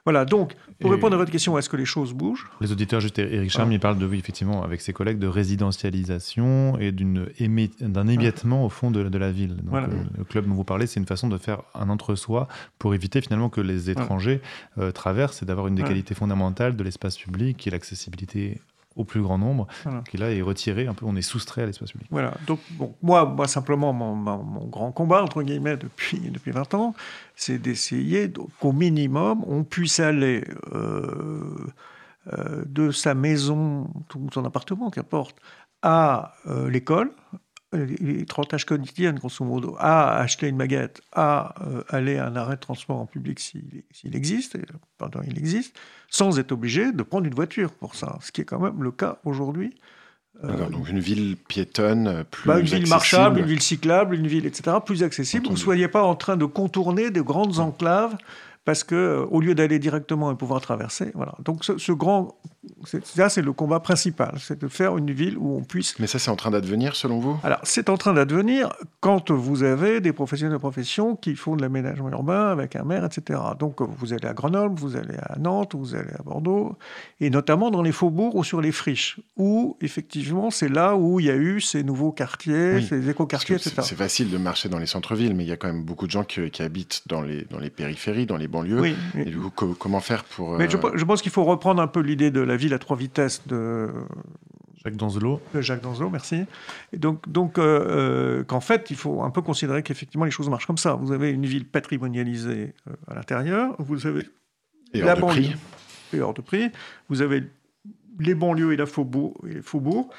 voilà, 0.06 0.26
donc, 0.26 0.56
pour 0.80 0.92
répondre 0.92 1.14
à 1.16 1.18
votre 1.18 1.32
question, 1.32 1.58
est-ce 1.58 1.70
que 1.70 1.78
les 1.78 1.86
choses 1.86 2.14
bougent? 2.14 2.50
Les 2.62 2.72
auditeurs, 2.72 3.00
juste 3.00 3.20
Eric 3.20 3.50
Charme, 3.50 3.70
ah. 3.72 3.74
il 3.74 3.80
parle 3.80 3.98
de, 3.98 4.06
oui, 4.06 4.18
effectivement, 4.18 4.64
avec 4.64 4.82
ses 4.82 4.94
collègues, 4.94 5.20
de 5.20 5.28
résidentialisation 5.28 6.78
et 6.80 6.92
d'un 6.92 8.08
émiettement 8.08 8.66
au 8.66 8.70
fond 8.70 8.92
de, 8.92 9.18
la 9.18 9.32
ville. 9.32 9.58
Donc, 9.58 9.76
euh, 9.76 9.88
le 10.18 10.24
club 10.24 10.48
dont 10.48 10.54
vous 10.54 10.64
parlez, 10.64 10.88
c'est 10.88 11.00
une 11.00 11.06
façon 11.06 11.28
de 11.28 11.38
faire 11.38 11.62
un 11.76 11.90
entre-soi 11.90 12.48
pour 12.78 12.94
éviter 12.94 13.22
finalement 13.22 13.50
que 13.50 13.62
les 13.62 13.90
étrangers 13.90 14.42
euh, 14.78 14.92
traversent 14.92 15.44
et 15.44 15.46
d'avoir 15.46 15.68
une 15.68 15.76
des 15.76 15.84
qualités 15.84 16.16
fondamentales 16.16 16.76
de 16.76 16.84
l'espace 16.84 17.18
public, 17.18 17.58
qui 17.58 17.70
est 17.70 17.72
l'accessibilité 17.72 18.62
au 19.00 19.06
plus 19.06 19.22
grand 19.22 19.38
nombre, 19.38 19.66
qui 20.10 20.18
là 20.18 20.30
est 20.32 20.42
retiré, 20.42 20.86
un 20.86 20.94
peu, 20.94 21.06
on 21.06 21.16
est 21.16 21.22
soustrait 21.22 21.64
à 21.64 21.66
l'espace 21.66 21.94
public. 21.94 22.10
Voilà, 22.12 22.34
donc 22.46 22.60
bon, 22.72 22.94
moi, 23.02 23.26
moi 23.26 23.48
simplement, 23.48 23.94
mon, 23.94 24.14
mon, 24.14 24.66
grand 24.68 24.92
combat, 24.92 25.24
entre 25.24 25.42
guillemets, 25.42 25.78
depuis, 25.78 26.20
depuis 26.32 26.52
20 26.52 26.74
ans, 26.74 26.94
c'est 27.36 27.58
d'essayer 27.58 28.32
qu'au 28.60 28.74
minimum, 28.74 29.44
on 29.48 29.64
puisse 29.64 30.02
aller 30.02 30.44
euh, 30.74 31.72
euh, 32.34 32.64
de 32.66 32.92
sa 32.92 33.14
maison, 33.14 33.90
tout 34.10 34.28
son 34.34 34.44
appartement, 34.44 34.90
qu'importe, 34.90 35.38
à 35.82 36.34
euh, 36.48 36.70
l'école, 36.70 37.12
les 37.72 38.26
trois 38.26 38.46
tâches 38.46 38.66
quotidiennes, 38.66 39.16
grosso 39.16 39.46
modo, 39.46 39.76
à 39.80 40.18
acheter 40.18 40.48
une 40.48 40.58
baguette, 40.58 41.02
à 41.12 41.54
euh, 41.68 41.84
aller 41.90 42.18
à 42.18 42.28
un 42.28 42.36
arrêt 42.36 42.56
de 42.56 42.62
transport 42.62 42.98
en 42.98 43.06
public 43.06 43.40
s'il 43.40 44.16
existe, 44.16 44.58
pardon, 44.98 45.22
il 45.28 45.38
existe, 45.38 45.78
sans 46.10 46.40
être 46.40 46.52
obligé 46.52 46.92
de 46.92 47.04
prendre 47.04 47.28
une 47.28 47.36
voiture 47.36 47.72
pour 47.72 47.96
ça, 47.96 48.18
ce 48.22 48.32
qui 48.32 48.42
est 48.42 48.46
quand 48.46 48.60
même 48.60 48.82
le 48.82 48.92
cas 48.92 49.20
aujourd'hui. 49.24 49.76
Euh, 50.44 50.70
donc 50.70 50.88
une 50.88 51.00
ville 51.00 51.36
piétonne 51.36 52.24
plus 52.32 52.48
bah, 52.48 52.60
une 52.60 52.66
ville 52.66 52.88
marchable, 52.88 53.40
une 53.40 53.46
ville 53.46 53.62
cyclable, 53.62 54.16
une 54.16 54.28
ville 54.28 54.46
etc. 54.46 54.78
plus 54.86 55.04
accessible. 55.04 55.46
Vous 55.46 55.52
ne 55.52 55.58
soyez 55.58 55.90
pas 55.90 56.04
en 56.04 56.16
train 56.16 56.38
de 56.38 56.46
contourner 56.46 57.12
de 57.12 57.20
grandes 57.20 57.60
enclaves 57.60 58.16
parce 58.70 58.84
que 58.84 58.94
euh, 58.94 59.26
au 59.32 59.42
lieu 59.42 59.56
d'aller 59.56 59.80
directement 59.80 60.32
et 60.32 60.36
pouvoir 60.36 60.62
traverser, 60.62 61.12
voilà. 61.16 61.34
Donc 61.44 61.66
ce, 61.66 61.92
grand 61.92 62.38
ça, 63.04 63.30
c'est 63.30 63.42
le 63.42 63.52
combat 63.52 63.80
principal, 63.80 64.36
c'est 64.40 64.62
de 64.62 64.68
faire 64.68 64.98
une 64.98 65.12
ville 65.12 65.38
où 65.38 65.58
on 65.58 65.64
puisse 65.64 65.98
Mais 65.98 66.08
ça, 66.08 66.20
c'est 66.20 66.30
en 66.30 66.36
train 66.36 66.52
d'advenir, 66.52 66.96
selon 66.96 67.20
vous? 67.20 67.38
Alors, 67.44 67.60
c'est 67.64 67.90
en 67.90 67.98
train 67.98 68.14
d'advenir 68.14 68.74
quand 69.00 69.32
vous 69.32 69.64
avez 69.64 70.02
des 70.02 70.14
professionnels 70.14 70.54
de 70.54 70.60
profession 70.60 71.16
qui 71.16 71.36
font 71.36 71.56
de 71.56 71.62
l'aménagement 71.62 72.10
urbain 72.10 72.50
avec 72.50 72.76
un 72.76 72.84
maire, 72.84 73.06
etc. 73.06 73.40
Donc, 73.58 73.82
vous 73.82 74.14
allez 74.14 74.28
à 74.28 74.34
Grenoble, 74.34 74.80
vous 74.80 74.96
allez 74.96 75.16
à 75.16 75.40
Nantes, 75.40 75.74
vous 75.74 75.96
allez 75.96 76.14
à 76.18 76.22
Bordeaux, 76.22 76.78
et 77.20 77.30
notamment 77.30 77.72
dans 77.72 77.82
les 77.82 77.92
faubourgs 77.92 78.36
ou 78.36 78.44
sur 78.44 78.62
les 78.62 78.72
friches, 78.72 79.20
où, 79.36 79.78
effectivement, 79.82 80.52
c'est 80.52 80.70
là 80.70 80.96
où 80.96 81.20
il 81.20 81.26
y 81.26 81.32
a 81.32 81.36
eu 81.36 81.62
ces 81.62 81.84
nouveaux 81.84 82.12
quartiers, 82.12 82.76
Oui, 82.76 82.86
ces 82.88 83.10
éco-quartiers, 83.10 83.56
etc. 83.56 83.82
c'est 83.84 83.98
facile 83.98 84.30
de 84.30 84.38
marcher 84.38 84.70
dans 84.70 84.80
les 84.80 84.86
centres-villes, 84.86 85.34
mais 85.34 85.44
il 85.44 85.50
y 85.50 85.54
a 85.54 85.58
quand 85.58 85.70
même 85.70 85.84
beaucoup 85.84 86.06
de 86.06 86.12
gens 86.12 86.24
qui, 86.24 86.52
qui 86.52 86.62
habitent 86.62 87.04
dans 87.08 87.22
les, 87.22 87.46
dans 87.46 87.60
les 87.60 87.70
périphéries, 87.70 88.26
dans 88.26 88.38
les 88.38 88.48
banlieues. 88.48 88.59
Oui, 88.62 88.74
oui. 88.74 88.96
Et 89.16 89.26
du 89.26 89.38
coup, 89.38 89.50
co- 89.50 89.76
comment 89.78 90.00
faire 90.00 90.24
pour... 90.24 90.58
Mais 90.58 90.70
je, 90.70 90.78
euh, 90.78 90.92
je 90.96 91.06
pense 91.06 91.22
qu'il 91.22 91.32
faut 91.32 91.44
reprendre 91.44 91.82
un 91.82 91.88
peu 91.88 92.00
l'idée 92.00 92.32
de 92.32 92.42
la 92.42 92.58
ville 92.58 92.74
à 92.74 92.80
trois 92.80 92.98
vitesses 92.98 93.42
de, 93.48 93.90
Jacques 94.84 94.96
Danzelot. 94.96 95.42
de 95.54 95.62
Jacques 95.62 95.82
Danzo, 95.82 96.10
merci. 96.10 96.44
Et 96.94 96.98
donc, 96.98 97.28
donc 97.30 97.58
euh, 97.58 97.86
euh, 98.40 98.44
qu'en 98.44 98.62
fait, 98.62 98.90
il 98.90 98.96
faut 98.96 99.22
un 99.24 99.30
peu 99.30 99.42
considérer 99.42 99.84
qu'effectivement 99.84 100.26
les 100.26 100.32
choses 100.32 100.50
marchent 100.50 100.68
comme 100.68 100.78
ça. 100.78 100.94
Vous 100.96 101.12
avez 101.12 101.32
une 101.32 101.46
ville 101.46 101.66
patrimonialisée 101.68 102.74
euh, 102.88 102.94
à 103.08 103.16
l'intérieur, 103.16 103.76
vous 103.80 104.08
avez 104.08 104.28
et 104.94 105.02
la 105.02 105.12
hors 105.12 105.16
de 105.18 105.22
banlieue. 105.22 105.42
prix 105.42 105.56
et 106.14 106.22
hors 106.22 106.34
de 106.34 106.42
prix, 106.42 106.72
vous 107.10 107.22
avez 107.22 107.44
les 108.20 108.36
banlieues 108.36 108.74
et, 108.74 108.78
la 108.78 108.86
faubourg, 108.86 109.38
et 109.48 109.56
les 109.56 109.62
faubourgs, 109.62 110.10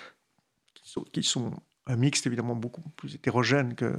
qui 0.74 0.90
sont, 0.90 1.05
qui 1.12 1.22
sont 1.22 1.53
un 1.87 1.97
mixte 1.97 2.27
évidemment 2.27 2.55
beaucoup 2.55 2.83
plus 2.97 3.14
hétérogène 3.14 3.75
que, 3.75 3.93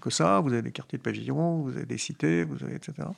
que, 0.00 0.10
ça. 0.10 0.40
Vous 0.40 0.52
avez 0.52 0.62
des 0.62 0.70
quartiers 0.70 0.98
de 0.98 1.02
pavillons, 1.02 1.62
vous 1.62 1.70
avez 1.70 1.86
des 1.86 1.98
cités, 1.98 2.44
vous 2.44 2.62
avez 2.62 2.74
etc. 2.74 3.08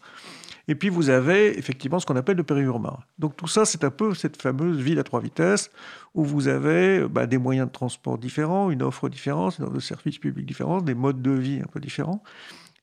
Et 0.68 0.74
puis 0.74 0.88
vous 0.88 1.10
avez 1.10 1.58
effectivement 1.58 1.98
ce 1.98 2.06
qu'on 2.06 2.16
appelle 2.16 2.36
le 2.36 2.44
périurbain. 2.44 2.98
Donc 3.18 3.36
tout 3.36 3.48
ça, 3.48 3.64
c'est 3.64 3.84
un 3.84 3.90
peu 3.90 4.14
cette 4.14 4.40
fameuse 4.40 4.78
ville 4.78 4.98
à 4.98 5.04
trois 5.04 5.20
vitesses 5.20 5.70
où 6.14 6.24
vous 6.24 6.48
avez 6.48 7.06
bah, 7.08 7.26
des 7.26 7.38
moyens 7.38 7.66
de 7.66 7.72
transport 7.72 8.18
différents, 8.18 8.70
une 8.70 8.82
offre 8.82 9.08
différente, 9.08 9.58
une 9.58 9.64
offre 9.64 9.74
de 9.74 9.80
services 9.80 10.18
publics 10.18 10.46
différents, 10.46 10.80
des 10.80 10.94
modes 10.94 11.20
de 11.20 11.32
vie 11.32 11.60
un 11.62 11.68
peu 11.70 11.80
différents. 11.80 12.22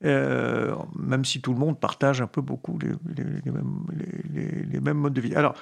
Euh, 0.04 0.76
même 0.98 1.24
si 1.26 1.42
tout 1.42 1.54
le 1.54 1.60
monde 1.60 1.80
partage 1.80 2.22
un 2.22 2.28
peu 2.28 2.42
beaucoup 2.42 2.80
les, 2.80 3.52
mêmes, 3.52 3.86
les 4.72 4.80
mêmes 4.80 4.98
modes 4.98 5.14
de 5.14 5.22
vie. 5.22 5.36
Alors, 5.36 5.56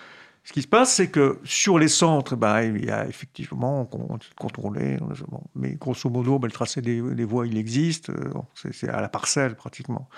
ce 0.44 0.54
qui 0.54 0.62
se 0.62 0.68
passe, 0.68 0.96
c'est 0.96 1.10
que 1.10 1.40
sur 1.44 1.78
les 1.78 1.88
centres, 1.88 2.36
bah, 2.36 2.64
il 2.64 2.86
y 2.86 2.90
a 2.90 3.08
effectivement 3.08 3.86
con- 3.86 4.18
contrôlé, 4.38 4.98
bon, 5.28 5.42
mais 5.56 5.76
grosso 5.76 6.10
modo, 6.10 6.40
bah, 6.40 6.48
le 6.48 6.54
tracé 6.54 6.82
des, 6.82 7.02
voies, 7.26 7.48
il 7.48 7.58
existe, 7.58 8.10
euh, 8.10 8.32
c'est 8.72 8.90
à 8.90 9.02
la 9.02 9.10
parcelle 9.10 9.56
pratiquement. 9.56 10.10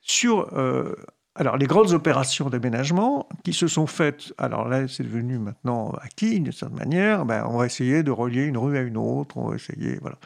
Sur 0.00 0.56
euh, 0.56 0.94
alors, 1.36 1.56
les 1.56 1.66
grandes 1.66 1.90
opérations 1.90 2.48
d'aménagement 2.48 3.28
qui 3.42 3.52
se 3.52 3.66
sont 3.66 3.88
faites, 3.88 4.32
alors 4.38 4.68
là, 4.68 4.86
c'est 4.86 5.02
devenu 5.02 5.38
maintenant 5.38 5.90
acquis 6.00 6.38
d'une 6.38 6.52
certaine 6.52 6.78
manière, 6.78 7.24
ben, 7.24 7.44
on 7.48 7.58
va 7.58 7.66
essayer 7.66 8.04
de 8.04 8.12
relier 8.12 8.44
une 8.44 8.56
rue 8.56 8.78
à 8.78 8.82
une 8.82 8.96
autre, 8.96 9.36
on 9.36 9.48
va 9.48 9.56
essayer, 9.56 9.98
voilà. 10.00 10.16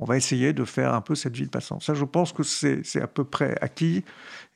On 0.00 0.04
va 0.04 0.16
essayer 0.16 0.52
de 0.52 0.64
faire 0.64 0.94
un 0.94 1.00
peu 1.00 1.14
cette 1.16 1.34
ville 1.36 1.48
passante. 1.48 1.82
Ça, 1.82 1.92
je 1.94 2.04
pense 2.04 2.32
que 2.32 2.42
c'est 2.44 2.82
à 3.02 3.06
peu 3.08 3.24
près 3.24 3.56
acquis. 3.60 4.04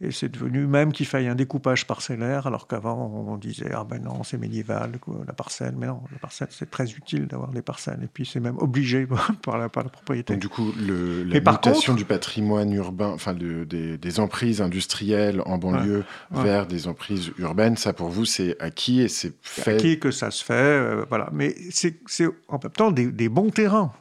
Et 0.00 0.10
c'est 0.10 0.28
devenu 0.28 0.66
même 0.66 0.92
qu'il 0.92 1.06
faille 1.06 1.28
un 1.28 1.36
découpage 1.36 1.86
parcellaire, 1.86 2.48
alors 2.48 2.66
qu'avant, 2.66 3.06
on 3.28 3.36
disait, 3.36 3.70
ah 3.72 3.84
ben 3.88 4.02
non, 4.02 4.24
c'est 4.24 4.36
médiéval, 4.38 4.98
quoi, 5.00 5.20
la 5.26 5.32
parcelle. 5.32 5.74
Mais 5.76 5.86
non, 5.86 6.00
la 6.12 6.18
parcelle, 6.18 6.48
c'est 6.50 6.70
très 6.70 6.90
utile 6.92 7.26
d'avoir 7.28 7.50
des 7.52 7.62
parcelles. 7.62 8.00
Et 8.02 8.08
puis, 8.08 8.26
c'est 8.26 8.40
même 8.40 8.56
obligé 8.58 9.06
par 9.42 9.58
la, 9.58 9.68
par 9.68 9.84
la 9.84 9.90
propriété. 9.90 10.32
Donc 10.34 10.42
du 10.42 10.48
coup, 10.48 10.72
le, 10.80 11.22
la 11.24 11.40
par 11.40 11.54
mutation 11.54 11.92
contre- 11.92 11.98
du 11.98 12.04
patrimoine 12.04 12.72
urbain, 12.72 13.10
enfin 13.10 13.32
de- 13.34 13.62
des, 13.64 13.96
des 13.98 14.20
emprises 14.20 14.60
industrielles 14.60 15.40
en 15.46 15.58
banlieue 15.58 16.04
ouais. 16.34 16.42
vers 16.42 16.66
des 16.66 16.88
emprises 16.88 17.30
urbaines, 17.38 17.76
ça 17.76 17.92
pour 17.92 18.08
vous 18.08 18.24
c'est 18.24 18.60
acquis 18.60 19.00
et 19.02 19.08
c'est 19.08 19.32
fait. 19.42 19.74
acquis 19.74 19.98
que 20.00 20.10
ça 20.10 20.30
se 20.32 20.44
fait, 20.44 20.52
euh, 20.54 21.04
voilà. 21.08 21.28
Mais 21.32 21.54
c'est 21.70 22.00
c'est 22.06 22.26
en 22.48 22.58
même 22.62 22.72
temps 22.72 22.90
des, 22.90 23.06
des 23.06 23.28
bons 23.28 23.50
terrains. 23.50 23.92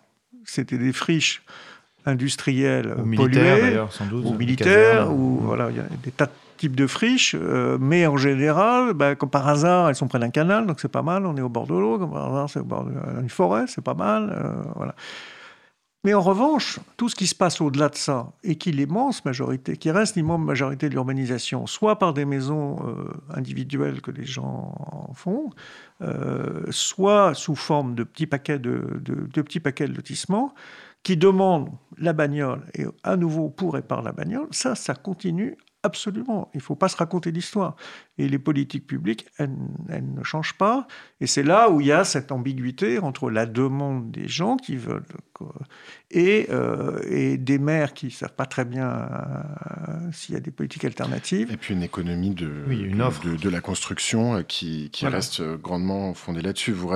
C'était 0.46 0.78
des 0.78 0.94
friches 0.94 1.44
industrielles 2.06 2.96
Ou 2.98 3.14
euh, 3.14 3.16
polluées, 3.16 3.62
d'ailleurs, 3.62 3.94
sans 3.94 4.06
doute. 4.06 4.26
ou 4.26 4.34
militaires, 4.34 5.12
ou 5.14 5.40
voilà, 5.44 5.70
il 5.70 5.78
y 5.78 5.80
a 5.80 5.86
des 6.04 6.12
tas 6.12 6.26
de 6.26 6.32
types 6.58 6.76
de 6.76 6.88
friches, 6.88 7.36
euh, 7.40 7.78
mais 7.80 8.06
en 8.08 8.18
général, 8.18 8.94
bah, 8.94 9.16
comme 9.16 9.30
par 9.30 9.48
hasard, 9.48 9.90
elles 9.90 9.96
sont 9.96 10.08
près 10.08 10.20
d'un 10.20 10.30
canal, 10.30 10.66
donc 10.68 10.80
c'est 10.80 10.92
pas 10.92 11.02
mal. 11.02 11.26
On 11.26 11.36
est 11.36 11.42
au 11.42 11.50
bord 11.50 11.68
de 11.68 11.74
l'eau, 11.74 11.98
comme 11.98 12.12
par 12.12 12.32
hasard, 12.32 12.50
c'est 12.50 12.60
au 12.60 12.64
bord 12.64 12.86
d'une 12.86 13.30
forêt, 13.30 13.66
c'est 13.68 13.84
pas 13.84 13.94
mal, 13.96 14.30
euh, 14.32 14.62
voilà. 14.76 14.96
Mais 16.04 16.16
en 16.16 16.22
revanche, 16.22 16.80
tout 16.98 17.10
ce 17.10 17.16
qui 17.16 17.28
se 17.28 17.36
passe 17.36 17.62
au-delà 17.62 17.88
de 17.90 17.96
ça, 17.96 18.34
et 18.44 18.56
qui 18.56 18.72
l'immense 18.72 19.24
majorité, 19.24 19.78
qui 19.78 19.92
reste 19.92 20.16
l'immense 20.16 20.40
majorité 20.40 20.90
de 20.90 20.94
l'urbanisation, 20.96 21.68
soit 21.68 22.00
par 22.00 22.16
des 22.16 22.26
maisons 22.26 22.78
euh, 22.88 23.12
individuelles 23.30 24.02
que 24.02 24.10
les 24.10 24.26
gens 24.26 24.74
en 25.10 25.14
font, 25.14 25.52
euh, 26.02 26.64
soit 26.72 27.36
sous 27.36 27.56
forme 27.56 27.94
de 27.94 28.04
petits 28.04 28.26
paquets 28.26 28.58
de, 28.58 28.80
petits 29.32 29.60
paquets 29.60 29.88
de 29.88 29.94
lotissements, 29.94 30.56
qui 31.04 31.18
demandent 31.18 31.70
la 31.98 32.14
bagnole, 32.14 32.64
et 32.74 32.86
à 33.04 33.16
nouveau 33.16 33.50
pour 33.50 33.78
et 33.78 33.84
par 33.84 34.02
la 34.02 34.12
bagnole, 34.12 34.48
ça, 34.50 34.74
ça 34.74 34.96
continue 34.96 35.56
absolument. 35.84 36.50
Il 36.54 36.58
ne 36.58 36.64
faut 36.64 36.76
pas 36.76 36.90
se 36.90 36.98
raconter 36.98 37.32
l'histoire. 37.32 37.76
Et 38.18 38.28
les 38.28 38.40
politiques 38.40 38.86
publiques, 38.86 39.26
elles, 39.38 39.56
ne 39.90 40.24
changent 40.24 40.58
pas. 40.58 40.88
Et 41.20 41.28
c'est 41.28 41.44
là 41.44 41.70
où 41.70 41.82
il 41.82 41.88
y 41.88 41.92
a 41.92 42.04
cette 42.04 42.32
ambiguïté 42.32 43.00
entre 43.00 43.30
la 43.30 43.46
demande 43.46 44.12
des 44.12 44.28
gens 44.28 44.58
qui 44.58 44.78
veulent 44.78 45.06
et, 46.12 46.48
euh, 46.50 47.00
et 47.10 47.38
des 47.38 47.58
maires 47.58 47.94
qui 47.94 48.08
ne 48.08 48.12
savent 48.12 48.34
pas 48.36 48.46
très 48.46 48.66
bien 48.66 48.88
euh, 48.90 50.12
s'il 50.12 50.34
y 50.36 50.38
a 50.38 50.42
des 50.42 50.52
politiques 50.52 50.84
alternatives. 50.86 51.52
Et 51.52 51.58
puis 51.58 51.74
une 51.74 51.84
économie 51.84 52.32
de, 52.32 52.50
Oui, 52.68 52.82
une 52.82 53.02
offre. 53.02 53.24
de, 53.24 53.36
de 53.36 53.50
la 53.50 53.62
construction 53.62 54.36
euh, 54.38 54.42
qui, 54.44 54.90
qui 54.92 55.06
Voilà. 55.06 55.18
reste 55.18 55.42
grandement 55.62 56.14
fondée 56.14 56.42
là-dessus. 56.42 56.72
Vous 56.72 56.92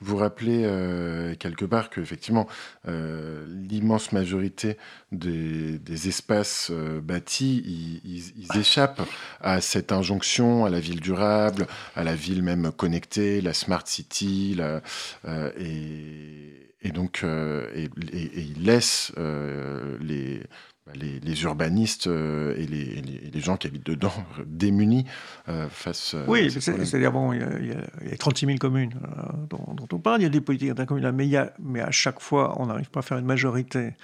vous 0.00 0.16
rappelez 0.16 0.62
euh, 0.64 1.34
quelque 1.36 1.64
part 1.64 1.90
que 1.90 2.00
effectivement 2.00 2.46
euh, 2.86 3.46
l'immense 3.68 4.12
majorité 4.12 4.76
des, 5.12 5.78
des 5.78 6.08
espaces 6.08 6.68
euh, 6.70 7.00
bâtis, 7.00 7.62
ils, 7.64 8.00
ils- 8.04 8.32
ils 8.52 8.58
échappent 8.60 9.00
à 9.40 9.60
cette 9.60 9.92
injonction 9.92 10.64
à 10.64 10.70
la 10.70 10.80
ville 10.80 11.00
durable, 11.00 11.66
à 11.96 12.04
la 12.04 12.14
ville 12.14 12.42
même 12.42 12.70
connectée, 12.72 13.40
la 13.40 13.54
smart 13.54 13.82
city, 13.86 14.54
la, 14.56 14.82
euh, 15.26 15.50
et, 15.58 16.67
et 16.82 16.90
donc 16.90 17.20
euh, 17.24 17.68
et, 17.74 17.88
et- 18.12 18.38
et 18.38 18.40
ils 18.40 18.64
laissent 18.64 19.12
euh, 19.18 19.96
les 20.00 20.42
bah, 20.86 20.92
les, 20.94 21.20
les 21.20 21.42
urbanistes 21.42 22.06
euh, 22.06 22.54
et, 22.56 22.66
les, 22.66 22.80
et 22.98 23.30
les- 23.32 23.40
gens 23.40 23.56
qui 23.56 23.66
habitent 23.66 23.84
dedans 23.86 24.12
démunis 24.46 25.04
euh, 25.48 25.68
face 25.68 26.14
à 26.14 26.24
Oui, 26.28 26.50
c'est-à-dire, 26.50 27.12
bon, 27.12 27.32
il 27.34 27.40
y, 27.40 27.42
a, 27.42 27.58
il 27.58 27.66
y 27.66 27.72
a- 27.72 27.86
il 28.02 28.08
y 28.10 28.12
a 28.12 28.16
36 28.16 28.46
000 28.46 28.58
communes 28.58 28.94
euh, 29.02 29.22
dont, 29.50 29.74
dont 29.74 29.88
on 29.92 29.98
parle, 29.98 30.20
il 30.20 30.24
y 30.24 30.26
a 30.26 30.30
des 30.30 30.40
politiques 30.40 30.70
intercommunales, 30.70 31.12
mais, 31.14 31.26
il 31.26 31.30
y 31.30 31.36
a, 31.36 31.52
mais 31.58 31.80
à 31.80 31.90
chaque 31.90 32.20
fois, 32.20 32.60
on 32.60 32.66
n'arrive 32.66 32.90
pas 32.90 33.00
à 33.00 33.02
faire 33.02 33.18
une 33.18 33.26
majorité. 33.26 33.94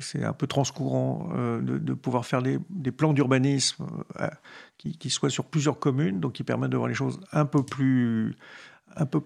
C'est 0.00 0.22
un 0.22 0.34
peu 0.34 0.46
transcourant 0.46 1.30
de, 1.34 1.78
de 1.78 1.94
pouvoir 1.94 2.26
faire 2.26 2.42
des, 2.42 2.58
des 2.68 2.92
plans 2.92 3.14
d'urbanisme 3.14 3.86
qui, 4.76 4.98
qui 4.98 5.08
soient 5.08 5.30
sur 5.30 5.46
plusieurs 5.46 5.78
communes, 5.78 6.20
donc 6.20 6.34
qui 6.34 6.44
permettent 6.44 6.72
de 6.72 6.76
voir 6.76 6.88
les 6.88 6.94
choses 6.94 7.18
un 7.32 7.46
peu 7.46 7.62
plus, 7.62 8.36
un 8.96 9.06
peu, 9.06 9.20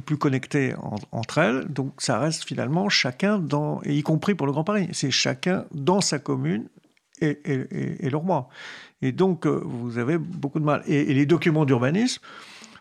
plus 0.00 0.16
connectées 0.16 0.74
en- 0.76 0.96
entre 1.12 1.38
elles. 1.38 1.66
Donc 1.68 1.94
ça 1.98 2.18
reste 2.18 2.44
finalement 2.44 2.88
chacun 2.88 3.38
dans, 3.38 3.80
et 3.84 3.94
y 3.94 4.02
compris 4.02 4.34
pour 4.34 4.46
le 4.46 4.52
Grand 4.52 4.64
Paris, 4.64 4.88
c'est 4.92 5.10
chacun 5.10 5.64
dans 5.72 6.00
sa 6.00 6.18
commune 6.18 6.68
et, 7.20 8.08
le 8.10 8.16
roi. 8.16 8.48
Et 9.00 9.12
donc, 9.12 9.46
euh, 9.46 9.60
vous 9.64 9.98
avez 9.98 10.18
beaucoup 10.18 10.60
de 10.60 10.64
mal. 10.64 10.82
Et, 10.86 11.12
les 11.14 11.26
documents 11.26 11.64
d'urbanisme, 11.64 12.20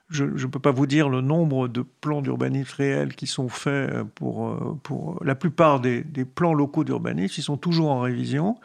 je 0.09 0.25
ne 0.25 0.45
peux 0.47 0.59
pas 0.59 0.71
vous 0.71 0.87
dire 0.87 1.09
le 1.09 1.21
nombre 1.21 1.67
de 1.67 1.83
plans 2.01 2.21
d'urbanisme 2.21 2.73
réels 2.77 3.15
qui 3.15 3.27
sont 3.27 3.49
faits 3.49 3.91
euh, 3.91 4.03
pour, 4.03 4.49
euh, 4.49 4.79
pour 4.83 5.23
la 5.23 5.35
plupart 5.35 5.79
des, 5.79 6.03
des 6.03 6.25
plans 6.25 6.53
locaux 6.53 6.83
d'urbanisme. 6.83 7.35
Ils 7.37 7.43
sont 7.43 7.57
toujours 7.57 7.91
en 7.91 8.01
révision. 8.01 8.57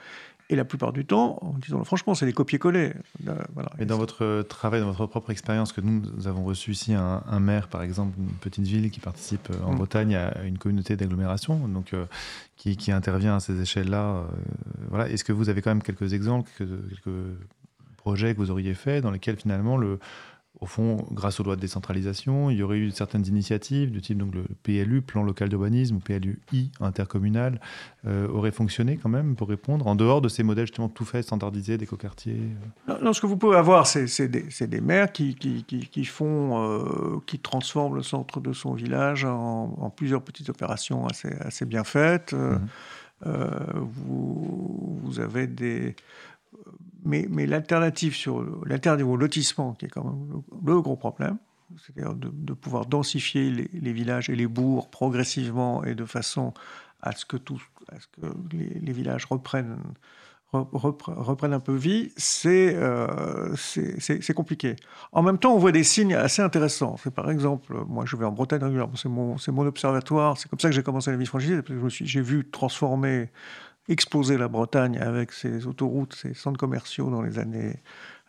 Et 0.49 0.55
la 0.55 0.65
plupart 0.65 0.93
du 0.93 1.05
temps, 1.05 1.41
disons 1.61 1.83
franchement, 1.83 2.15
c'est 2.15 2.25
des 2.25 2.33
copier-coller. 2.33 2.93
Voilà. 3.55 3.71
Mais 3.79 3.85
dans 3.87 3.99
votre 3.99 4.43
travail, 4.43 4.81
dans 4.81 4.87
votre 4.93 5.07
propre 5.07 5.31
expérience, 5.31 5.73
que 5.73 5.81
nous, 5.81 6.03
nous 6.17 6.29
avons 6.29 6.45
reçu 6.45 6.71
ici 6.71 6.95
un, 6.95 7.23
un 7.27 7.41
maire, 7.41 7.67
par 7.67 7.83
exemple, 7.83 8.17
d'une 8.17 8.31
petite 8.37 8.65
ville 8.65 8.91
qui 8.93 9.01
participe 9.01 9.51
euh, 9.51 9.65
en 9.65 9.73
Mm. 9.73 9.77
Bretagne 9.77 10.15
à 10.15 10.43
une 10.45 10.57
communauté 10.59 10.97
d'agglomération, 10.97 11.67
donc 11.67 11.93
euh, 11.95 12.07
qui, 12.57 12.77
qui 12.77 12.93
intervient 12.93 13.35
à 13.37 13.41
ces 13.41 13.61
échelles-là. 13.61 14.05
euh, 14.05 14.23
voilà. 14.89 15.09
Est-ce 15.09 15.25
que 15.25 15.33
vous 15.33 15.49
avez 15.49 15.63
quand 15.63 15.71
même 15.71 15.83
quelques 15.83 16.13
exemples, 16.13 16.49
quelques, 16.57 16.89
quelques 16.91 17.27
projets 17.97 18.33
que 18.35 18.39
vous 18.39 18.53
auriez 18.53 18.75
faits 18.75 19.03
dans 19.03 19.11
lesquels 19.11 19.37
finalement 19.37 19.77
le 19.77 19.99
au 20.61 20.67
fond, 20.67 21.05
grâce 21.11 21.39
aux 21.39 21.43
lois 21.43 21.57
de 21.57 21.61
décentralisation, 21.61 22.51
il 22.51 22.57
y 22.57 22.63
aurait 22.63 22.79
eu 22.79 22.91
certaines 22.91 23.27
initiatives 23.27 23.91
du 23.91 24.01
type 24.01 24.17
donc 24.17 24.35
le 24.35 24.45
PLU, 24.63 25.03
plan 25.03 25.23
local 25.23 25.51
d'urbanisme, 25.51 25.97
ou 25.97 25.99
PLUI, 25.99 26.71
intercommunal, 26.81 27.61
euh, 28.07 28.27
aurait 28.29 28.53
fonctionné 28.53 28.97
quand 28.97 29.11
même 29.11 29.37
pour 29.37 29.49
répondre, 29.49 29.87
en 29.87 29.95
dehors 29.95 30.23
de 30.23 30.29
ces 30.29 30.43
modèles 30.43 30.67
justement 30.67 30.89
tout 30.89 31.05
faits, 31.05 31.25
standardisés, 31.25 31.77
d'écoquartiers 31.77 32.39
euh. 32.89 32.93
Non, 32.95 32.99
non, 33.03 33.13
ce 33.13 33.21
que 33.21 33.27
vous 33.27 33.37
pouvez 33.37 33.57
avoir, 33.57 33.87
c'est 33.87 34.29
des, 34.29 34.81
maires 34.81 35.13
qui, 35.13 35.35
qui, 35.35 35.65
qui, 35.65 35.81
qui 35.89 36.05
font, 36.07 36.63
euh, 36.63 37.19
qui 37.27 37.39
transforment 37.39 37.97
le 37.97 38.03
centre 38.03 38.41
de 38.41 38.53
son 38.55 38.73
village 38.73 39.25
en, 39.27 39.75
en 39.79 39.91
plusieurs 39.91 40.23
petites 40.23 40.49
opérations 40.49 41.07
assez, 41.07 41.33
assez 41.41 41.67
bien 41.67 41.85
faites. 41.85 42.33
Mhm. 42.33 42.67
euh, 43.27 43.49
vous, 43.75 45.01
vous 45.03 45.21
avez 45.21 45.47
des. 45.47 45.97
Mais, 47.07 47.47
l'alternative 47.47 48.15
sur 48.15 48.45
l'alternative 48.67 49.09
au 49.09 49.17
lotissement, 49.17 49.75
qui 49.75 49.87
est 49.87 49.89
quand 49.89 50.05
même 50.05 50.43
le, 50.65 50.81
gros 50.81 50.97
problème, 50.97 51.39
c'est-à-dire 51.79 52.15
de, 52.15 52.53
pouvoir 52.53 52.87
densifier 52.87 53.51
les, 53.51 53.93
villages 53.93 54.29
et 54.29 54.37
les 54.37 54.47
bourgs 54.47 54.91
progressivement 54.91 55.85
et 55.85 55.95
de 55.95 56.05
façon 56.05 56.53
à 57.03 57.13
ce 57.13 57.25
que, 57.25 57.37
tout, 57.37 57.63
à 57.89 58.01
ce 58.01 58.07
que 58.09 58.27
les, 58.53 58.93
villages 58.93 59.25
reprennent, 59.27 59.79
reprennent 60.53 61.53
un 61.53 61.61
peu 61.61 61.75
vie, 61.75 62.13
euh, 62.47 63.55
c'est 63.57 64.35
compliqué. 64.35 64.75
En 65.13 65.23
même 65.23 65.39
temps, 65.39 65.55
on 65.55 65.59
voit 65.59 65.73
des 65.73 65.85
signes 65.85 66.15
assez 66.15 66.43
intéressants. 66.43 66.97
Par 67.15 67.31
exemple, 67.31 67.73
moi 67.87 68.05
je 68.05 68.17
vais 68.17 68.25
en 68.25 68.33
Bretagne 68.33 68.63
régulièrement, 68.63 68.97
c'est 68.97 69.09
mon, 69.09 69.37
mon 69.49 69.67
observatoire, 69.67 70.39
c'est 70.39 70.49
comme 70.49 70.61
ça 70.61 70.69
que 70.69 70.75
j'ai 70.75 70.83
commencé 70.83 71.13
la 71.13 71.17
vie 71.17 71.27
franchisée, 71.27 71.61
j'ai 71.89 72.21
vu 72.21 72.49
transformer, 72.51 73.31
exploser 73.89 74.37
la 74.37 74.49
Bretagne 74.49 74.99
avec 74.99 75.33
ses 75.33 75.67
autoroutes, 75.67 76.15
ses 76.15 76.35
centres 76.35 76.59
commerciaux 76.59 77.11
dans 77.11 77.23
les 77.23 77.39
années, 77.39 77.77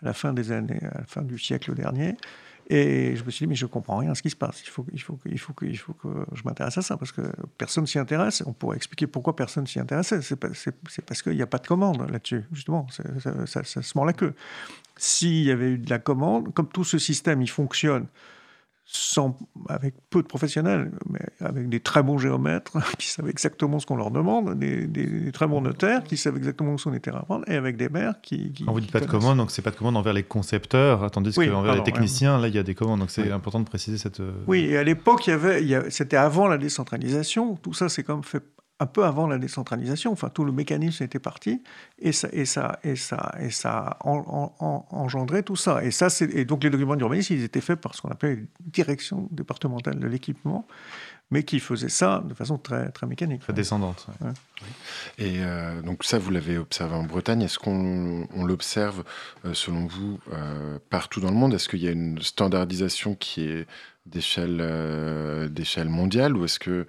à 0.01 0.05
la 0.05 0.13
fin 0.13 0.33
des 0.33 0.51
années, 0.51 0.83
à 0.83 0.99
la 0.99 1.05
fin 1.05 1.21
du 1.21 1.39
siècle 1.39 1.73
dernier. 1.73 2.15
Et 2.69 3.15
je 3.15 3.23
me 3.23 3.31
suis 3.31 3.45
dit, 3.45 3.49
mais 3.49 3.55
je 3.55 3.65
comprends 3.65 3.97
rien 3.97 4.11
à 4.11 4.15
ce 4.15 4.21
qui 4.21 4.29
se 4.29 4.35
passe. 4.35 4.61
Il 4.61 4.69
faut, 4.69 4.85
il 4.91 5.01
faut, 5.01 5.17
il 5.25 5.39
faut, 5.39 5.53
il 5.61 5.77
faut 5.77 5.93
que 5.93 6.09
je 6.33 6.43
m'intéresse 6.43 6.77
à 6.77 6.81
ça 6.81 6.97
parce 6.97 7.13
que 7.13 7.21
personne 7.57 7.87
s'y 7.87 7.97
intéresse. 7.97 8.43
On 8.45 8.51
pourrait 8.51 8.75
expliquer 8.75 9.07
pourquoi 9.07 9.37
personne 9.37 9.65
s'y 9.65 9.79
intéresse. 9.79 10.13
C'est 10.19 10.35
parce 11.05 11.21
qu'il 11.21 11.35
n'y 11.35 11.41
a 11.41 11.47
pas 11.47 11.59
de 11.59 11.67
commande 11.67 12.09
là-dessus, 12.11 12.43
justement. 12.51 12.85
Ça, 12.89 13.63
ça, 13.63 13.81
se 13.81 13.97
mord 13.97 14.05
la 14.05 14.11
queue. 14.11 14.33
S'il 14.97 15.43
y 15.43 15.51
avait 15.51 15.71
eu 15.71 15.77
de 15.77 15.89
la 15.89 15.99
commande, 15.99 16.53
comme 16.53 16.67
tout 16.67 16.83
ce 16.83 16.97
système, 16.97 17.41
il 17.41 17.49
fonctionne 17.49 18.07
sans, 18.89 19.37
avec 19.67 19.95
peu 20.09 20.21
de 20.21 20.27
professionnels, 20.27 20.91
mais 21.09 21.19
avec 21.41 21.67
des 21.67 21.81
très 21.81 22.03
bons 22.03 22.17
géomètres 22.17 22.77
qui 22.97 23.09
savent 23.09 23.27
exactement 23.27 23.79
ce 23.79 23.85
qu'on 23.85 23.97
leur 23.97 24.11
demande, 24.11 24.57
des, 24.57 25.31
très 25.33 25.45
bons 25.45 25.59
notaires 25.59 26.03
qui 26.03 26.15
savent 26.15 26.37
exactement 26.37 26.73
où 26.73 26.77
sont 26.77 26.91
les 26.91 27.01
terrains 27.01 27.19
à 27.19 27.23
prendre, 27.23 27.43
et 27.49 27.55
avec 27.55 27.75
des 27.75 27.89
maires 27.89 28.21
qui. 28.21 28.53
qui 28.53 28.63
Quand 28.63 28.71
vous 28.71 28.79
dites 28.79 28.91
pas 28.91 29.01
de 29.01 29.05
commandes, 29.05 29.37
donc 29.37 29.51
c'est 29.51 29.61
pas 29.61 29.71
de 29.71 29.75
commandes 29.75 29.97
envers 29.97 30.13
les 30.13 30.23
concepteurs, 30.23 31.11
tandis 31.11 31.33
qu'envers 31.33 31.75
les 31.75 31.83
techniciens, 31.83 32.39
là 32.39 32.47
il 32.47 32.55
y 32.55 32.59
a 32.59 32.63
des 32.63 32.75
commandes, 32.75 33.01
donc 33.01 33.11
c'est 33.11 33.29
important 33.29 33.59
de 33.59 33.65
préciser 33.65 33.97
cette. 33.97 34.21
Euh, 34.21 34.31
oui, 34.47 34.65
et 34.65 34.77
à 34.77 34.83
l'époque, 34.83 35.27
il 35.27 35.31
y 35.31 35.33
avait, 35.75 35.89
c'était 35.89 36.17
avant 36.17 36.47
la 36.47 36.57
décentralisation, 36.57 37.55
tout 37.55 37.73
ça 37.73 37.89
c'est 37.89 38.03
comme 38.03 38.23
fait 38.23 38.43
un 38.79 38.85
peu 38.85 39.03
avant 39.03 39.27
la 39.27 39.37
décentralisation. 39.37 40.11
Enfin, 40.11 40.29
tout 40.29 40.43
le 40.43 40.51
mécanisme 40.51 41.03
était 41.03 41.19
parti 41.19 41.63
et 41.99 42.11
ça, 42.11 42.29
et 42.31 42.45
ça, 42.45 42.79
et 42.83 42.95
ça, 42.95 43.33
et 43.39 43.49
ça 43.49 43.97
engendrait 44.01 45.43
tout 45.43 45.55
ça. 45.55 45.83
Et, 45.83 45.91
ça, 45.91 46.07
et 46.21 46.45
donc 46.45 46.63
les 46.63 46.69
documents 46.69 46.95
d'urbanisme, 46.95 47.33
ils 47.33 47.43
étaient 47.43 47.61
faits 47.61 47.79
par 47.79 47.95
ce 47.95 48.01
qu'on 48.01 48.09
appelle 48.09 48.45
direction 48.61 49.27
départementale 49.31 49.99
de 49.99 50.07
l'équipement, 50.07 50.67
mais 51.29 51.43
qui 51.43 51.59
faisait 51.59 51.89
ça 51.89 52.23
de 52.25 52.33
façon 52.33 52.57
très, 52.57 52.89
très 52.89 53.05
mécanique. 53.05 53.41
Très 53.41 53.53
descendante. 53.53 54.07
Et 55.17 55.37
euh, 55.39 55.81
donc 55.81 56.03
ça, 56.03 56.17
vous 56.17 56.31
l'avez 56.31 56.57
observé 56.57 56.95
en 56.95 57.03
Bretagne. 57.03 57.41
Est-ce 57.41 57.59
qu'on 57.59 58.27
l'observe, 58.43 59.03
euh, 59.45 59.53
selon 59.53 59.87
vous, 59.87 60.19
euh, 60.33 60.79
partout 60.89 61.19
dans 61.19 61.29
le 61.29 61.35
monde? 61.35 61.53
Est-ce 61.53 61.67
qu'il 61.67 61.81
y 61.81 61.87
a 61.87 61.91
une 61.91 62.21
standardisation 62.21 63.15
qui 63.15 63.43
est 63.43 63.67
d'échelle 64.07 64.59
euh, 64.61 65.47
d'échelle 65.49 65.89
mondiale? 65.89 66.35
Ou 66.35 66.45
est-ce 66.45 66.59
que 66.59 66.87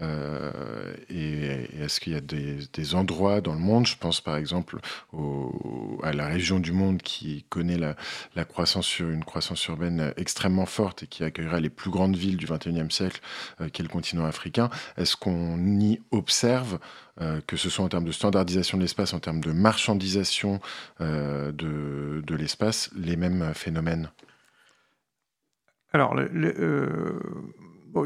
euh, 0.00 0.94
et, 1.10 1.82
est-ce 1.82 1.98
qu'il 1.98 2.12
y 2.12 2.16
a 2.16 2.20
des, 2.20 2.58
des, 2.72 2.94
endroits 2.94 3.40
dans 3.40 3.54
le 3.54 3.58
monde? 3.58 3.86
Je 3.86 3.96
pense 3.96 4.20
par 4.20 4.36
exemple 4.36 4.78
au, 5.12 5.98
à 6.04 6.12
la 6.12 6.26
région 6.26 6.60
du 6.60 6.72
monde 6.72 7.02
qui 7.02 7.44
connaît 7.48 7.78
la, 7.78 7.96
la, 8.36 8.44
croissance 8.44 8.86
sur 8.86 9.08
une 9.08 9.24
croissance 9.24 9.66
urbaine 9.66 10.12
extrêmement 10.16 10.66
forte 10.66 11.02
et 11.02 11.06
qui 11.06 11.24
accueillera 11.24 11.58
les 11.58 11.70
plus 11.70 11.90
grandes 11.90 12.16
villes 12.16 12.36
du 12.36 12.46
21e 12.46 12.90
siècle 12.90 13.20
euh, 13.60 13.68
le 13.82 13.88
continent 13.88 14.24
africain 14.24 14.70
est-ce 14.96 15.16
qu'on 15.16 15.58
y 15.80 16.00
observe 16.10 16.78
que 17.46 17.56
ce 17.56 17.68
soit 17.68 17.84
en 17.84 17.88
termes 17.88 18.04
de 18.04 18.12
standardisation 18.12 18.78
de 18.78 18.82
l'espace, 18.82 19.12
en 19.12 19.18
termes 19.18 19.40
de 19.40 19.50
marchandisation 19.50 20.60
de, 21.00 21.52
de 21.52 22.34
l'espace, 22.36 22.90
les 22.94 23.16
mêmes 23.16 23.52
phénomènes? 23.54 24.10
Alors, 25.92 26.14
euh, 26.16 27.18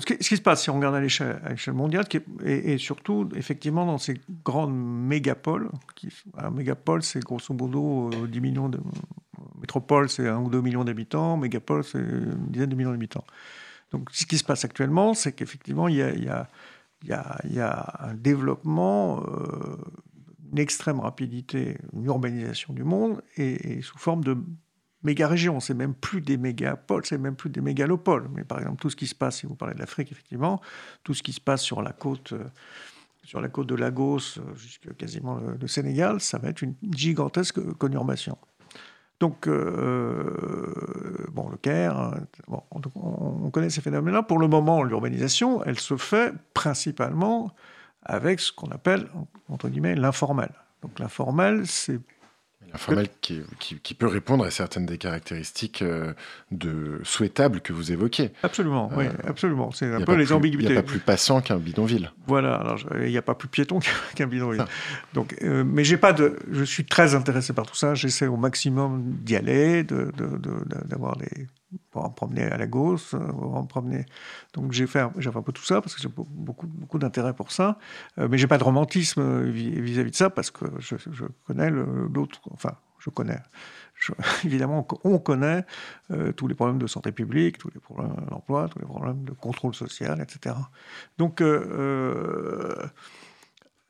ce, 0.01 0.07
qui, 0.07 0.37
se 0.37 0.41
passe 0.41 0.62
si 0.62 0.70
on 0.70 0.77
regarde 0.77 0.95
à 0.95 1.01
l'échelle 1.01 1.41
mondiale, 1.75 2.05
et, 2.45 2.79
surtout, 2.79 3.29
effectivement, 3.35 3.85
dans 3.85 3.99
ces 3.99 4.20
grandes 4.45 4.75
mégapoles, 4.75 5.68
qui, 5.97 6.09
un 6.39 6.51
mégapole, 6.51 7.03
c'est 7.03 7.20
grosso 7.20 7.53
modo 7.55 8.11
10 8.29 8.39
euh, 8.39 8.41
millions 8.41 8.68
de. 8.68 8.79
Métropole, 9.61 10.09
c'est 10.09 10.29
1 10.29 10.39
ou 10.39 10.51
2 10.51 10.61
millions 10.61 10.85
d'habitants, 10.85 11.37
mégapole, 11.37 11.85
c'est 11.85 11.99
une 11.99 12.47
dizaine 12.49 12.70
de 12.70 12.75
millions 12.75 12.91
d'habitants. 12.91 13.25
Donc, 13.93 14.09
ce 14.12 14.26
qui 14.26 14.38
se 14.38 14.45
passe 14.45 14.64
actuellement, 14.64 15.14
c'est 15.14 15.32
qu'effectivement, 15.32 15.88
il 15.88 15.97
y 15.97 17.12
a, 17.12 17.97
un 18.01 18.14
développement, 18.14 19.22
euh, 19.22 19.76
une 20.51 20.59
extrême 20.59 21.01
rapidité, 21.01 21.78
une 21.93 22.05
urbanisation 22.05 22.72
du 22.72 22.84
monde, 22.84 23.22
et 23.36 23.82
sous 23.82 23.99
forme 23.99 24.24
de 24.24 24.36
méga-régions, 25.03 25.61
c'est 25.61 25.74
même 25.74 25.95
plus 25.95 26.20
des 26.20 26.36
mégapoles, 26.36 27.05
c'est 27.05 27.18
même 27.18 27.36
plus 27.36 27.51
des 27.51 27.61
mégalopoles. 27.61 28.28
Mais 28.34 28.45
par 28.45 28.59
exemple, 28.59 28.80
tout 28.80 28.90
ce 28.90 28.97
qui 28.97 29.07
se 29.07 29.14
passe, 29.14 29.38
si 29.38 29.47
vous 29.47 29.55
parlez 29.55 29.74
de 29.74 29.80
l'Afrique, 29.80 30.12
effectivement, 30.12 30.61
tout 31.03 31.14
ce 31.14 31.22
qui 31.22 31.32
se 31.32 31.40
passe 31.40 31.62
sur 31.62 31.82
la 31.82 31.93
côte, 31.93 32.32
euh, 32.32 32.45
sur 33.24 33.40
la 33.40 33.49
côte 33.49 33.68
de 33.68 33.74
Lagos 33.74 34.38
euh, 34.38 34.55
jusqu'à 34.55 34.93
quasiment 34.95 35.36
le, 35.36 35.68
Sénégal, 35.68 36.20
ça 36.20 36.38
va 36.38 36.49
être 36.49 36.62
une 36.62 36.74
gigantesque 36.93 37.61
conurbation. 37.78 38.38
Donc, 39.20 39.46
euh, 39.46 41.26
bon, 41.32 41.48
le 41.48 41.56
Caire, 41.56 42.14
bon, 42.48 42.62
on, 42.96 43.50
connaît 43.50 43.70
ces 43.70 43.80
phénomènes-là. 43.80 44.22
Pour 44.22 44.38
le 44.38 44.48
moment, 44.48 44.82
l'urbanisation, 44.82 45.62
elle 45.64 45.78
se 45.78 45.96
fait 45.96 46.34
principalement 46.54 47.54
avec 48.04 48.40
ce 48.40 48.52
qu'on 48.52 48.70
appelle, 48.70 49.08
entre 49.48 49.68
guillemets, 49.68 49.94
l'informel. 49.94 50.50
Donc 50.82 50.98
l'informel, 50.98 51.66
c'est 51.66 52.00
Informel 52.74 53.08
qui, 53.20 53.42
qui, 53.58 53.94
peut 53.94 54.06
répondre 54.06 54.44
à 54.44 54.50
certaines 54.50 54.86
des 54.86 54.96
caractéristiques 54.96 55.82
euh, 55.82 56.14
de 56.50 57.00
souhaitables 57.02 57.60
que 57.60 57.72
vous 57.72 57.92
évoquez. 57.92 58.30
Absolument, 58.42 58.90
oui, 58.96 59.06
euh, 59.06 59.28
absolument. 59.28 59.70
C'est 59.72 59.92
un 59.92 60.00
peu 60.00 60.14
les 60.14 60.32
ambiguïtés. 60.32 60.70
Il 60.70 60.72
n'y 60.72 60.78
a 60.78 60.82
pas 60.82 60.88
plus 60.88 60.98
passant 60.98 61.42
qu'un 61.42 61.58
bidonville. 61.58 62.12
Voilà, 62.26 62.54
alors 62.54 62.78
il 63.00 63.10
n'y 63.10 63.18
a 63.18 63.22
pas 63.22 63.34
plus 63.34 63.48
piéton 63.48 63.80
qu'un 64.14 64.26
bidonville. 64.26 64.64
Donc, 65.12 65.36
euh, 65.42 65.64
mais 65.66 65.84
j'ai 65.84 65.98
pas 65.98 66.14
de, 66.14 66.36
je 66.50 66.64
suis 66.64 66.86
très 66.86 67.14
intéressé 67.14 67.52
par 67.52 67.66
tout 67.66 67.76
ça. 67.76 67.94
J'essaie 67.94 68.26
au 68.26 68.38
maximum 68.38 69.02
d'y 69.22 69.36
aller, 69.36 69.84
d'avoir 69.84 71.16
de, 71.16 71.24
de, 71.24 71.28
des 71.28 71.46
pour 71.91 72.05
en 72.05 72.11
promener 72.11 72.45
à 72.45 72.57
la 72.57 72.66
gauche, 72.66 73.11
pour 73.11 73.57
en 73.57 73.64
promener. 73.64 74.07
Donc 74.55 74.73
j'ai 74.73 74.87
fait, 74.87 75.05
fait 75.18 75.37
un 75.37 75.43
peu 75.43 75.53
tout 75.53 75.64
ça 75.64 75.81
parce 75.81 75.95
que 75.95 76.03
j'ai 76.03 76.09
beaucoup, 76.09 76.66
beaucoup 76.66 76.99
d'intérêt 76.99 77.35
pour 77.35 77.53
ça, 77.53 77.79
euh, 78.18 78.29
mais 78.31 78.39
j'ai 78.39 78.47
pas 78.47 78.59
de 78.59 78.64
romantisme 78.64 79.43
vis-à-vis 79.51 80.11
de 80.11 80.16
ça 80.16 80.31
parce 80.31 80.51
que 80.51 80.66
je, 80.79 80.97
connais 81.47 81.70
l'autre, 81.70 82.41
enfin 82.53 82.73
je 82.99 83.11
connais. 83.11 83.41
évidemment, 84.45 84.87
on 85.05 85.18
connaît 85.18 85.64
euh, 86.11 86.33
tous 86.33 86.49
les 86.49 86.55
problèmes 86.55 86.79
de 86.79 86.87
santé 86.87 87.12
publique, 87.12 87.59
tous 87.59 87.70
les 87.73 87.81
problèmes 87.81 88.14
d'emploi, 88.31 88.68
tous 88.68 88.79
les 88.81 88.85
problèmes 88.85 89.25
de 89.25 89.33
contrôle 89.33 89.75
social, 89.75 90.20
etc. 90.20 90.57
Donc 91.18 91.41
euh, 91.41 92.75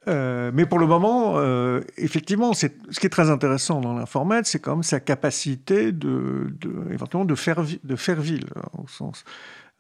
euh, 0.09 0.51
mais 0.53 0.67
pour 0.67 0.79
le 0.79 0.87
moment, 0.87 1.35
euh, 1.37 1.81
effectivement, 1.97 2.53
ce 2.55 2.67
qui 2.67 3.07
est 3.07 3.11
très 3.11 3.31
intéressant 3.31 3.81
dans 3.81 3.95
l'informel, 3.95 4.45
c'est 4.45 4.59
quand 4.59 4.77
même 4.77 4.83
sa 4.83 5.01
capacité 5.01 5.93
de, 5.93 6.55
éventuellement 6.91 7.25
de 7.25 7.35
faire, 7.35 7.63
de 7.83 7.97
faire 7.97 8.21
ville, 8.21 8.47
sens. 8.89 9.25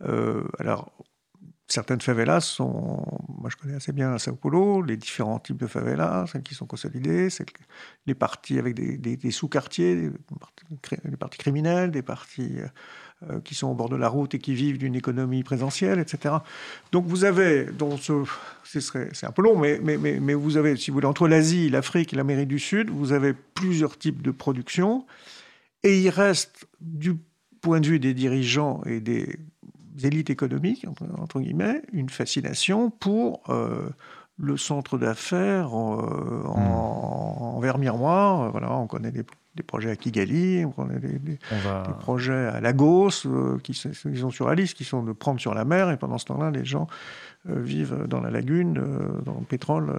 Euh, 0.04 0.44
alors, 0.58 0.92
certaines 1.72 2.00
favelas 2.00 2.40
sont, 2.40 3.04
moi 3.28 3.50
je 3.50 3.56
connais 3.56 3.74
assez 3.74 3.92
bien 3.92 4.12
à 4.12 4.18
Sao 4.18 4.36
Paulo, 4.36 4.82
les 4.82 4.96
différents 4.96 5.38
types 5.38 5.56
de 5.56 5.66
favelas, 5.66 6.26
celles 6.26 6.42
qui 6.42 6.54
sont 6.54 6.66
consolidées, 6.66 7.28
les 8.06 8.14
parties 8.14 8.58
avec 8.58 8.74
des, 8.74 9.30
sous-quartiers, 9.30 9.96
des, 9.96 11.16
parties 11.16 11.38
criminelles, 11.38 11.90
des 11.90 12.02
parties 12.02 12.60
euh, 12.60 12.66
qui 13.44 13.54
sont 13.54 13.68
au 13.68 13.74
bord 13.74 13.88
de 13.88 13.96
la 13.96 14.08
route 14.08 14.34
et 14.34 14.38
qui 14.38 14.54
vivent 14.54 14.78
d'une 14.78 14.94
économie 14.94 15.42
présentielle, 15.42 15.98
etc. 15.98 16.36
Donc 16.90 17.06
vous 17.06 17.24
avez, 17.24 17.64
dans 17.64 17.96
ce, 17.96 18.24
c'est 18.64 19.26
un 19.26 19.32
peu 19.32 19.42
long, 19.42 19.58
mais, 19.58 19.80
mais, 19.82 19.96
mais, 19.96 20.20
mais, 20.20 20.34
vous 20.34 20.56
avez, 20.56 20.76
si 20.76 20.90
vous 20.90 20.96
voulez, 20.96 21.06
entre 21.06 21.28
l'Asie, 21.28 21.68
l'Afrique 21.68 22.12
et 22.12 22.16
l'Amérique 22.16 22.48
du 22.48 22.58
Sud, 22.58 22.90
vous 22.90 23.12
avez 23.12 23.32
plusieurs 23.32 23.98
types 23.98 24.22
de 24.22 24.30
production, 24.30 25.06
et 25.82 26.00
il 26.00 26.10
reste, 26.10 26.66
du 26.80 27.16
point 27.60 27.80
de 27.80 27.86
vue 27.86 28.00
des 28.00 28.14
dirigeants 28.14 28.82
et 28.86 29.00
des 29.00 29.38
élites 30.02 30.30
économiques, 30.30 30.86
entre, 31.18 31.40
guillemets, 31.40 31.82
une 31.92 32.08
fascination 32.08 32.90
pour 32.90 33.42
euh, 33.48 33.88
le 34.36 34.56
centre 34.56 34.98
d'affaires 34.98 35.76
euh, 35.76 36.44
en, 36.46 37.58
mmh. 37.58 37.62
verre 37.62 37.78
miroir. 37.78 38.50
Voilà, 38.50 38.76
on 38.76 38.86
connaît 38.86 39.12
des 39.12 39.24
des 39.54 39.62
projets 39.62 39.90
à 39.90 39.96
Kigali, 39.96 40.64
on 40.78 40.88
a 40.88 40.94
des, 40.94 41.18
des, 41.18 41.38
projets 42.00 42.46
à 42.46 42.60
Lagos 42.60 43.26
euh, 43.26 43.58
qui, 43.62 43.74
sont 43.74 44.30
sur 44.30 44.48
Alice, 44.48 44.72
qui 44.72 44.84
sont 44.84 45.02
de 45.02 45.12
prendre 45.12 45.40
sur 45.40 45.52
la 45.52 45.66
mer, 45.66 45.90
et 45.90 45.98
pendant 45.98 46.16
ce 46.16 46.24
temps-là, 46.24 46.50
les 46.50 46.64
gens 46.64 46.86
euh, 47.50 47.60
vivent 47.60 48.06
dans 48.08 48.22
la 48.22 48.30
lagune, 48.30 48.78
euh, 48.78 49.20
dans 49.26 49.34
le 49.38 49.44
pétrole. 49.44 49.92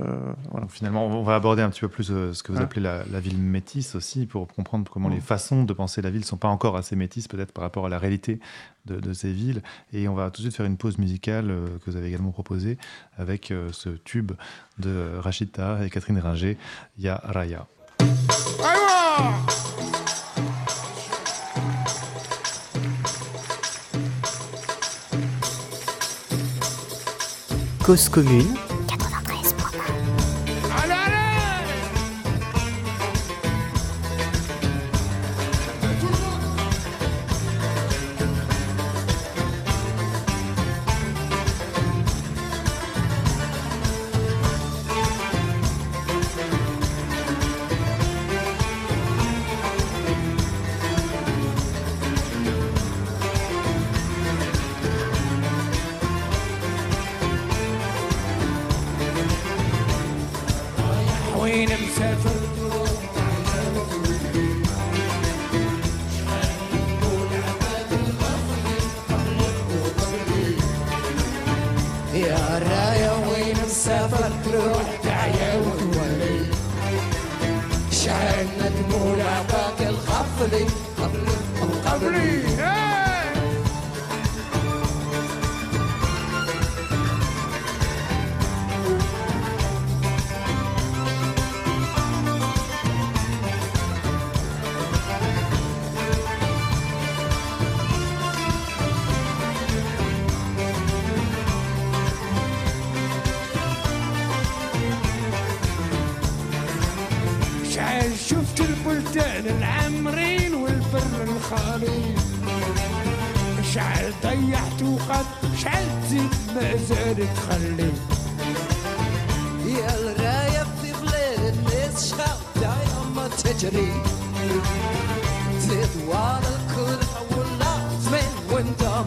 Voilà. 0.50 0.66
Finalement, 0.70 1.06
on 1.06 1.22
va 1.22 1.36
aborder 1.36 1.62
un 1.62 1.70
petit 1.70 1.82
peu 1.82 1.88
plus 1.88 2.06
ce 2.06 2.42
que 2.42 2.52
vous 2.52 2.62
appelez 2.62 2.82
la, 2.82 3.20
ville 3.20 3.38
métisse 3.38 3.94
aussi, 3.94 4.26
pour 4.26 4.48
comprendre 4.48 4.90
comment 4.92 5.10
les 5.10 5.20
façons 5.20 5.64
de 5.64 5.74
penser 5.74 6.02
la 6.02 6.10
ville 6.10 6.22
ne 6.22 6.26
sont 6.26 6.38
pas 6.38 6.48
encore 6.48 6.76
assez 6.76 6.96
métisses, 6.96 7.28
peut-être 7.28 7.52
par 7.52 7.64
rapport 7.64 7.86
à 7.86 7.90
la 7.90 8.00
réalité 8.00 8.40
de, 8.86 9.14
ces 9.14 9.32
villes. 9.32 9.62
Et 9.94 10.08
on 10.08 10.16
va 10.16 10.32
tout 10.32 10.42
de 10.42 10.48
suite 10.48 10.56
faire 10.56 10.66
une 10.66 10.78
pause 10.78 10.98
musicale 10.98 11.54
que 11.86 11.92
vous 11.92 11.96
avez 11.96 12.08
également 12.08 12.32
proposée 12.32 12.80
avec 13.18 13.54
ce 13.72 13.90
tube 13.90 14.32
de 14.80 15.12
Rachida 15.20 15.86
et 15.86 15.92
Catherine 15.92 16.18
Ringer, 16.18 16.58
Ya 16.98 17.22
Raya. 17.24 17.68
Cause 27.84 28.08
commune. 28.08 28.73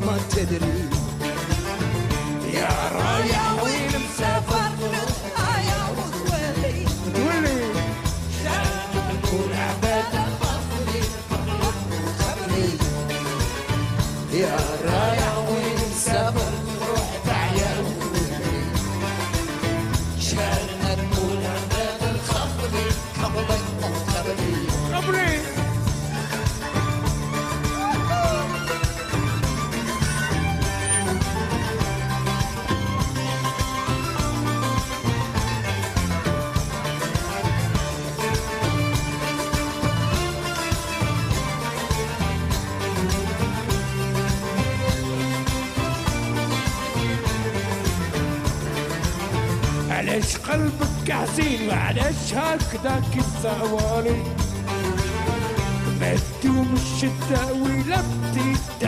maddedir 0.04 1.05
أعوالي 53.46 54.16
مدوا 56.00 56.64
مش 56.64 57.04
التأويلة 57.04 58.02
بتتأوي 58.32 58.85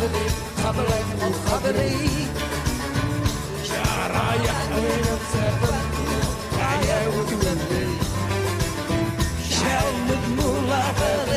الخبلي 0.00 0.26
قبلك 0.64 1.06
الخبلي 1.22 1.92
يا 3.74 4.06
رايح 4.16 4.58
وين 4.72 5.04
مسافر 5.12 5.74
رايا 6.60 7.08
وتولي 7.08 7.88
شالنا 9.50 10.16
نقول 10.36 10.70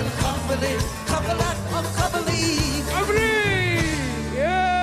الخبلي 0.04 0.76
قبلك 1.12 1.58
الخبلي 1.80 2.84
قبلي 2.94 3.40
Yeah 4.36 4.80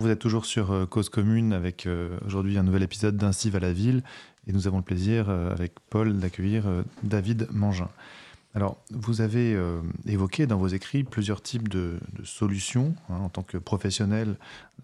Vous 0.00 0.10
êtes 0.10 0.18
toujours 0.18 0.44
sur 0.44 0.70
euh, 0.72 0.86
Cause 0.86 1.08
Commune 1.08 1.52
avec 1.52 1.86
euh, 1.86 2.18
aujourd'hui 2.26 2.58
un 2.58 2.62
nouvel 2.62 2.82
épisode 2.82 3.16
d'Inci 3.16 3.50
va 3.50 3.58
la 3.58 3.72
ville 3.72 4.02
et 4.49 4.51
nous 4.51 4.67
avons 4.67 4.77
le 4.77 4.83
plaisir 4.83 5.29
euh, 5.29 5.51
avec 5.51 5.73
Paul 5.91 6.17
d'accueillir 6.17 6.67
euh, 6.67 6.81
David 7.03 7.47
Mangin. 7.51 7.87
Alors, 8.55 8.77
vous 8.89 9.21
avez 9.21 9.53
euh, 9.53 9.79
évoqué 10.07 10.47
dans 10.47 10.57
vos 10.57 10.67
écrits 10.67 11.03
plusieurs 11.03 11.39
types 11.43 11.69
de, 11.69 11.99
solutions 12.23 12.95
hein, 13.09 13.17
en 13.21 13.29
tant 13.29 13.43
que 13.43 13.57
professionnel 13.57 14.35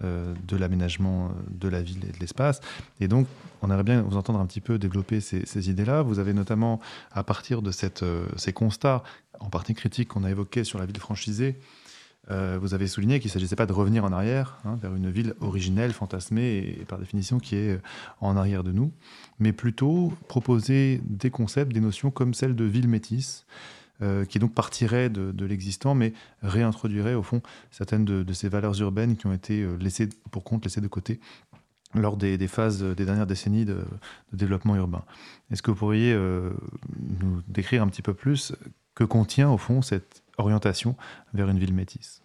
de 0.01 0.57
l'aménagement 0.57 1.31
de 1.49 1.69
la 1.69 1.81
ville 1.81 2.03
et 2.03 2.11
de 2.11 2.19
l'espace. 2.19 2.59
Et 2.99 3.07
donc, 3.07 3.27
on 3.61 3.69
aimerait 3.69 3.85
bien 3.85 4.01
vous 4.01 4.17
entendre 4.17 4.39
un 4.39 4.45
petit 4.45 4.59
peu 4.59 4.77
développer 4.77 5.21
ces, 5.21 5.69
idées-là. 5.69 6.01
Vous 6.01 6.19
avez 6.19 6.33
notamment, 6.33 6.81
à 7.13 7.23
partir 7.23 7.61
de 7.61 7.71
ces 7.71 8.53
constats, 8.53 9.03
en 9.39 9.49
partie 9.49 9.73
critiques 9.73 10.09
qu'on 10.09 10.25
a 10.25 10.29
évoqués 10.29 10.65
sur 10.65 10.79
la 10.79 10.85
ville 10.85 10.99
franchisée, 10.99 11.57
vous 12.29 12.73
avez 12.73 12.87
souligné 12.87 13.21
qu'il 13.21 13.29
ne 13.29 13.33
s'agissait 13.33 13.55
pas 13.55 13.65
de 13.65 13.71
revenir 13.71 14.03
en 14.03 14.11
arrière 14.11 14.57
hein, 14.65 14.77
vers 14.81 14.93
une 14.93 15.09
ville 15.09 15.33
originelle, 15.39 15.93
fantasmée 15.93 16.75
et, 16.77 16.83
par 16.85 16.99
définition 16.99 17.39
qui 17.39 17.55
est 17.55 17.79
en 18.19 18.35
arrière 18.35 18.65
de 18.65 18.73
nous, 18.73 18.91
mais 19.39 19.53
plutôt 19.53 20.13
proposer 20.27 21.01
des 21.05 21.29
concepts, 21.29 21.73
des 21.73 21.81
notions 21.81 22.11
comme 22.11 22.33
celle 22.33 22.55
de 22.55 22.63
ville 22.63 22.87
métisse, 22.87 23.45
euh, 24.01 24.25
qui 24.25 24.39
donc 24.39 24.53
partirait 24.53 25.09
de, 25.09 25.31
de 25.31 25.45
l'existant, 25.45 25.95
mais 25.95 26.11
réintroduirait 26.41 27.13
au 27.13 27.23
fond 27.23 27.41
certaines 27.71 28.03
de, 28.03 28.33
ces 28.33 28.49
valeurs 28.49 28.79
urbaines 28.81 29.15
qui 29.15 29.25
ont 29.25 29.31
été 29.31 29.61
euh, 29.61 29.77
laissées 29.77 30.09
pour 30.31 30.43
compte, 30.43 30.65
laissées 30.65 30.81
de 30.81 30.87
côté 30.89 31.21
lors 31.93 32.17
des, 32.17 32.37
phases 32.49 32.83
des 32.83 33.05
dernières 33.05 33.25
décennies 33.25 33.63
de, 33.63 33.85
développement 34.33 34.75
urbain. 34.75 35.05
Est-ce 35.49 35.61
que 35.61 35.71
vous 35.71 35.77
pourriez 35.77 36.11
euh, 36.11 36.51
nous 37.21 37.41
décrire 37.47 37.83
un 37.83 37.87
petit 37.87 38.01
peu 38.01 38.13
plus 38.13 38.53
que 38.95 39.05
contient 39.05 39.49
au 39.49 39.57
fond 39.57 39.81
cette 39.81 40.23
orientation 40.37 40.97
vers 41.33 41.47
une 41.47 41.57
ville 41.57 41.73
métisse? 41.73 42.24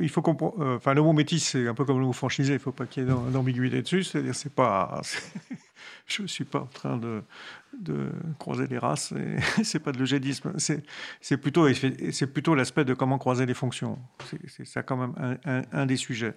Il 0.00 0.08
faut 0.08 0.22
comprendre. 0.22 0.54
euh, 0.60 0.76
Enfin, 0.76 0.94
le 0.94 1.02
mot 1.02 1.12
métis, 1.12 1.44
c'est 1.48 1.66
un 1.66 1.74
peu 1.74 1.84
comme 1.84 1.98
le 1.98 2.06
mot 2.06 2.12
franchisé. 2.12 2.52
Il 2.52 2.56
ne 2.56 2.60
faut 2.60 2.72
pas 2.72 2.86
qu'il 2.86 3.02
y 3.02 3.06
ait 3.06 3.08
d'am- 3.08 3.30
d'ambiguïté 3.30 3.82
dessus. 3.82 4.04
C'est-à-dire, 4.04 4.34
c'est 4.34 4.52
pas. 4.54 5.00
Je 6.06 6.22
ne 6.22 6.26
suis 6.28 6.44
pas 6.44 6.60
en 6.60 6.66
train 6.66 6.98
de, 6.98 7.22
croiser 8.38 8.66
les 8.68 8.78
races. 8.78 9.12
C'est 9.64 9.80
pas 9.80 9.90
de 9.92 9.98
l'eugénisme. 9.98 10.52
C'est 10.58 11.36
plutôt, 11.36 11.66
c'est 11.74 12.26
plutôt 12.32 12.54
l'aspect 12.54 12.84
de 12.84 12.94
comment 12.94 13.18
croiser 13.18 13.44
les 13.44 13.54
fonctions. 13.54 13.98
C'est 14.46 14.64
ça 14.64 14.82
quand 14.84 14.96
même 14.96 15.38
un 15.72 15.86
des 15.86 15.96
sujets. 15.96 16.34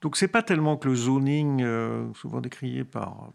Donc, 0.00 0.16
c'est 0.16 0.28
pas 0.28 0.42
tellement 0.42 0.76
que 0.76 0.88
le 0.88 0.94
zoning, 0.94 1.62
euh, 1.62 2.06
souvent 2.14 2.40
décrié 2.40 2.84
par 2.84 3.32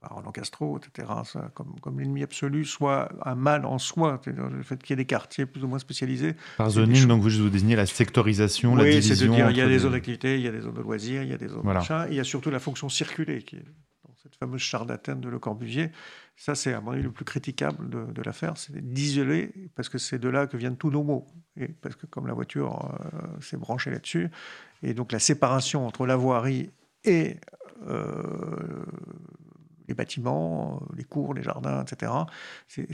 par 0.00 0.14
Roland 0.16 0.32
Castro, 0.32 0.78
etc., 0.78 1.08
ça, 1.24 1.50
comme, 1.54 1.78
comme 1.80 1.98
l'ennemi 2.00 2.22
absolu, 2.22 2.64
soit 2.64 3.10
un 3.24 3.34
mal 3.34 3.64
en 3.66 3.78
soi, 3.78 4.20
le 4.26 4.62
fait 4.62 4.82
qu'il 4.82 4.90
y 4.90 4.94
ait 4.94 4.96
des 5.02 5.06
quartiers 5.06 5.46
plus 5.46 5.62
ou 5.64 5.68
moins 5.68 5.78
spécialisés, 5.78 6.34
Par 6.56 6.70
zoning, 6.70 7.06
donc 7.06 7.22
vous, 7.22 7.30
vous 7.30 7.48
désignez 7.50 7.76
la 7.76 7.86
sectorisation, 7.86 8.74
la 8.74 8.84
oui, 8.84 8.90
division. 8.90 9.14
c'est 9.14 9.26
de 9.26 9.32
dire 9.34 9.50
il 9.50 9.56
y 9.56 9.60
a 9.60 9.68
des 9.68 9.78
zones 9.78 9.92
d'activité, 9.92 10.36
il 10.36 10.42
y 10.42 10.48
a 10.48 10.52
des 10.52 10.60
zones 10.60 10.74
de 10.74 10.80
loisirs, 10.82 11.22
il 11.22 11.28
y 11.28 11.32
a 11.34 11.38
des 11.38 11.48
zones 11.48 11.60
Voilà. 11.62 11.80
machin, 11.80 12.06
il 12.08 12.14
y 12.14 12.20
a 12.20 12.24
surtout 12.24 12.50
la 12.50 12.58
fonction 12.60 12.88
circulée 12.88 13.42
qui 13.42 13.56
est 13.56 13.64
dans 14.04 14.14
cette 14.22 14.36
fameuse 14.36 14.60
charte 14.60 14.86
d'Athènes 14.88 15.20
de 15.20 15.28
Le 15.28 15.38
Corbusier. 15.38 15.90
Ça, 16.36 16.54
c'est 16.54 16.72
à 16.72 16.80
mon 16.80 16.92
avis 16.92 17.02
le 17.02 17.10
plus 17.10 17.24
critiquable 17.26 17.88
de, 17.90 18.04
de 18.10 18.22
l'affaire, 18.22 18.56
c'est 18.56 18.74
d'isoler, 18.74 19.52
parce 19.74 19.88
que 19.88 19.98
c'est 19.98 20.18
de 20.18 20.28
là 20.28 20.46
que 20.46 20.56
viennent 20.56 20.76
tous 20.78 20.90
nos 20.90 21.02
maux. 21.02 21.26
Et 21.60 21.68
parce 21.68 21.94
que 21.94 22.06
comme 22.06 22.26
la 22.26 22.32
voiture 22.32 22.90
euh, 23.14 23.40
s'est 23.40 23.58
branchée 23.58 23.90
là-dessus, 23.90 24.30
et 24.82 24.94
donc 24.94 25.12
la 25.12 25.18
séparation 25.18 25.86
entre 25.86 26.06
la 26.06 26.16
voirie 26.16 26.70
et 27.04 27.36
euh, 27.88 28.84
les 29.88 29.94
bâtiments, 29.94 30.82
les 30.96 31.04
cours, 31.04 31.34
les 31.34 31.42
jardins, 31.42 31.82
etc. 31.84 32.12
C'est- 32.68 32.92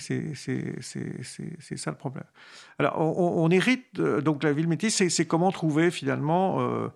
ça 1.76 1.90
le 1.90 1.96
problème. 1.96 2.24
Alors, 2.78 2.98
on, 3.00 3.44
on- 3.44 3.50
hérite, 3.50 3.84
euh, 3.98 4.20
donc 4.20 4.42
la 4.42 4.52
ville 4.52 4.68
métisse, 4.68 4.96
c'est- 5.08 5.26
comment 5.26 5.50
trouver 5.52 5.90
finalement 5.90 6.60
euh, 6.60 6.88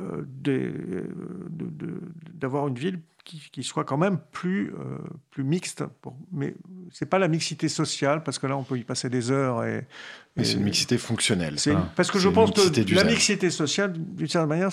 euh, 0.00 0.22
euh, 0.48 1.04
de- 1.50 1.70
de- 1.70 2.00
d'avoir 2.34 2.68
une 2.68 2.76
ville 2.78 3.00
qui, 3.24 3.42
qui 3.52 3.62
soit 3.62 3.84
quand 3.84 3.98
même 3.98 4.18
plus, 4.32 4.72
euh, 4.78 4.98
plus 5.30 5.44
mixte. 5.44 5.84
Pour- 6.00 6.16
mais 6.32 6.54
c'est 6.92 7.06
pas 7.06 7.18
la 7.18 7.28
mixité 7.28 7.68
sociale, 7.68 8.22
parce 8.22 8.38
que 8.38 8.46
là, 8.46 8.56
on 8.56 8.62
peut 8.64 8.78
y 8.78 8.84
passer 8.84 9.10
des 9.10 9.30
heures. 9.30 9.62
Et, 9.64 9.86
Mais 10.36 10.44
c'est 10.44 10.54
et- 10.54 10.56
une 10.56 10.64
mixité 10.64 10.96
fonctionnelle. 10.96 11.56
Voilà. 11.64 11.92
parce 11.96 12.10
que 12.10 12.18
je 12.18 12.28
pense 12.28 12.50
que 12.52 12.94
la 12.94 13.04
mixité 13.04 13.50
sociale, 13.50 13.92
d'une 13.92 14.26
certaine 14.28 14.48
manière, 14.48 14.70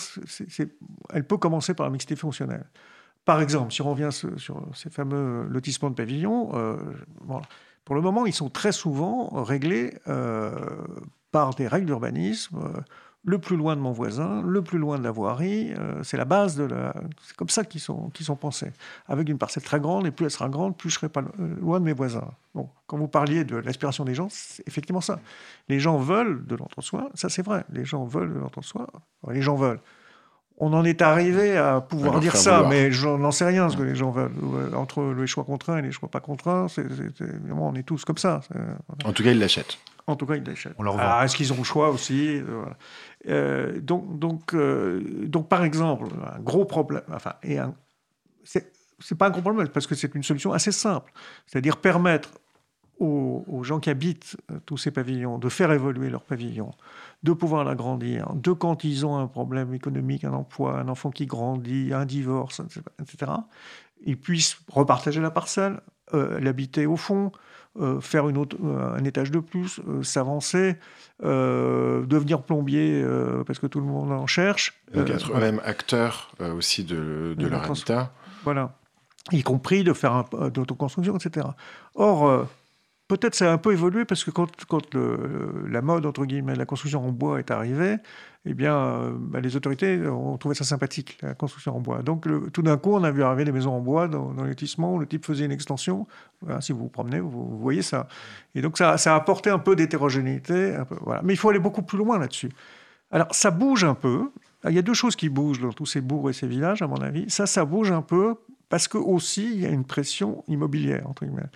elle 1.13 1.23
peut 1.25 1.37
commencer 1.37 1.73
par 1.73 1.85
la 1.87 1.91
mixité 1.91 2.15
fonctionnelle. 2.15 2.65
Par 3.27 3.41
exemple, 3.41 3.73
si 3.73 3.81
on 3.81 3.91
revient 3.91 4.09
sur, 4.11 4.61
ces 4.73 4.89
fameux 4.89 5.45
lotissements 5.49 5.89
de 5.89 5.95
pavillons, 5.95 6.49
euh, 6.55 6.77
pour 7.83 7.95
le 7.95 8.01
moment, 8.01 8.25
ils 8.25 8.33
sont 8.33 8.49
très 8.49 8.71
souvent 8.71 9.43
réglés 9.43 9.93
euh, 10.07 10.51
par 11.31 11.53
des 11.53 11.67
règles 11.67 11.87
d'urbanisme. 11.87 12.57
euh, 12.57 12.81
le 13.23 13.39
plus 13.39 13.57
loin 13.57 13.75
de 13.75 13.81
mon 13.81 13.91
voisin, 13.91 14.41
le 14.41 14.61
plus 14.61 14.77
loin 14.77 14.97
de 14.97 15.03
la 15.03 15.11
voirie, 15.11 15.73
euh, 15.73 16.01
c'est 16.03 16.15
la 16.15 16.23
base 16.23 16.55
de 16.55 16.63
la. 16.63 16.93
C'est 17.21 17.35
comme 17.35 17.49
ça 17.49 17.65
qu'ils 17.65 17.81
sont, 17.81 18.09
qu'ils 18.11 18.25
sont 18.25 18.37
pensés. 18.37 18.71
Avec 19.07 19.27
une 19.27 19.37
parcelle 19.37 19.63
très 19.63 19.81
grande, 19.81 20.07
et 20.07 20.11
plus 20.11 20.23
elle 20.25 20.31
sera 20.31 20.47
grande, 20.47 20.77
plus 20.77 20.89
je 20.91 20.95
serai 20.95 21.09
pas 21.09 21.19
lo- 21.21 21.31
euh, 21.41 21.55
loin 21.59 21.81
de 21.81 21.85
mes 21.85 21.91
voisins. 21.91 22.31
Bon, 22.55 22.69
quand 22.85 22.97
vous 22.97 23.09
parliez 23.09 23.43
de 23.43 23.57
l'aspiration 23.57 24.05
des 24.05 24.15
gens, 24.15 24.29
c'est 24.31 24.65
effectivement 24.65 25.01
ça. 25.01 25.19
Les 25.67 25.79
gens 25.81 25.97
veulent 25.97 26.45
de 26.45 26.55
l'entre-soi, 26.55 27.09
ça 27.15 27.27
c'est 27.27 27.41
vrai. 27.43 27.65
Les 27.73 27.83
gens 27.83 28.05
veulent 28.05 28.33
de 28.33 28.39
l'entre-soi. 28.39 28.87
Les 29.29 29.41
gens 29.41 29.55
veulent. 29.57 29.81
On 30.59 30.73
en 30.73 30.83
est 30.83 31.03
arrivé 31.03 31.55
à 31.55 31.81
pouvoir 31.81 32.19
dire 32.19 32.35
ça, 32.35 32.53
vouloir. 32.55 32.69
mais 32.71 32.91
je 32.91 33.07
n'en 33.07 33.29
sais 33.31 33.45
rien 33.45 33.69
ce 33.69 33.77
que 33.77 33.83
les 33.83 33.95
gens 33.95 34.09
veulent. 34.09 34.73
Entre 34.75 35.13
les 35.15 35.27
choix 35.27 35.43
contraints 35.43 35.77
et 35.77 35.81
les 35.83 35.91
choix 35.91 36.09
pas 36.09 36.19
contraints, 36.19 36.67
c'est, 36.67 36.87
c'est- 36.95 37.15
c'est- 37.17 37.23
évidemment, 37.25 37.67
on 37.69 37.75
est 37.75 37.83
tous 37.83 38.03
comme 38.05 38.17
ça. 38.17 38.41
En 39.05 39.13
tout 39.13 39.23
cas, 39.23 39.31
ils 39.31 39.39
l'achètent. 39.39 39.77
en 40.07 40.15
tout 40.15 40.25
cas, 40.25 40.35
ils 40.35 40.43
l'achètent. 40.43 40.73
On 40.79 40.83
leur 40.83 40.93
vend. 40.93 40.99
Alors, 41.03 41.21
est-ce 41.21 41.35
qu'ils 41.35 41.53
ont 41.53 41.57
le 41.57 41.63
choix 41.63 41.89
aussi 41.89 42.37
Euh, 42.37 42.43
voilà. 42.47 42.77
Euh, 43.29 43.79
donc, 43.81 44.17
donc, 44.17 44.53
euh, 44.55 45.01
donc, 45.27 45.47
par 45.47 45.63
exemple, 45.63 46.05
un 46.35 46.39
gros 46.39 46.65
problème, 46.65 47.03
enfin, 47.13 47.33
et 47.43 47.59
un, 47.59 47.75
c'est, 48.43 48.71
c'est 48.99 49.17
pas 49.17 49.27
un 49.27 49.29
gros 49.31 49.41
problème 49.41 49.67
parce 49.67 49.85
que 49.85 49.93
c'est 49.95 50.15
une 50.15 50.23
solution 50.23 50.53
assez 50.53 50.71
simple, 50.71 51.11
c'est-à-dire 51.45 51.77
permettre 51.77 52.29
aux, 52.99 53.43
aux 53.47 53.63
gens 53.63 53.79
qui 53.79 53.89
habitent 53.91 54.37
tous 54.65 54.77
ces 54.77 54.89
pavillons 54.89 55.37
de 55.37 55.49
faire 55.49 55.71
évoluer 55.71 56.09
leur 56.09 56.23
pavillon, 56.23 56.71
de 57.23 57.33
pouvoir 57.33 57.63
l'agrandir, 57.63 58.31
de 58.35 58.51
quand 58.51 58.83
ils 58.83 59.05
ont 59.05 59.17
un 59.17 59.27
problème 59.27 59.73
économique, 59.73 60.23
un 60.23 60.33
emploi, 60.33 60.77
un 60.79 60.87
enfant 60.87 61.09
qui 61.09 61.25
grandit, 61.25 61.91
un 61.93 62.05
divorce, 62.05 62.61
etc., 63.01 63.31
ils 64.05 64.17
puissent 64.19 64.57
repartager 64.71 65.19
la 65.21 65.31
parcelle, 65.31 65.79
euh, 66.13 66.39
l'habiter 66.39 66.85
au 66.85 66.95
fond, 66.95 67.31
euh, 67.79 67.99
faire 67.99 68.29
une 68.29 68.37
autre- 68.37 68.57
euh, 68.63 68.95
un 68.95 69.03
étage 69.03 69.31
de 69.31 69.39
plus, 69.39 69.81
s'avancer, 70.03 70.77
devenir 71.21 72.41
plombier 72.43 73.03
parce 73.45 73.59
que 73.59 73.67
tout 73.67 73.79
le 73.79 73.85
monde 73.85 74.11
en 74.11 74.27
cherche. 74.27 74.79
Donc 74.93 75.09
être 75.09 75.31
eux-mêmes 75.35 75.61
acteurs 75.63 76.31
aussi 76.55 76.83
de, 76.83 77.35
de 77.37 77.47
leur 77.47 77.63
habitat. 77.63 78.13
Voilà. 78.43 78.75
Y 79.31 79.43
compris 79.43 79.83
de 79.83 79.91
faire 79.93 80.13
un, 80.13 80.25
d'autoconstruction, 80.49 81.17
etc. 81.17 81.47
Or, 81.95 82.47
peut-être 83.07 83.35
ça 83.35 83.49
a 83.49 83.53
un 83.53 83.57
peu 83.57 83.71
évolué 83.71 84.05
parce 84.05 84.23
que 84.23 84.31
quand, 84.31 84.47
la 84.95 85.81
mode, 85.81 86.05
entre 86.05 86.25
guillemets, 86.25 86.53
de 86.53 86.59
la 86.59 86.65
construction 86.65 87.05
en 87.05 87.11
bois 87.11 87.39
est 87.39 87.51
arrivée, 87.51 87.97
eh 88.45 88.53
bien, 88.53 88.75
euh, 88.75 89.11
bah, 89.17 89.39
les 89.39 89.55
autorités 89.55 90.07
ont 90.07 90.37
trouvé 90.37 90.55
ça 90.55 90.63
sympathique, 90.63 91.17
la 91.21 91.33
construction 91.33 91.75
en 91.75 91.79
bois. 91.79 92.01
Donc, 92.01 92.27
tout 92.51 92.61
d'un 92.61 92.77
coup, 92.77 92.93
on 92.93 93.03
a 93.03 93.11
vu 93.11 93.23
arriver 93.23 93.45
des 93.45 93.51
maisons 93.51 93.73
en 93.73 93.81
bois 93.81 94.07
dans, 94.07 94.33
dans 94.33 94.43
les 94.43 94.55
où 94.77 94.99
le 94.99 95.05
type 95.05 95.25
faisait 95.25 95.45
une 95.45 95.51
extension. 95.51 96.07
Si 96.59 96.71
vous 96.71 96.79
vous 96.79 96.89
promenez, 96.89 97.19
vous, 97.19 97.57
voyez 97.57 97.81
ça. 97.81 98.07
Et 98.55 98.61
donc, 98.61 98.77
ça, 98.77 98.93
a 98.93 99.15
apporté 99.15 99.49
un 99.49 99.59
peu 99.59 99.75
d'hétérogénéité. 99.75 100.77
Mais 101.23 101.33
il 101.33 101.37
faut 101.37 101.49
aller 101.49 101.59
beaucoup 101.59 101.81
plus 101.81 101.97
loin 101.97 102.19
là-dessus. 102.19 102.49
Alors, 103.11 103.27
ça 103.31 103.51
bouge 103.51 103.83
un 103.83 103.95
peu. 103.95 104.31
Il 104.67 104.73
y 104.73 104.79
a 104.79 104.81
deux 104.81 104.93
choses 104.93 105.15
qui 105.15 105.29
bougent 105.29 105.61
dans 105.61 105.73
tous 105.73 105.85
ces 105.85 106.01
bourgs 106.01 106.29
et 106.29 106.33
ces 106.33 106.47
villages, 106.47 106.81
à 106.81 106.87
mon 106.87 106.97
avis. 106.97 107.29
Ça, 107.29 107.45
ça 107.47 107.65
bouge 107.65 107.91
un 107.91 108.01
peu 108.01 108.35
parce 108.69 108.87
que 108.87 108.97
aussi 108.97 109.45
il 109.45 109.61
y 109.61 109.65
a 109.65 109.69
une 109.69 109.85
pression 109.85 110.43
immobilière, 110.47 111.07
entre 111.07 111.25
guillemets. 111.25 111.49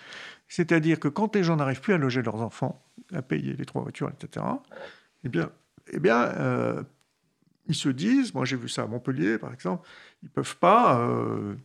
C'est-à-dire 0.51 0.99
que 0.99 1.07
quand 1.07 1.33
les 1.33 1.45
gens 1.45 1.55
n'arrivent 1.55 1.79
plus 1.79 1.93
à 1.93 1.97
loger 1.97 2.21
leurs 2.21 2.41
enfants, 2.41 2.83
à 3.13 3.21
payer 3.21 3.53
les 3.53 3.65
trois 3.65 3.83
voitures, 3.83 4.09
etc., 4.09 4.45
eh 5.23 5.29
bien, 5.29 5.49
eh 5.93 5.99
bien 6.01 6.23
euh, 6.23 6.83
ils 7.67 7.75
se 7.75 7.87
disent, 7.87 8.33
moi 8.33 8.43
j'ai 8.43 8.57
vu 8.57 8.67
ça 8.67 8.81
à 8.81 8.85
Montpellier 8.85 9.37
par 9.37 9.53
exemple, 9.53 9.87
ils 10.23 10.29
peuvent 10.29 10.57
pas, 10.57 10.99
euh, 10.99 11.55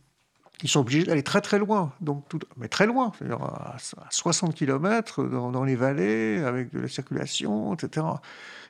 ils 0.63 0.69
sont 0.69 0.79
obligés 0.79 1.03
d'aller 1.03 1.21
très 1.21 1.41
très 1.41 1.59
loin, 1.59 1.91
donc 1.99 2.29
tout, 2.29 2.39
mais 2.55 2.69
très 2.69 2.87
loin, 2.87 3.11
c'est-à-dire 3.17 3.43
à, 3.43 3.75
à 3.75 4.09
60 4.09 4.55
km 4.55 5.21
dans 5.25 5.65
les 5.65 5.75
vallées, 5.75 6.41
avec 6.45 6.71
de 6.71 6.79
la 6.79 6.87
circulation, 6.87 7.73
etc. 7.73 8.05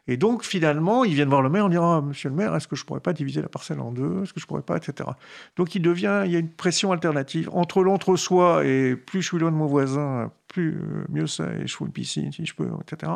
Et 0.08 0.18
donc, 0.18 0.44
finalement, 0.44 1.04
ils 1.04 1.14
viennent 1.14 1.30
voir 1.30 1.42
le 1.42 1.50
maire 1.50 1.66
en 1.66 1.70
disant 1.70 1.98
ah, 1.98 2.02
Monsieur 2.02 2.30
le 2.30 2.36
maire, 2.36 2.56
est-ce 2.56 2.68
que 2.68 2.76
je 2.76 2.84
ne 2.84 2.86
pourrais 2.88 3.00
pas 3.00 3.14
diviser 3.14 3.42
la 3.42 3.50
parcelle 3.50 3.80
en 3.80 3.92
deux? 3.92 4.24
Est-ce 4.24 4.34
que 4.34 4.40
je 4.40 4.46
ne 4.46 4.48
pourrais 4.48 4.62
pas 4.62 4.78
etc. 4.78 5.10
Donc, 5.56 5.76
il 5.76 5.82
devient, 5.82 6.24
il 6.26 6.32
y 6.32 6.36
a 6.36 6.40
une 6.40 6.52
pression 6.52 6.92
alternative 6.92 7.50
entre 7.54 7.84
l'entre-soi 7.84 8.66
et 8.66 8.96
plus 8.96 9.22
je 9.22 9.28
suis 9.28 9.40
loin 9.40 9.52
de 9.52 9.58
mon 9.58 9.68
voisin, 9.68 10.32
plus 10.48 10.78
euh, 10.78 11.06
mieux 11.10 11.28
c'est, 11.28 11.62
et 11.62 11.68
je 11.68 11.76
fous 11.76 11.86
une 11.86 11.92
piscine 11.92 12.32
si 12.32 12.46
je 12.46 12.56
peux, 12.56 12.70
etc. 12.82 13.12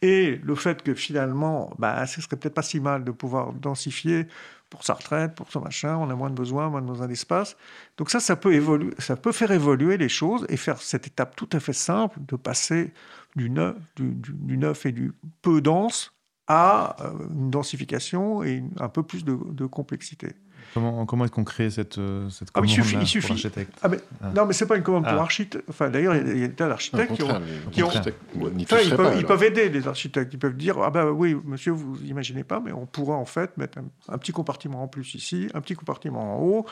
Et 0.00 0.40
le 0.44 0.54
fait 0.54 0.82
que 0.82 0.94
finalement, 0.94 1.72
bah, 1.78 2.06
ce 2.06 2.20
serait 2.20 2.36
peut-être 2.36 2.54
pas 2.54 2.62
si 2.62 2.78
mal 2.78 3.04
de 3.04 3.10
pouvoir 3.10 3.52
densifier 3.52 4.28
pour 4.70 4.84
sa 4.84 4.94
retraite, 4.94 5.34
pour 5.34 5.50
son 5.50 5.60
machin, 5.60 5.96
on 5.96 6.10
a 6.10 6.14
moins 6.14 6.30
de 6.30 6.34
besoins, 6.34 6.68
moins 6.68 6.82
de 6.82 6.86
besoin 6.86 7.08
d'espace. 7.08 7.56
Donc 7.96 8.10
ça, 8.10 8.20
ça 8.20 8.36
peut, 8.36 8.52
évoluer, 8.52 8.92
ça 8.98 9.16
peut 9.16 9.32
faire 9.32 9.50
évoluer 9.50 9.96
les 9.96 10.08
choses 10.08 10.46
et 10.48 10.56
faire 10.56 10.80
cette 10.80 11.06
étape 11.06 11.34
tout 11.36 11.48
à 11.52 11.60
fait 11.60 11.72
simple 11.72 12.18
de 12.28 12.36
passer 12.36 12.92
du 13.38 13.48
neuf, 13.50 13.74
du, 13.96 14.10
du- 14.10 14.32
du 14.34 14.58
neuf 14.58 14.84
et 14.84 14.92
du 14.92 15.12
peu 15.40 15.60
dense 15.62 16.12
à 16.46 16.96
euh, 17.04 17.12
une 17.34 17.50
densification 17.50 18.42
et 18.42 18.62
un 18.80 18.88
peu 18.88 19.02
plus 19.02 19.24
de, 19.24 19.38
de 19.52 19.66
complexité. 19.66 20.34
Comment, 20.74 21.06
comment 21.06 21.24
est-ce 21.24 21.32
qu'on 21.32 21.44
crée 21.44 21.70
cette, 21.70 21.96
euh, 21.96 22.28
Ah, 22.28 22.34
il 22.42 22.50
commande 22.52 22.68
suffit- 22.68 22.94
il 22.96 22.98
pour 22.98 23.08
suffit. 23.08 23.28
l'architecte 23.30 23.78
Ah, 23.82 23.88
mais, 23.88 23.98
Ah. 24.20 24.30
Non, 24.36 24.44
mais 24.44 24.52
c'est 24.52 24.66
pas 24.66 24.76
une 24.76 24.82
commande 24.82 25.04
Ah. 25.06 25.12
pour 25.14 25.22
architecte. 25.22 25.64
Enfin, 25.68 25.88
d'ailleurs, 25.88 26.14
il 26.14 26.26
y 26.26 26.30
a- 26.30 26.34
il 26.34 26.40
des 26.48 26.54
tas 26.54 26.68
d'architectes 26.68 27.14
qui 27.14 27.22
ont, 27.22 27.40
qui 27.70 27.82
Enfin, 27.82 28.00
ils, 28.04 28.66
peuvent, 28.66 28.96
pas, 28.96 29.14
ils 29.14 29.18
alors. 29.18 29.26
peuvent 29.28 29.42
aider 29.44 29.68
les 29.70 29.88
architectes. 29.88 30.32
Ils 30.34 30.38
peuvent 30.38 30.56
dire 30.56 30.78
Ah, 30.82 30.90
bah 30.90 31.10
oui, 31.10 31.34
monsieur, 31.44 31.72
vous 31.72 31.98
imaginez 32.04 32.44
pas, 32.44 32.60
mais 32.60 32.72
on 32.72 32.84
pourra 32.84 33.16
en 33.16 33.24
fait 33.24 33.56
mettre 33.56 33.78
un, 33.78 33.84
un 34.12 34.18
petit 34.18 34.32
compartiment 34.32 34.82
en 34.82 34.88
plus 34.88 35.14
ici, 35.14 35.48
un 35.54 35.60
petit 35.62 35.74
compartiment 35.74 36.36
en 36.38 36.42
haut. 36.42 36.66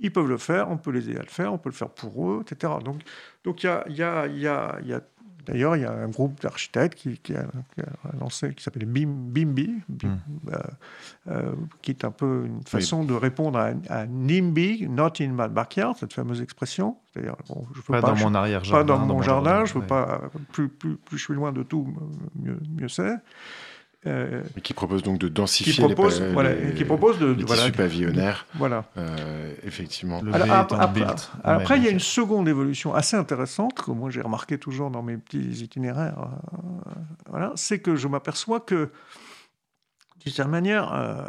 Ils 0.00 0.12
peuvent 0.12 0.28
le 0.28 0.38
faire, 0.38 0.70
on 0.70 0.76
peut 0.76 0.90
les 0.92 1.08
aider 1.10 1.18
à 1.18 1.22
le 1.22 1.28
faire, 1.28 1.52
on 1.52 1.58
peut 1.58 1.70
le 1.70 1.74
faire 1.74 1.90
pour 1.90 2.30
eux, 2.30 2.44
etc. 2.48 2.72
Donc, 2.84 3.00
donc 3.44 3.62
il 3.62 3.66
y 3.66 3.68
a, 3.68 3.84
il 3.88 3.96
y 3.96 4.02
a, 4.02 4.26
il 4.28 4.38
y 4.40 4.46
a, 4.48 4.78
il 4.82 4.88
y 4.88 4.92
a- 4.94 5.02
D'ailleurs, 5.48 5.76
il 5.76 5.82
y 5.82 5.84
a 5.86 5.92
un 5.92 6.08
groupe 6.08 6.40
d'architectes 6.42 6.94
qui, 6.94 7.18
qui 7.18 7.34
a, 7.34 7.42
qui 7.74 7.80
a 7.80 8.16
lancé, 8.20 8.52
qui 8.54 8.62
s'appelle 8.62 8.84
BIM, 8.84 9.08
BIMBI, 9.08 9.80
BIM, 9.88 10.18
euh, 10.52 10.58
euh, 11.28 11.52
qui 11.82 11.90
est 11.90 12.04
un 12.04 12.10
peu 12.10 12.44
une 12.46 12.62
façon 12.64 13.02
de 13.02 13.14
répondre 13.14 13.58
à, 13.58 13.70
à 13.88 14.06
NIMBY, 14.06 14.88
Not 14.88 15.12
in 15.20 15.28
my 15.28 15.48
backyard, 15.48 15.96
cette 15.96 16.12
fameuse 16.12 16.42
expression. 16.42 16.96
C'est-à-dire, 17.12 17.34
bon, 17.48 17.66
je 17.74 17.80
peux 17.80 17.92
Pas 17.94 18.00
pas, 18.02 18.08
dans 18.08 18.14
je- 18.16 18.24
mon 18.24 18.34
arrière-jardin. 18.34 18.84
pas 18.84 18.84
dans, 18.98 19.06
mon 19.06 19.22
jardin, 19.22 19.64
je 19.64 19.74
veux 19.74 19.80
ouais. 19.80 19.86
pas 19.86 20.20
plus, 20.52 20.68
plus, 20.68 20.96
plus 20.96 21.16
je 21.18 21.24
suis 21.24 21.34
loin 21.34 21.52
de 21.52 21.62
tout, 21.62 21.88
mieux, 22.36 22.58
mieux 22.76 22.88
c'est. 22.88 23.16
Euh, 24.06 24.42
qui 24.62 24.74
propose 24.74 25.02
donc 25.02 25.18
de 25.18 25.28
densifier 25.28 25.72
qui 25.72 25.80
propose, 25.80 26.20
les, 26.20 26.32
voilà, 26.32 26.54
les- 26.54 26.70
et 26.70 26.74
qui 26.74 26.84
propose 26.84 27.18
de, 27.18 27.26
les 27.32 27.44
voilà, 27.44 27.62
tissus 27.62 27.72
pavillonnaires. 27.72 28.46
voilà. 28.54 28.84
Euh, 28.96 29.52
effectivement. 29.64 30.22
Le 30.22 30.32
Alors, 30.32 30.46
est 30.46 30.50
après, 30.50 30.76
en 30.76 30.80
après- 30.80 31.00
built. 31.04 31.30
après, 31.42 31.76
il 31.78 31.84
y 31.84 31.88
a 31.88 31.90
une 31.90 31.98
seconde 32.00 32.48
évolution 32.48 32.94
assez 32.94 33.16
intéressante 33.16 33.74
que 33.82 33.90
moi 33.90 34.10
j'ai 34.10 34.20
remarqué 34.20 34.56
toujours 34.58 34.90
dans 34.90 35.02
mes 35.02 35.16
petits 35.16 35.64
itinéraires. 35.64 36.18
euh, 36.20 36.90
voilà, 37.28 37.52
c'est 37.56 37.80
que 37.80 37.96
je 37.96 38.06
m'aperçois 38.06 38.60
que 38.60 38.90
d'une 40.24 40.32
certaine 40.32 40.50
manière, 40.52 40.92
euh, 40.94 41.24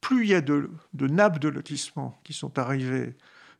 plus 0.00 0.24
il 0.24 0.30
y 0.30 0.34
a 0.34 0.40
de, 0.40 0.70
de 0.94 1.06
nappes 1.08 1.38
de 1.40 1.48
lotissement 1.48 2.18
qui 2.24 2.32
sont 2.32 2.58
arrivées 2.58 3.14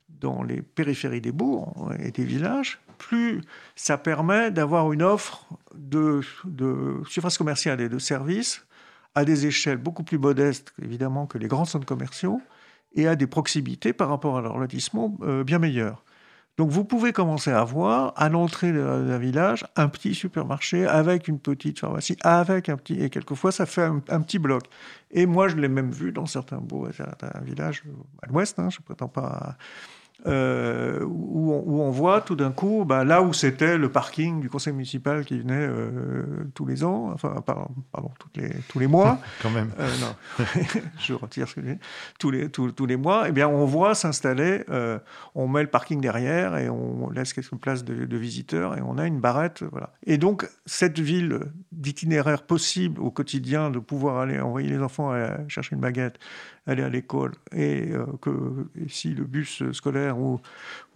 dans 0.09 0.43
les 0.43 0.63
périphéries 0.63 1.21
des 1.21 1.33
bourgs 1.33 1.93
et 2.01 2.11
des 2.11 2.25
villages, 2.25 2.79
plus 2.99 3.41
ça 3.77 3.97
permet 3.97 4.51
d'avoir 4.51 4.93
une 4.93 5.03
offre 5.03 5.47
de, 5.75 6.21
de 6.45 7.01
surface 7.09 7.39
commerciale 7.39 7.81
et 7.81 7.89
de 7.89 7.99
services 7.99 8.67
à 9.15 9.25
des 9.25 9.47
échelles 9.47 9.79
beaucoup 9.79 10.05
plus 10.05 10.19
modestes, 10.19 10.73
évidemment, 10.83 11.27
que 11.27 11.39
les 11.39 11.49
grands 11.49 11.65
centres 11.65 11.87
commerciaux, 11.87 12.41
et 12.95 13.07
à 13.09 13.17
des 13.17 13.27
proximités 13.27 13.93
par 13.93 14.09
rapport 14.09 14.39
à 14.39 14.43
leur 14.43 14.59
lotissement 14.59 15.17
euh, 15.23 15.45
bien 15.45 15.59
meilleures. 15.59 16.05
Donc 16.57 16.71
vous 16.71 16.85
pouvez 16.85 17.13
commencer 17.13 17.53
à 17.53 17.63
voir 17.63 18.13
à 18.17 18.29
l'entrée 18.29 18.73
d'un 18.73 19.19
village 19.19 19.65
un 19.77 19.89
petit 19.89 20.13
supermarché 20.13 20.87
avec 20.87 21.29
une 21.29 21.39
petite 21.39 21.79
pharmacie, 21.79 22.17
avec 22.23 22.69
un 22.69 22.77
petit 22.77 23.01
et 23.01 23.11
quelquefois 23.11 23.53
ça 23.53 23.65
fait 23.65 23.85
un, 23.85 24.01
petit 24.01 24.41
bloc. 24.41 24.65
Et 25.13 25.27
moi 25.27 25.47
je 25.47 25.55
l'ai 25.55 25.69
même 25.69 25.93
vu 25.93 26.11
dans 26.11 26.27
certains 26.27 26.61
villages 27.43 27.85
à 28.23 28.27
l'ouest, 28.27 28.59
hein, 28.59 28.71
je 28.71 28.81
prétends 28.81 29.07
pas. 29.07 29.57
Euh, 30.27 31.05
où, 31.05 31.53
on, 31.53 31.63
où 31.65 31.81
on 31.81 31.91
voit 31.91 32.21
tout 32.21 32.35
d'un 32.35 32.51
coup, 32.51 32.85
bah, 32.85 33.05
là 33.05 33.23
où 33.23 33.33
c'était 33.33 33.79
le 33.79 33.89
parking 33.89 34.41
du 34.41 34.51
conseil 34.51 34.73
municipal 34.73 35.25
qui 35.25 35.39
venait 35.39 35.55
euh, 35.55 36.25
tous 36.55 36.67
les 36.67 36.83
ans, 36.83 37.11
enfin 37.15 37.41
pardon, 37.47 37.69
pardon, 37.93 38.11
toutes 38.19 38.37
les, 38.37 38.51
tous 38.69 38.81
les 38.81 38.89
mois, 38.89 39.21
Quand 39.43 39.51
même. 39.51 39.71
euh, 39.79 39.89
non, 40.01 40.45
je 40.99 41.15
retire 41.15 41.49
ce 41.49 41.55
que. 41.55 41.61
Tous 42.19 42.33
les, 42.33 42.51
tous, 42.51 42.73
tous 42.73 42.87
les 42.87 42.97
mois, 42.97 43.29
eh 43.29 43.33
bien, 43.33 43.47
on 43.49 43.65
voit 43.65 43.95
s'installer, 43.95 44.65
on 45.37 45.47
met 45.47 45.63
le 45.63 45.69
parking 45.69 46.01
derrière 46.01 46.57
et 46.57 46.69
on 46.69 47.11
laisse 47.11 47.33
quelques 47.33 47.55
places 47.55 47.85
de, 47.85 48.05
de 48.05 48.17
visiteurs 48.17 48.77
et 48.77 48.81
on 48.83 48.99
a 48.99 49.07
une 49.07 49.21
barrette. 49.21 49.63
Voilà. 49.71 49.93
Et 50.05 50.19
donc, 50.19 50.49
cette 50.67 50.99
ville 50.99 51.41
d'itinéraire 51.71 52.43
possible 52.43 53.01
au 53.01 53.11
quotidien, 53.13 53.71
de 53.71 53.79
pouvoir 53.79 54.19
aller 54.19 54.41
envoyer 54.41 54.69
les 54.69 54.79
enfants 54.79 55.13
à 55.13 55.47
chercher 55.49 55.77
une 55.77 55.81
baguette, 55.81 56.19
aller 56.67 56.83
à 56.83 56.89
l'école, 56.89 57.33
et 57.55 57.93
que 58.21 58.69
et 58.75 58.89
si 58.89 59.15
le 59.15 59.25
bus 59.25 59.63
scolaire 59.73 60.08
ou, 60.17 60.41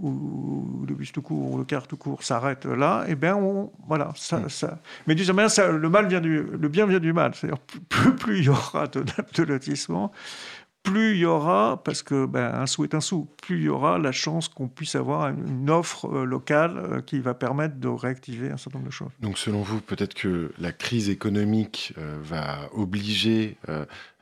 ou 0.00 0.84
le 0.88 0.94
bus 0.94 1.12
tout 1.12 1.22
court 1.22 1.52
ou 1.52 1.58
le 1.58 1.64
car 1.64 1.86
tout 1.86 1.96
court 1.96 2.22
s'arrête 2.22 2.64
là, 2.64 3.04
eh 3.08 3.14
bien, 3.14 3.36
on, 3.36 3.70
voilà, 3.86 4.12
ça, 4.16 4.48
ça. 4.48 4.78
Mais 5.06 5.14
manière, 5.14 5.50
ça, 5.50 5.70
le 5.70 5.88
mal 5.88 6.06
vient 6.06 6.20
du, 6.20 6.42
le 6.42 6.68
bien 6.68 6.86
vient 6.86 7.00
du 7.00 7.12
mal. 7.12 7.34
C'est-à-dire 7.34 7.58
plus, 7.58 7.80
plus, 7.88 8.14
plus 8.14 8.38
il 8.38 8.44
y 8.44 8.48
aura 8.48 8.86
de, 8.86 9.04
de 9.34 9.42
lotissement, 9.42 10.12
plus 10.82 11.12
il 11.12 11.18
y 11.18 11.24
aura, 11.26 11.80
parce 11.84 12.02
que 12.02 12.26
ben, 12.26 12.52
un 12.54 12.66
sou 12.66 12.84
est 12.84 12.94
un 12.94 13.00
sou, 13.00 13.28
plus 13.40 13.58
il 13.58 13.62
y 13.64 13.68
aura 13.68 13.98
la 13.98 14.12
chance 14.12 14.48
qu'on 14.48 14.68
puisse 14.68 14.94
avoir 14.94 15.28
une 15.28 15.70
offre 15.70 16.06
euh, 16.06 16.24
locale 16.24 16.76
euh, 16.76 17.00
qui 17.00 17.20
va 17.20 17.34
permettre 17.34 17.76
de 17.76 17.88
réactiver 17.88 18.50
un 18.50 18.56
certain 18.56 18.78
nombre 18.78 18.88
de 18.88 18.94
choses. 18.94 19.10
Donc 19.20 19.38
selon 19.38 19.62
vous, 19.62 19.80
peut-être 19.80 20.14
que 20.14 20.52
la 20.58 20.72
crise 20.72 21.08
économique 21.08 21.94
euh, 21.98 22.18
va 22.22 22.68
obliger 22.72 23.56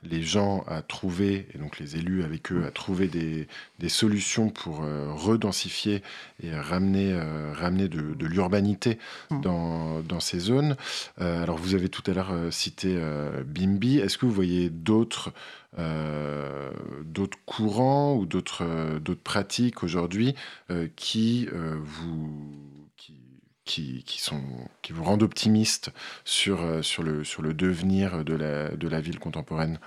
les 0.03 0.23
gens 0.23 0.65
à 0.67 0.81
trouver, 0.81 1.47
et 1.55 1.59
donc 1.59 1.79
les 1.79 1.97
élus 1.97 2.25
avec 2.25 2.53
eux, 2.53 2.65
à 2.67 2.71
trouver 2.71 3.07
des, 3.07 3.47
des 3.79 3.89
solutions 3.91 4.49
pour 4.49 4.83
redensifier 5.15 6.03
et 6.43 6.55
ramener, 6.55 7.15
ramener 7.53 7.87
de, 7.89 8.15
de 8.15 8.27
l'urbanité 8.27 8.99
Mm. 9.31 9.41
dans, 9.41 10.01
dans 10.01 10.21
ces 10.21 10.39
zones. 10.39 10.77
Alors 11.19 11.59
vous 11.59 11.75
avez 11.75 11.89
tout 11.89 12.03
à 12.11 12.15
l'heure 12.15 12.33
cité 12.51 12.99
Bimbi. 13.47 13.99
Est-ce 13.99 14.19
que 14.19 14.27
vous 14.27 14.33
voyez 14.33 14.71
d'autres 14.71 15.33
d'autres 15.77 17.39
courants 17.47 18.16
ou 18.16 18.27
d'autres 18.27 18.64
euh, 18.64 19.14
pratiques 19.23 19.83
aujourd'hui 19.83 20.35
euh, 20.71 20.89
qui 20.97 21.49
euh, 21.53 21.79
vous 21.83 22.31
qui, 22.97 23.14
qui, 23.64 24.03
qui 24.05 24.21
sont 24.21 24.43
qui 24.83 24.93
vous 24.93 25.05
rendent 25.05 25.23
optimiste 25.23 25.93
sur 26.25 26.61
euh, 26.62 26.83
sur 26.83 27.03
le 27.03 27.25
sur 27.25 27.43
le 27.43 27.55
devenir 27.55 28.25
de 28.25 28.35
la 28.35 28.71
de 28.77 28.89
la 28.89 29.01
ville 29.01 29.18
contemporaine? 29.18 29.79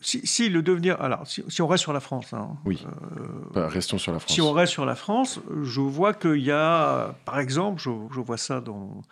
Si, 0.00 0.26
si 0.26 0.48
le 0.48 0.62
devenir. 0.62 1.00
Alors, 1.00 1.24
si, 1.28 1.44
si 1.46 1.62
on 1.62 1.68
reste 1.68 1.82
sur 1.82 1.92
la 1.92 2.00
France. 2.00 2.32
hein, 2.34 2.56
Oui. 2.64 2.84
euh, 2.84 3.26
Enfin, 3.50 3.68
restons 3.68 3.98
sur 3.98 4.12
la 4.12 4.18
France 4.18 4.32
Si 4.34 4.40
on 4.40 4.50
reste 4.50 4.72
sur 4.72 4.84
la 4.84 4.96
France, 4.96 5.38
je 5.62 5.80
vois 5.80 6.12
qu'il 6.12 6.42
y 6.42 6.50
a, 6.50 7.14
par 7.24 7.38
exemple, 7.38 7.80
je, 7.80 7.90
je 8.12 8.18
vois 8.18 8.36
ça 8.36 8.60
dans 8.60 9.02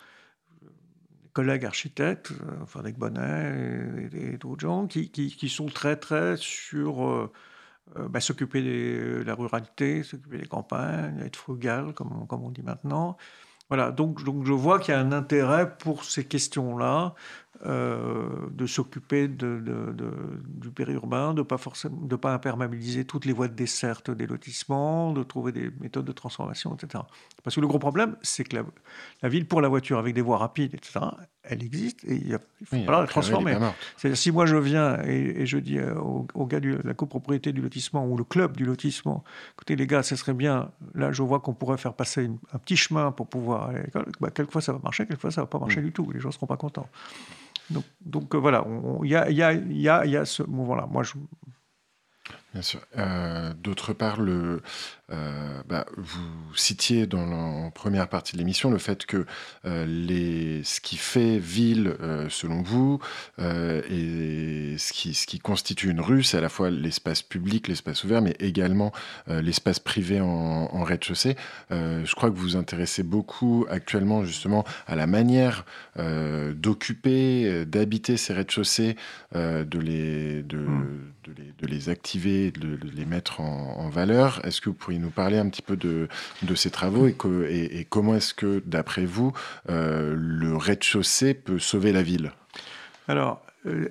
collègues 1.39 1.65
architectes, 1.65 2.31
euh, 2.31 2.65
Frédéric 2.65 2.97
Bonnet 2.97 4.09
et, 4.11 4.33
et 4.33 4.37
d'autres 4.37 4.59
gens, 4.59 4.87
qui, 4.87 5.09
qui, 5.09 5.29
qui 5.29 5.47
sont 5.47 5.67
très, 5.67 5.95
très 5.95 6.35
sur 6.35 7.07
euh, 7.07 7.31
euh, 7.97 8.09
bah, 8.09 8.19
s'occuper 8.19 8.61
de 8.61 9.23
la 9.25 9.35
ruralité, 9.35 10.03
s'occuper 10.03 10.37
des 10.37 10.47
campagnes, 10.47 11.21
être 11.21 11.37
frugal, 11.37 11.93
comme, 11.93 12.27
comme 12.27 12.43
on 12.43 12.49
dit 12.49 12.61
maintenant. 12.61 13.15
Voilà, 13.69 13.91
donc, 13.91 14.21
donc 14.25 14.45
je 14.45 14.51
vois 14.51 14.79
qu'il 14.79 14.93
y 14.93 14.97
a 14.97 14.99
un 14.99 15.13
intérêt 15.13 15.77
pour 15.77 16.03
ces 16.03 16.25
questions-là, 16.25 17.15
de 17.65 18.65
s'occuper 18.65 19.27
de, 19.27 19.59
de- 19.59 19.91
de- 19.91 20.13
du 20.47 20.69
périurbain, 20.71 21.33
de 21.33 21.41
pas 21.41 21.57
forcément, 21.57 21.97
de 22.01 22.15
pas 22.15 22.33
imperméabiliser 22.33 23.05
toutes 23.05 23.25
les 23.25 23.33
voies 23.33 23.47
de 23.47 23.53
desserte 23.55 24.09
des 24.11 24.27
lotissements, 24.27 25.11
de 25.13 25.23
trouver 25.23 25.51
des 25.51 25.69
méthodes 25.81 26.05
de 26.05 26.11
transformation, 26.11 26.75
etc. 26.75 27.03
Parce 27.43 27.55
que 27.55 27.61
le 27.61 27.67
gros 27.67 27.79
problème, 27.79 28.15
c'est 28.21 28.43
que 28.43 28.55
la, 28.55 28.63
la 29.21 29.29
ville 29.29 29.45
pour 29.47 29.61
la 29.61 29.67
voiture 29.67 29.97
avec 29.99 30.13
des 30.13 30.21
voies 30.21 30.37
rapides, 30.37 30.73
etc., 30.73 30.99
elle 31.43 31.63
existe 31.63 32.03
et 32.05 32.15
il, 32.15 32.37
il 32.61 32.65
faut 32.67 32.75
Oui, 32.75 32.85
pas 32.85 32.91
la 33.01 33.07
transformer. 33.07 33.53
C'est-à-dire, 33.97 34.17
si 34.17 34.31
moi 34.31 34.45
je 34.45 34.55
viens 34.57 35.01
et, 35.05 35.41
et 35.41 35.45
je 35.45 35.57
dis 35.57 35.79
euh, 35.79 35.95
au, 35.95 36.27
au 36.33 36.45
gars 36.45 36.59
de 36.59 36.79
la 36.83 36.93
copropriété 36.93 37.51
du 37.53 37.61
lotissement 37.61 38.05
ou 38.07 38.17
le 38.17 38.23
club 38.23 38.55
du 38.55 38.65
lotissement, 38.65 39.23
écoutez 39.55 39.75
les 39.75 39.87
gars, 39.87 40.03
ce 40.03 40.15
serait 40.15 40.33
bien, 40.33 40.69
là 40.93 41.11
je 41.11 41.23
vois 41.23 41.39
qu'on 41.39 41.53
pourrait 41.53 41.77
faire 41.77 41.93
passer 41.93 42.23
une- 42.25 42.37
un 42.53 42.59
petit 42.59 42.75
chemin 42.77 43.11
pour 43.11 43.27
pouvoir 43.27 43.69
aller 43.69 43.79
à 43.79 43.83
l'école, 43.83 44.05
bah, 44.19 44.29
quelquefois 44.31 44.61
ça 44.61 44.73
va 44.73 44.79
marcher, 44.83 45.05
quelquefois 45.07 45.31
ça 45.31 45.41
va 45.41 45.47
pas 45.47 45.59
marcher 45.59 45.81
du 45.81 45.91
tout, 45.91 46.09
les 46.11 46.19
gens 46.19 46.29
seront 46.31 46.45
pas 46.45 46.57
contents. 46.57 46.87
Donc, 48.01 48.35
voilà, 48.35 48.65
il 49.03 49.09
y 49.09 50.17
a 50.17 50.25
ce 50.25 50.43
mouvement-là. 50.43 50.87
Moi, 50.87 51.03
je, 51.03 51.13
Bien 52.53 52.61
sûr. 52.61 52.81
Euh, 52.97 53.53
D'autre 53.53 53.93
part, 53.93 54.19
le, 54.19 54.61
euh, 55.11 55.61
bah, 55.67 55.85
vous 55.97 56.55
citiez 56.55 57.07
dans 57.07 57.25
la 57.25 57.71
première 57.71 58.07
partie 58.07 58.33
de 58.33 58.37
l'émission 58.37 58.69
le 58.69 58.77
fait 58.77 59.05
que 59.05 59.25
euh, 59.65 59.85
les, 59.85 60.63
ce 60.63 60.79
qui 60.81 60.97
fait 60.97 61.39
ville, 61.39 61.95
euh, 62.01 62.27
selon 62.29 62.61
vous, 62.61 62.99
et 63.39 64.75
ce 64.77 64.93
qui, 64.93 65.13
ce 65.13 65.25
qui 65.25 65.39
constitue 65.39 65.89
une 65.89 66.01
rue, 66.01 66.23
c'est 66.23 66.37
à 66.37 66.41
la 66.41 66.49
fois 66.49 66.69
l'espace 66.69 67.21
public, 67.21 67.67
l'espace 67.67 68.03
ouvert, 68.03 68.21
mais 68.21 68.35
également 68.39 68.91
l'espace 69.27 69.79
privé 69.79 70.21
en, 70.21 70.27
en 70.27 70.83
rez-de-chaussée. 70.83 71.35
Je 71.69 72.15
crois 72.15 72.29
que 72.29 72.35
vous 72.35 72.41
vous 72.41 72.55
intéressez 72.55 73.03
beaucoup 73.03 73.65
actuellement 73.69 74.25
justement 74.25 74.65
à 74.87 74.95
la 74.95 75.07
manière 75.07 75.65
d'occuper, 75.97 77.65
d'habiter 77.65 78.17
ces 78.17 78.33
rez-de-chaussée, 78.33 78.95
euh, 79.35 79.63
de, 79.63 79.79
les, 79.79 80.43
de, 80.43 80.57
de, 81.23 81.33
les, 81.37 81.53
de 81.57 81.67
les 81.67 81.89
activer, 81.89 82.51
de, 82.51 82.75
de 82.75 82.89
les 82.95 83.05
mettre 83.05 83.41
en, 83.41 83.77
en 83.77 83.89
valeur. 83.89 84.41
Est-ce 84.45 84.61
que 84.61 84.69
vous 84.69 84.75
pourriez 84.75 84.98
nous 84.99 85.09
parler 85.09 85.37
un 85.37 85.49
petit 85.49 85.61
peu 85.61 85.75
de, 85.75 86.07
de 86.43 86.55
ces 86.55 86.69
travaux 86.69 87.07
et, 87.07 87.13
que- 87.13 87.45
et- 87.49 87.85
comment 87.85 88.15
est-ce 88.15 88.33
que, 88.33 88.61
d'après 88.65 89.05
vous, 89.05 89.33
euh, 89.69 90.13
le 90.17 90.55
rez-de-chaussée 90.55 91.33
peut 91.33 91.59
sauver 91.59 91.91
la 91.91 92.01
ville? 92.03 92.31
Alors, 93.07 93.41
euh, 93.65 93.89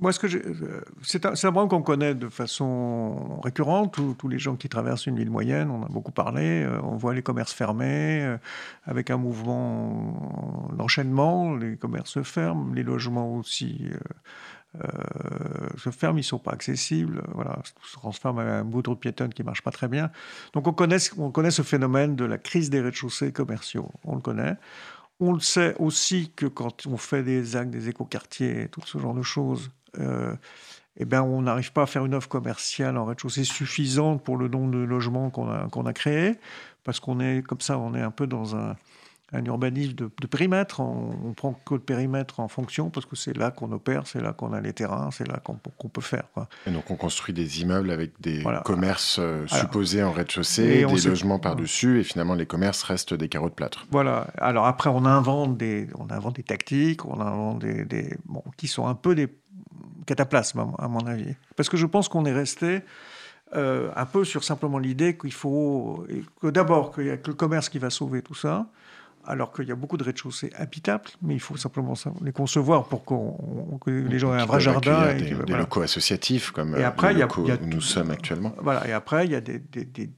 moi, 0.00 0.12
ce 0.12 0.18
que 0.18 0.26
euh, 0.36 0.80
c'est 1.02 1.24
un, 1.24 1.34
un 1.34 1.68
qu'on 1.68 1.80
connaît 1.82 2.14
de 2.14 2.28
façon 2.28 3.40
récurrente. 3.40 3.98
Tous, 4.18 4.28
les 4.28 4.38
gens 4.38 4.56
qui 4.56 4.68
traversent 4.68 5.06
une 5.06 5.16
ville 5.16 5.30
moyenne, 5.30 5.70
on 5.70 5.82
a 5.82 5.88
beaucoup 5.88 6.12
parlé. 6.12 6.66
on 6.82 6.96
voit 6.96 7.14
les 7.14 7.22
commerces 7.22 7.52
fermés, 7.54 8.36
avec 8.84 9.10
un 9.10 9.16
mouvement 9.16 10.70
d'enchaînement. 10.76 11.54
Les 11.56 11.76
commerces 11.76 12.20
ferment, 12.22 12.74
les 12.74 12.82
logements 12.82 13.34
aussi 13.36 13.86
se 15.76 15.90
ferment, 15.90 16.18
ils 16.18 16.22
ne 16.22 16.26
sont 16.26 16.38
pas 16.38 16.52
accessibles. 16.52 17.22
Voilà, 17.34 17.58
tout 17.80 17.86
se 17.86 17.94
transforme 17.94 18.38
en 18.38 18.42
un 18.42 18.64
bout 18.64 18.82
de 18.82 18.94
piétonne 18.94 19.32
qui 19.32 19.42
ne 19.42 19.46
marche 19.46 19.62
pas 19.62 19.70
très 19.70 19.88
bien. 19.88 20.10
Donc, 20.52 20.66
on 20.66 20.72
connaît, 20.72 20.98
on 21.18 21.30
connaît 21.30 21.50
ce 21.50 21.62
phénomène 21.62 22.16
de 22.16 22.24
la 22.24 22.38
crise 22.38 22.70
des 22.70 22.80
rez-de-chaussée 22.80 23.32
commerciaux. 23.32 23.90
On 24.04 24.14
le 24.16 24.20
connaît. 24.20 24.56
On 25.20 25.32
le 25.32 25.40
sait 25.40 25.74
aussi 25.78 26.32
que 26.34 26.46
quand 26.46 26.86
on 26.86 26.96
fait 26.96 27.22
des 27.22 27.56
actes, 27.56 27.70
des 27.70 27.88
écoquartiers, 27.88 28.68
tout 28.70 28.82
ce 28.84 28.98
genre 28.98 29.14
de 29.14 29.22
choses, 29.22 29.70
euh, 29.98 30.34
eh 30.96 31.04
ben, 31.04 31.22
on 31.22 31.42
n'arrive 31.42 31.72
pas 31.72 31.82
à 31.82 31.86
faire 31.86 32.04
une 32.04 32.14
offre 32.14 32.28
commerciale 32.28 32.96
en 32.96 33.04
rez-de-chaussée 33.04 33.44
suffisante 33.44 34.22
pour 34.22 34.36
le 34.36 34.48
nombre 34.48 34.72
de 34.72 34.78
logements 34.78 35.30
qu'on 35.30 35.50
a, 35.50 35.68
qu'on 35.68 35.86
a 35.86 35.92
créés, 35.92 36.38
parce 36.82 37.00
qu'on 37.00 37.20
est 37.20 37.42
comme 37.42 37.60
ça, 37.60 37.78
on 37.78 37.94
est 37.94 38.00
un 38.00 38.10
peu 38.10 38.26
dans 38.26 38.56
un, 38.56 38.76
un 39.34 39.44
urbanisme 39.44 39.92
de, 39.94 40.10
de 40.20 40.26
périmètre. 40.26 40.80
On, 40.80 41.10
on 41.24 41.32
prend 41.32 41.52
que 41.52 41.74
le 41.74 41.80
périmètre 41.80 42.40
en 42.40 42.48
fonction 42.48 42.90
parce 42.90 43.06
que 43.06 43.16
c'est 43.16 43.36
là 43.36 43.50
qu'on 43.50 43.70
opère, 43.72 44.06
c'est 44.06 44.20
là 44.20 44.32
qu'on 44.32 44.52
a 44.52 44.60
les 44.60 44.72
terrains, 44.72 45.10
c'est 45.10 45.26
là 45.28 45.40
qu'on 45.42 45.88
peut 45.88 46.00
faire. 46.00 46.24
Quoi. 46.32 46.48
Et 46.66 46.70
donc 46.70 46.90
on 46.90 46.96
construit 46.96 47.34
des 47.34 47.60
immeubles 47.62 47.90
avec 47.90 48.20
des 48.20 48.42
Voilà. 48.42 48.60
commerces 48.60 49.18
euh, 49.18 49.44
Alors, 49.50 49.58
supposés 49.64 50.02
en 50.02 50.12
rez-de-chaussée, 50.12 50.84
des 50.86 51.00
logements 51.08 51.38
par-dessus, 51.38 52.00
et 52.00 52.04
finalement 52.04 52.34
les 52.34 52.46
commerces 52.46 52.82
restent 52.82 53.14
des 53.14 53.28
carreaux 53.28 53.48
de 53.50 53.54
plâtre. 53.54 53.86
Voilà. 53.90 54.28
Alors 54.38 54.66
après, 54.66 54.90
on 54.90 55.04
invente 55.04 55.56
des, 55.56 55.88
on 55.98 56.10
invente 56.12 56.36
des 56.36 56.42
tactiques, 56.42 57.04
on 57.04 57.20
invente 57.20 57.60
des, 57.60 57.84
des- 57.84 58.16
bon, 58.26 58.42
qui 58.56 58.68
sont 58.68 58.86
un 58.86 58.94
peu 58.94 59.14
des 59.14 59.28
cataplasmes, 60.06 60.60
à 60.78 60.88
mon- 60.88 60.98
avis. 61.06 61.34
Parce 61.56 61.68
que 61.68 61.76
je 61.76 61.86
pense 61.86 62.08
qu'on 62.08 62.24
est 62.24 62.32
resté 62.32 62.80
euh, 63.54 63.90
un 63.96 64.06
peu 64.06 64.24
sur 64.24 64.42
simplement 64.44 64.78
l'idée 64.78 65.16
qu'il 65.16 65.32
faut, 65.32 66.06
que 66.40 66.48
d'abord, 66.48 66.92
qu'il 66.94 67.04
n'y 67.04 67.10
a 67.10 67.16
que 67.16 67.28
le 67.28 67.34
commerce 67.34 67.68
qui 67.68 67.78
va 67.78 67.90
sauver 67.90 68.20
tout 68.22 68.34
ça, 68.34 68.66
alors 69.26 69.52
qu'il 69.52 69.66
y 69.68 69.72
a 69.72 69.74
beaucoup 69.74 69.96
de 69.96 70.04
rez-de-chaussée 70.04 70.50
habitables, 70.56 71.04
mais 71.22 71.34
il 71.34 71.40
faut 71.40 71.56
simplement 71.56 71.94
les 72.22 72.32
concevoir 72.32 72.86
pour 72.88 73.04
qu'on, 73.04 73.78
que 73.84 73.90
les 73.90 74.18
gens 74.18 74.34
aient 74.36 74.40
un 74.40 74.46
vrai 74.46 74.60
jardin. 74.60 75.10
et 75.10 75.14
Des, 75.14 75.22
qui- 75.24 75.28
des 75.30 75.34
voilà. 75.34 75.58
locaux 75.58 75.82
associatifs 75.82 76.50
comme 76.50 76.74
Et 76.76 76.78
euh, 76.84 76.88
après, 76.88 77.08
les 77.08 77.14
il 77.14 77.18
y 77.18 77.22
a- 77.22 77.26
locaux 77.26 77.42
il 77.44 77.48
y 77.48 77.52
a 77.52 77.56
où 77.56 77.64
nous 77.66 77.72
tout- 77.74 77.80
sommes 77.80 78.10
actuellement. 78.10 78.54
Voilà, 78.62 78.86
et 78.88 78.92
après, 78.92 79.24
il 79.26 79.32
y 79.32 79.34
a 79.34 79.40
des, 79.40 79.60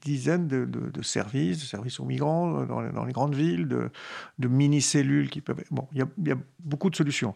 dizaines 0.00 0.48
de, 0.48 0.64
de- 0.64 0.90
de 0.90 1.02
services, 1.02 1.58
de 1.60 1.64
services 1.64 2.00
aux 2.00 2.04
migrants 2.04 2.60
euh, 2.62 2.66
dans 2.66 2.80
les, 2.80 2.90
dans 2.92 3.04
les 3.04 3.12
grandes 3.12 3.34
villes, 3.34 3.68
de, 3.68 3.90
de 4.38 4.48
mini-cellules 4.48 5.30
qui 5.30 5.40
peuvent... 5.40 5.62
Bon, 5.70 5.86
il 5.92 5.98
y 5.98 6.02
a, 6.02 6.06
il 6.18 6.28
y 6.28 6.32
a 6.32 6.36
beaucoup 6.60 6.90
de 6.90 6.96
solutions. 6.96 7.34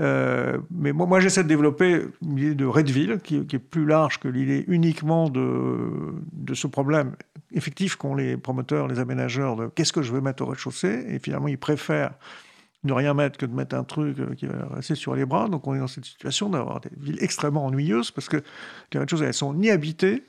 Euh, 0.00 0.58
mais 0.70 0.92
moi, 0.92 1.20
j'essaie 1.20 1.42
de 1.42 1.48
développer 1.48 2.02
une 2.22 2.38
idée 2.38 2.54
de 2.54 2.66
Redville 2.66 3.18
qui, 3.22 3.44
qui 3.46 3.56
est 3.56 3.60
plus 3.60 3.84
large 3.84 4.20
que 4.20 4.28
l'idée 4.28 4.64
uniquement 4.68 5.28
de, 5.28 6.14
de 6.32 6.54
ce 6.54 6.66
problème 6.66 7.16
effectif 7.52 7.96
qu'ont 7.96 8.14
les 8.14 8.36
promoteurs, 8.36 8.86
les 8.86 9.00
aménageurs 9.00 9.56
de 9.56 9.66
qu'est-ce 9.66 9.92
que 9.92 10.02
je 10.02 10.12
veux 10.12 10.20
mettre 10.20 10.42
au 10.42 10.46
rez-de-chaussée. 10.46 11.04
Et 11.08 11.18
finalement, 11.18 11.48
ils 11.48 11.58
préfèrent 11.58 12.14
ne 12.84 12.92
rien 12.92 13.14
mettre 13.14 13.38
que 13.38 13.46
de 13.46 13.54
mettre 13.54 13.74
un 13.74 13.84
truc 13.84 14.18
euh, 14.18 14.34
qui 14.34 14.46
va 14.46 14.68
rester 14.74 14.94
sur 14.94 15.14
les 15.14 15.24
bras. 15.24 15.48
Donc 15.48 15.66
on 15.66 15.74
est 15.74 15.78
dans 15.78 15.88
cette 15.88 16.04
situation 16.04 16.48
d'avoir 16.48 16.80
des 16.80 16.90
villes 16.96 17.18
extrêmement 17.20 17.66
ennuyeuses 17.66 18.10
parce 18.10 18.28
que 18.28 18.42
les 18.92 19.00
rez-de-chaussée, 19.00 19.24
elles 19.24 19.34
sont 19.34 19.54
ni 19.54 19.70
habitées, 19.70 20.22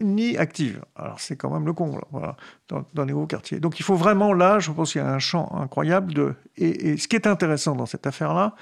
ni 0.00 0.36
actives. 0.36 0.82
Alors 0.96 1.20
c'est 1.20 1.36
quand 1.36 1.50
même 1.50 1.66
le 1.66 1.72
comble, 1.72 2.00
voilà, 2.10 2.36
dans, 2.68 3.04
les 3.04 3.12
hauts 3.12 3.26
quartiers. 3.26 3.60
Donc 3.60 3.78
il 3.78 3.82
faut 3.82 3.94
vraiment 3.94 4.32
là, 4.32 4.58
je 4.58 4.70
pense 4.70 4.92
qu'il 4.92 5.00
y 5.00 5.04
a 5.04 5.12
un 5.12 5.18
champ 5.18 5.52
incroyable 5.54 6.12
de. 6.14 6.34
Et 6.56 6.96
ce 6.96 7.08
qui 7.08 7.16
est 7.16 7.26
intéressant 7.26 7.74
dans 7.74 7.86
cette 7.86 8.06
affaire-là, 8.06 8.54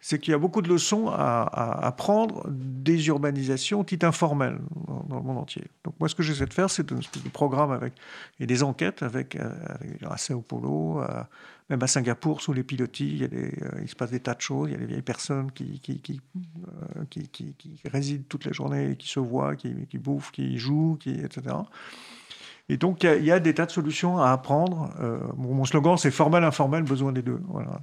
c'est 0.00 0.18
qu'il 0.18 0.30
y 0.30 0.34
a 0.34 0.38
beaucoup 0.38 0.62
de 0.62 0.68
leçons 0.68 1.08
à, 1.08 1.42
à, 1.42 1.86
à 1.86 1.92
prendre 1.92 2.46
des 2.48 3.08
urbanisations 3.08 3.82
dites 3.82 4.04
informelles 4.04 4.60
dans, 4.86 5.04
dans 5.08 5.16
le 5.16 5.22
monde 5.22 5.38
entier. 5.38 5.64
Donc 5.84 5.94
moi, 5.98 6.08
ce 6.08 6.14
que 6.14 6.22
j'essaie 6.22 6.46
de 6.46 6.54
faire, 6.54 6.70
c'est 6.70 6.92
un 6.92 6.98
espèce 6.98 7.22
de 7.24 7.28
programme 7.28 7.72
avec 7.72 7.94
et 8.38 8.46
des 8.46 8.62
enquêtes 8.62 9.02
avec, 9.02 9.34
euh, 9.36 9.50
avec 9.66 10.02
à 10.08 10.16
Sao 10.16 10.40
Paulo, 10.40 10.98
à- 11.00 11.28
même 11.70 11.82
à 11.82 11.86
Singapour, 11.86 12.40
sous 12.40 12.54
les 12.54 12.62
pilotis, 12.62 13.28
euh, 13.30 13.50
il 13.82 13.88
se 13.88 13.94
passe 13.94 14.10
des 14.10 14.20
tas 14.20 14.34
de 14.34 14.40
choses. 14.40 14.70
Il 14.70 14.72
y 14.72 14.76
a 14.76 14.78
des 14.78 14.86
vieilles 14.86 15.02
personnes 15.02 15.52
qui, 15.52 15.80
euh, 15.88 17.04
résident 17.84 18.24
toute 18.28 18.46
la 18.46 18.52
journée, 18.52 18.96
qui 18.96 19.08
se 19.08 19.20
voient, 19.20 19.54
qui, 19.56 19.74
bouffent, 19.98 20.30
qui 20.30 20.58
jouent, 20.58 20.98
etc. 21.04 21.56
Et 22.70 22.76
donc, 22.76 23.02
il 23.02 23.24
y, 23.24 23.30
a, 23.32 23.40
des 23.40 23.54
tas 23.54 23.66
de 23.66 23.70
solutions 23.70 24.18
à 24.18 24.30
apprendre. 24.30 24.90
Euh, 25.00 25.18
mon, 25.36 25.54
mon 25.54 25.64
slogan, 25.64 25.96
c'est 25.96 26.10
formel, 26.10 26.44
informel, 26.44 26.82
besoin 26.84 27.12
des 27.12 27.22
deux. 27.22 27.40
Voilà. 27.48 27.80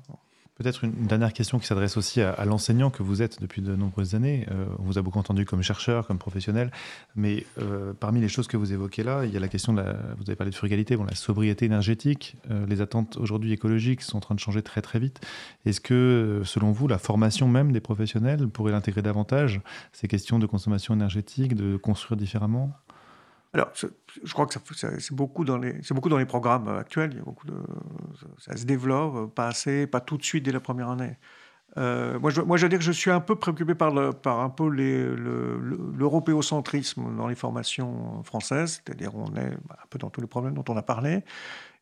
Peut-être 0.55 0.85
une, 0.85 0.93
dernière 1.05 1.33
question 1.33 1.59
qui 1.59 1.67
s'adresse 1.67 1.97
aussi 1.97 2.21
à, 2.21 2.45
l'enseignant 2.45 2.89
que 2.89 3.03
vous 3.03 3.21
êtes 3.21 3.41
depuis 3.41 3.61
de 3.61 3.75
nombreuses 3.75 4.15
années. 4.15 4.47
Euh, 4.51 4.65
on 4.79 4.83
vous 4.83 4.97
a 4.97 5.01
beaucoup 5.01 5.19
entendu 5.19 5.45
comme 5.45 5.61
chercheur, 5.61 6.07
comme 6.07 6.17
professionnel, 6.17 6.71
mais 7.15 7.45
euh, 7.59 7.91
parmi 7.93 8.21
les 8.21 8.29
choses 8.29 8.47
que 8.47 8.55
vous 8.55 8.71
évoquez 8.71 9.03
là, 9.03 9.25
il 9.25 9.33
y 9.33 9.37
a 9.37 9.41
la 9.41 9.49
question 9.49 9.73
de 9.73 9.81
la, 9.81 9.97
vous 10.17 10.23
avez 10.27 10.37
parlé 10.37 10.51
de 10.51 10.55
frugalité, 10.55 10.95
bon, 10.95 11.03
la 11.03 11.15
sobriété 11.15 11.65
énergétique. 11.65 12.37
Euh, 12.51 12.65
les 12.67 12.79
attentes 12.79 13.17
aujourd'hui 13.17 13.51
écologiques 13.51 14.01
sont 14.01 14.15
en 14.15 14.21
train 14.21 14.35
de 14.35 14.39
changer 14.39 14.61
très 14.61 14.81
très 14.81 14.97
vite. 14.97 15.19
Est-ce 15.65 15.81
que, 15.81 16.41
selon 16.45 16.71
vous, 16.71 16.87
la 16.87 16.99
formation 16.99 17.49
même 17.49 17.73
des 17.73 17.81
professionnels 17.81 18.47
pourrait 18.47 18.71
l'intégrer 18.71 19.01
davantage 19.01 19.59
ces 19.91 20.07
questions 20.07 20.39
de 20.39 20.45
consommation 20.45 20.93
énergétique, 20.93 21.55
de 21.55 21.75
construire 21.75 22.15
différemment? 22.15 22.71
Alors, 23.55 23.71
je 23.73 23.87
crois 24.33 24.45
que 24.45 24.53
c'est 24.53 25.13
beaucoup, 25.13 25.45
dans 25.45 25.57
les- 25.57 25.79
programmes 26.25 26.67
actuels. 26.67 27.23
Ça, 28.39 28.57
se 28.57 28.65
développe, 28.65 29.15
euh, 29.15 29.27
pas 29.27 29.47
assez, 29.47 29.87
pas 29.87 30.01
tout 30.01 30.17
de 30.17 30.23
suite 30.23 30.43
dès 30.43 30.51
la 30.51 30.59
première 30.59 30.89
année. 30.89 31.17
Euh, 31.77 32.19
moi, 32.19 32.31
je, 32.31 32.41
moi, 32.41 32.57
je 32.57 32.67
dire 32.67 32.79
que 32.79 32.85
je 32.85 32.91
suis 32.91 33.11
un 33.11 33.21
peu 33.21 33.35
préoccupé 33.35 33.75
par, 33.75 33.95
un 33.97 34.49
peu 34.49 34.67
l'européocentrisme 34.67 37.15
dans 37.15 37.27
les 37.27 37.35
formations 37.35 38.23
françaises, 38.23 38.81
c'est-à-dire 38.85 39.15
on 39.15 39.33
est 39.35 39.51
bah, 39.67 39.77
un 39.83 39.87
peu 39.89 39.99
dans 39.99 40.09
tous 40.09 40.21
les 40.21 40.27
problèmes 40.27 40.53
dont 40.53 40.63
on 40.67 40.77
a 40.77 40.83
parlé. 40.83 41.23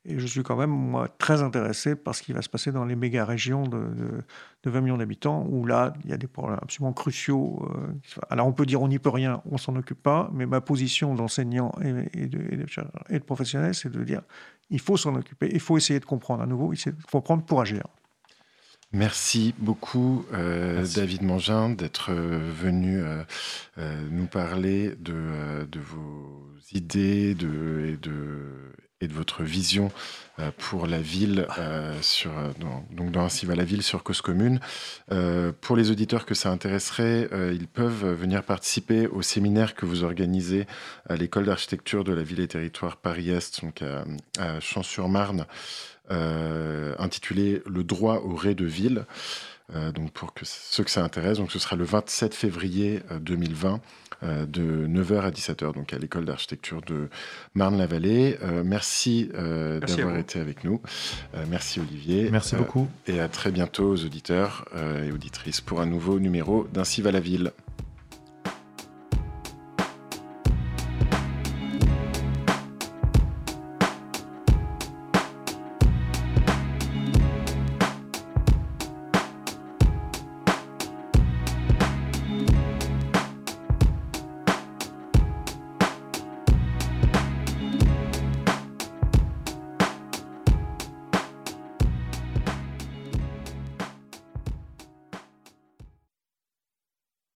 Et 0.05 0.19
je 0.19 0.25
suis 0.27 0.43
quand 0.43 0.57
même, 0.57 0.69
moi, 0.69 1.07
très 1.17 1.41
intéressé 1.41 1.95
par 1.95 2.13
ce 2.13 2.23
qui 2.23 2.33
va 2.33 2.41
se 2.41 2.49
passer 2.49 2.71
dans 2.73 2.83
les 2.83 2.95
méga-régions 2.95 3.63
de, 3.63 3.77
de- 3.77 4.21
de 4.63 4.69
20 4.69 4.81
millions 4.81 4.97
d'habitants, 4.97 5.45
où 5.49 5.65
là, 5.65 5.93
il 6.03 6.09
y 6.09 6.13
a 6.13 6.17
des 6.17 6.27
problèmes 6.27 6.59
absolument 6.61 6.93
cruciaux. 6.93 7.67
euh, 7.73 7.93
alors, 8.29 8.47
on 8.47 8.53
peut 8.53 8.65
dire 8.65 8.81
on 8.81 8.87
n'y 8.89 8.99
peut 8.99 9.09
rien, 9.09 9.41
on 9.49 9.57
s'en 9.57 9.75
occupe 9.75 10.01
pas, 10.03 10.29
mais 10.33 10.45
ma 10.45 10.59
position 10.61 11.15
d'enseignant 11.15 11.71
et, 11.81 12.23
et 12.23 12.27
de, 12.27 12.39
et 12.39 12.65
et 13.09 13.19
de 13.19 13.23
professionnel, 13.23 13.73
c'est 13.75 13.89
de 13.91 14.03
dire 14.03 14.21
il 14.69 14.79
faut 14.79 14.97
s'en 14.97 15.15
occuper, 15.15 15.49
il 15.53 15.59
faut 15.59 15.77
essayer 15.77 15.99
de 15.99 16.05
comprendre 16.05 16.43
à 16.43 16.47
nouveau, 16.47 16.73
il 16.73 16.77
faut 16.77 16.91
comprendre 17.19 17.43
pour 17.43 17.61
agir. 17.61 17.83
Merci 18.91 19.55
beaucoup, 19.57 20.23
euh, 20.33 20.75
Merci. 20.77 20.95
David 20.99 21.21
Mangin, 21.23 21.69
d'être 21.71 22.11
euh, 22.11 22.39
venu 22.53 23.01
euh, 23.01 23.23
euh, 23.79 24.07
nous 24.11 24.27
parler 24.27 24.95
de, 24.99 25.65
de 25.65 25.79
vos 25.79 26.47
idées 26.73 27.33
de, 27.33 27.85
et, 27.93 27.97
de, 27.97 28.71
et 29.03 29.07
de 29.07 29.13
votre 29.13 29.43
vision 29.43 29.91
euh, 30.39 30.49
pour 30.57 30.87
la 30.87 30.99
ville, 30.99 31.45
euh, 31.59 31.93
euh, 32.25 32.51
dans, 32.59 32.83
donc 32.89 33.11
dans 33.11 33.23
Ainsi 33.23 33.45
va 33.45 33.53
la 33.53 33.63
ville 33.63 33.83
sur 33.83 34.01
Cause 34.01 34.21
Commune. 34.21 34.59
Pour 35.61 35.75
les 35.75 35.91
auditeurs 35.91 36.25
que 36.25 36.33
ça 36.33 36.49
intéresserait, 36.49 37.29
ils 37.53 37.67
peuvent 37.67 38.13
venir 38.13 38.43
participer 38.43 39.07
au 39.07 39.21
séminaire 39.21 39.75
que 39.75 39.85
vous 39.85 40.03
organisez 40.03 40.65
à 41.07 41.15
l'école 41.15 41.45
d'architecture 41.45 42.03
de 42.03 42.13
la 42.13 42.23
ville 42.23 42.39
et 42.39 42.47
territoire 42.47 42.97
Paris-Est, 42.97 43.63
donc 43.63 43.81
à, 43.81 44.05
à 44.39 44.59
Champs-sur-Marne, 44.59 45.45
intitulé 46.09 47.61
Le 47.65 47.83
droit 47.83 48.17
au 48.17 48.35
ré 48.35 48.55
de 48.55 48.65
ville. 48.65 49.05
Donc 49.95 50.11
pour 50.11 50.33
que 50.33 50.45
ceux 50.45 50.83
que 50.83 50.91
ça 50.91 51.03
intéresse, 51.03 51.37
donc 51.37 51.51
ce 51.51 51.57
sera 51.57 51.75
le 51.75 51.83
27 51.83 52.35
février 52.35 53.01
euh, 53.11 53.19
2020 53.19 53.73
euh, 53.73 53.77
de 54.47 54.87
9h 54.87 55.21
à 55.21 55.31
17h, 55.31 55.73
donc 55.73 55.93
à 55.93 55.97
l'école 55.97 56.25
d'architecture 56.25 56.81
de 56.81 57.09
Marne-la-Vallée. 57.55 58.37
Euh, 58.43 58.63
merci 58.65 59.29
euh, 59.35 59.79
Merci 59.79 59.97
d'avoir 59.97 60.17
été 60.17 60.39
avec 60.39 60.63
nous. 60.63 60.81
Euh, 61.35 61.43
merci 61.49 61.79
Olivier. 61.79 62.29
Merci 62.31 62.55
Euh, 62.55 62.59
beaucoup. 62.59 62.87
Et 63.07 63.19
à 63.19 63.27
très 63.27 63.51
bientôt 63.51 63.89
aux 63.91 64.05
auditeurs 64.05 64.65
euh, 64.75 65.07
et 65.07 65.11
auditrices 65.11 65.61
pour 65.61 65.81
un 65.81 65.85
nouveau 65.85 66.19
numéro 66.19 66.67
d'Ainsi 66.73 67.01
va 67.01 67.11
la 67.11 67.19
ville. 67.19 67.51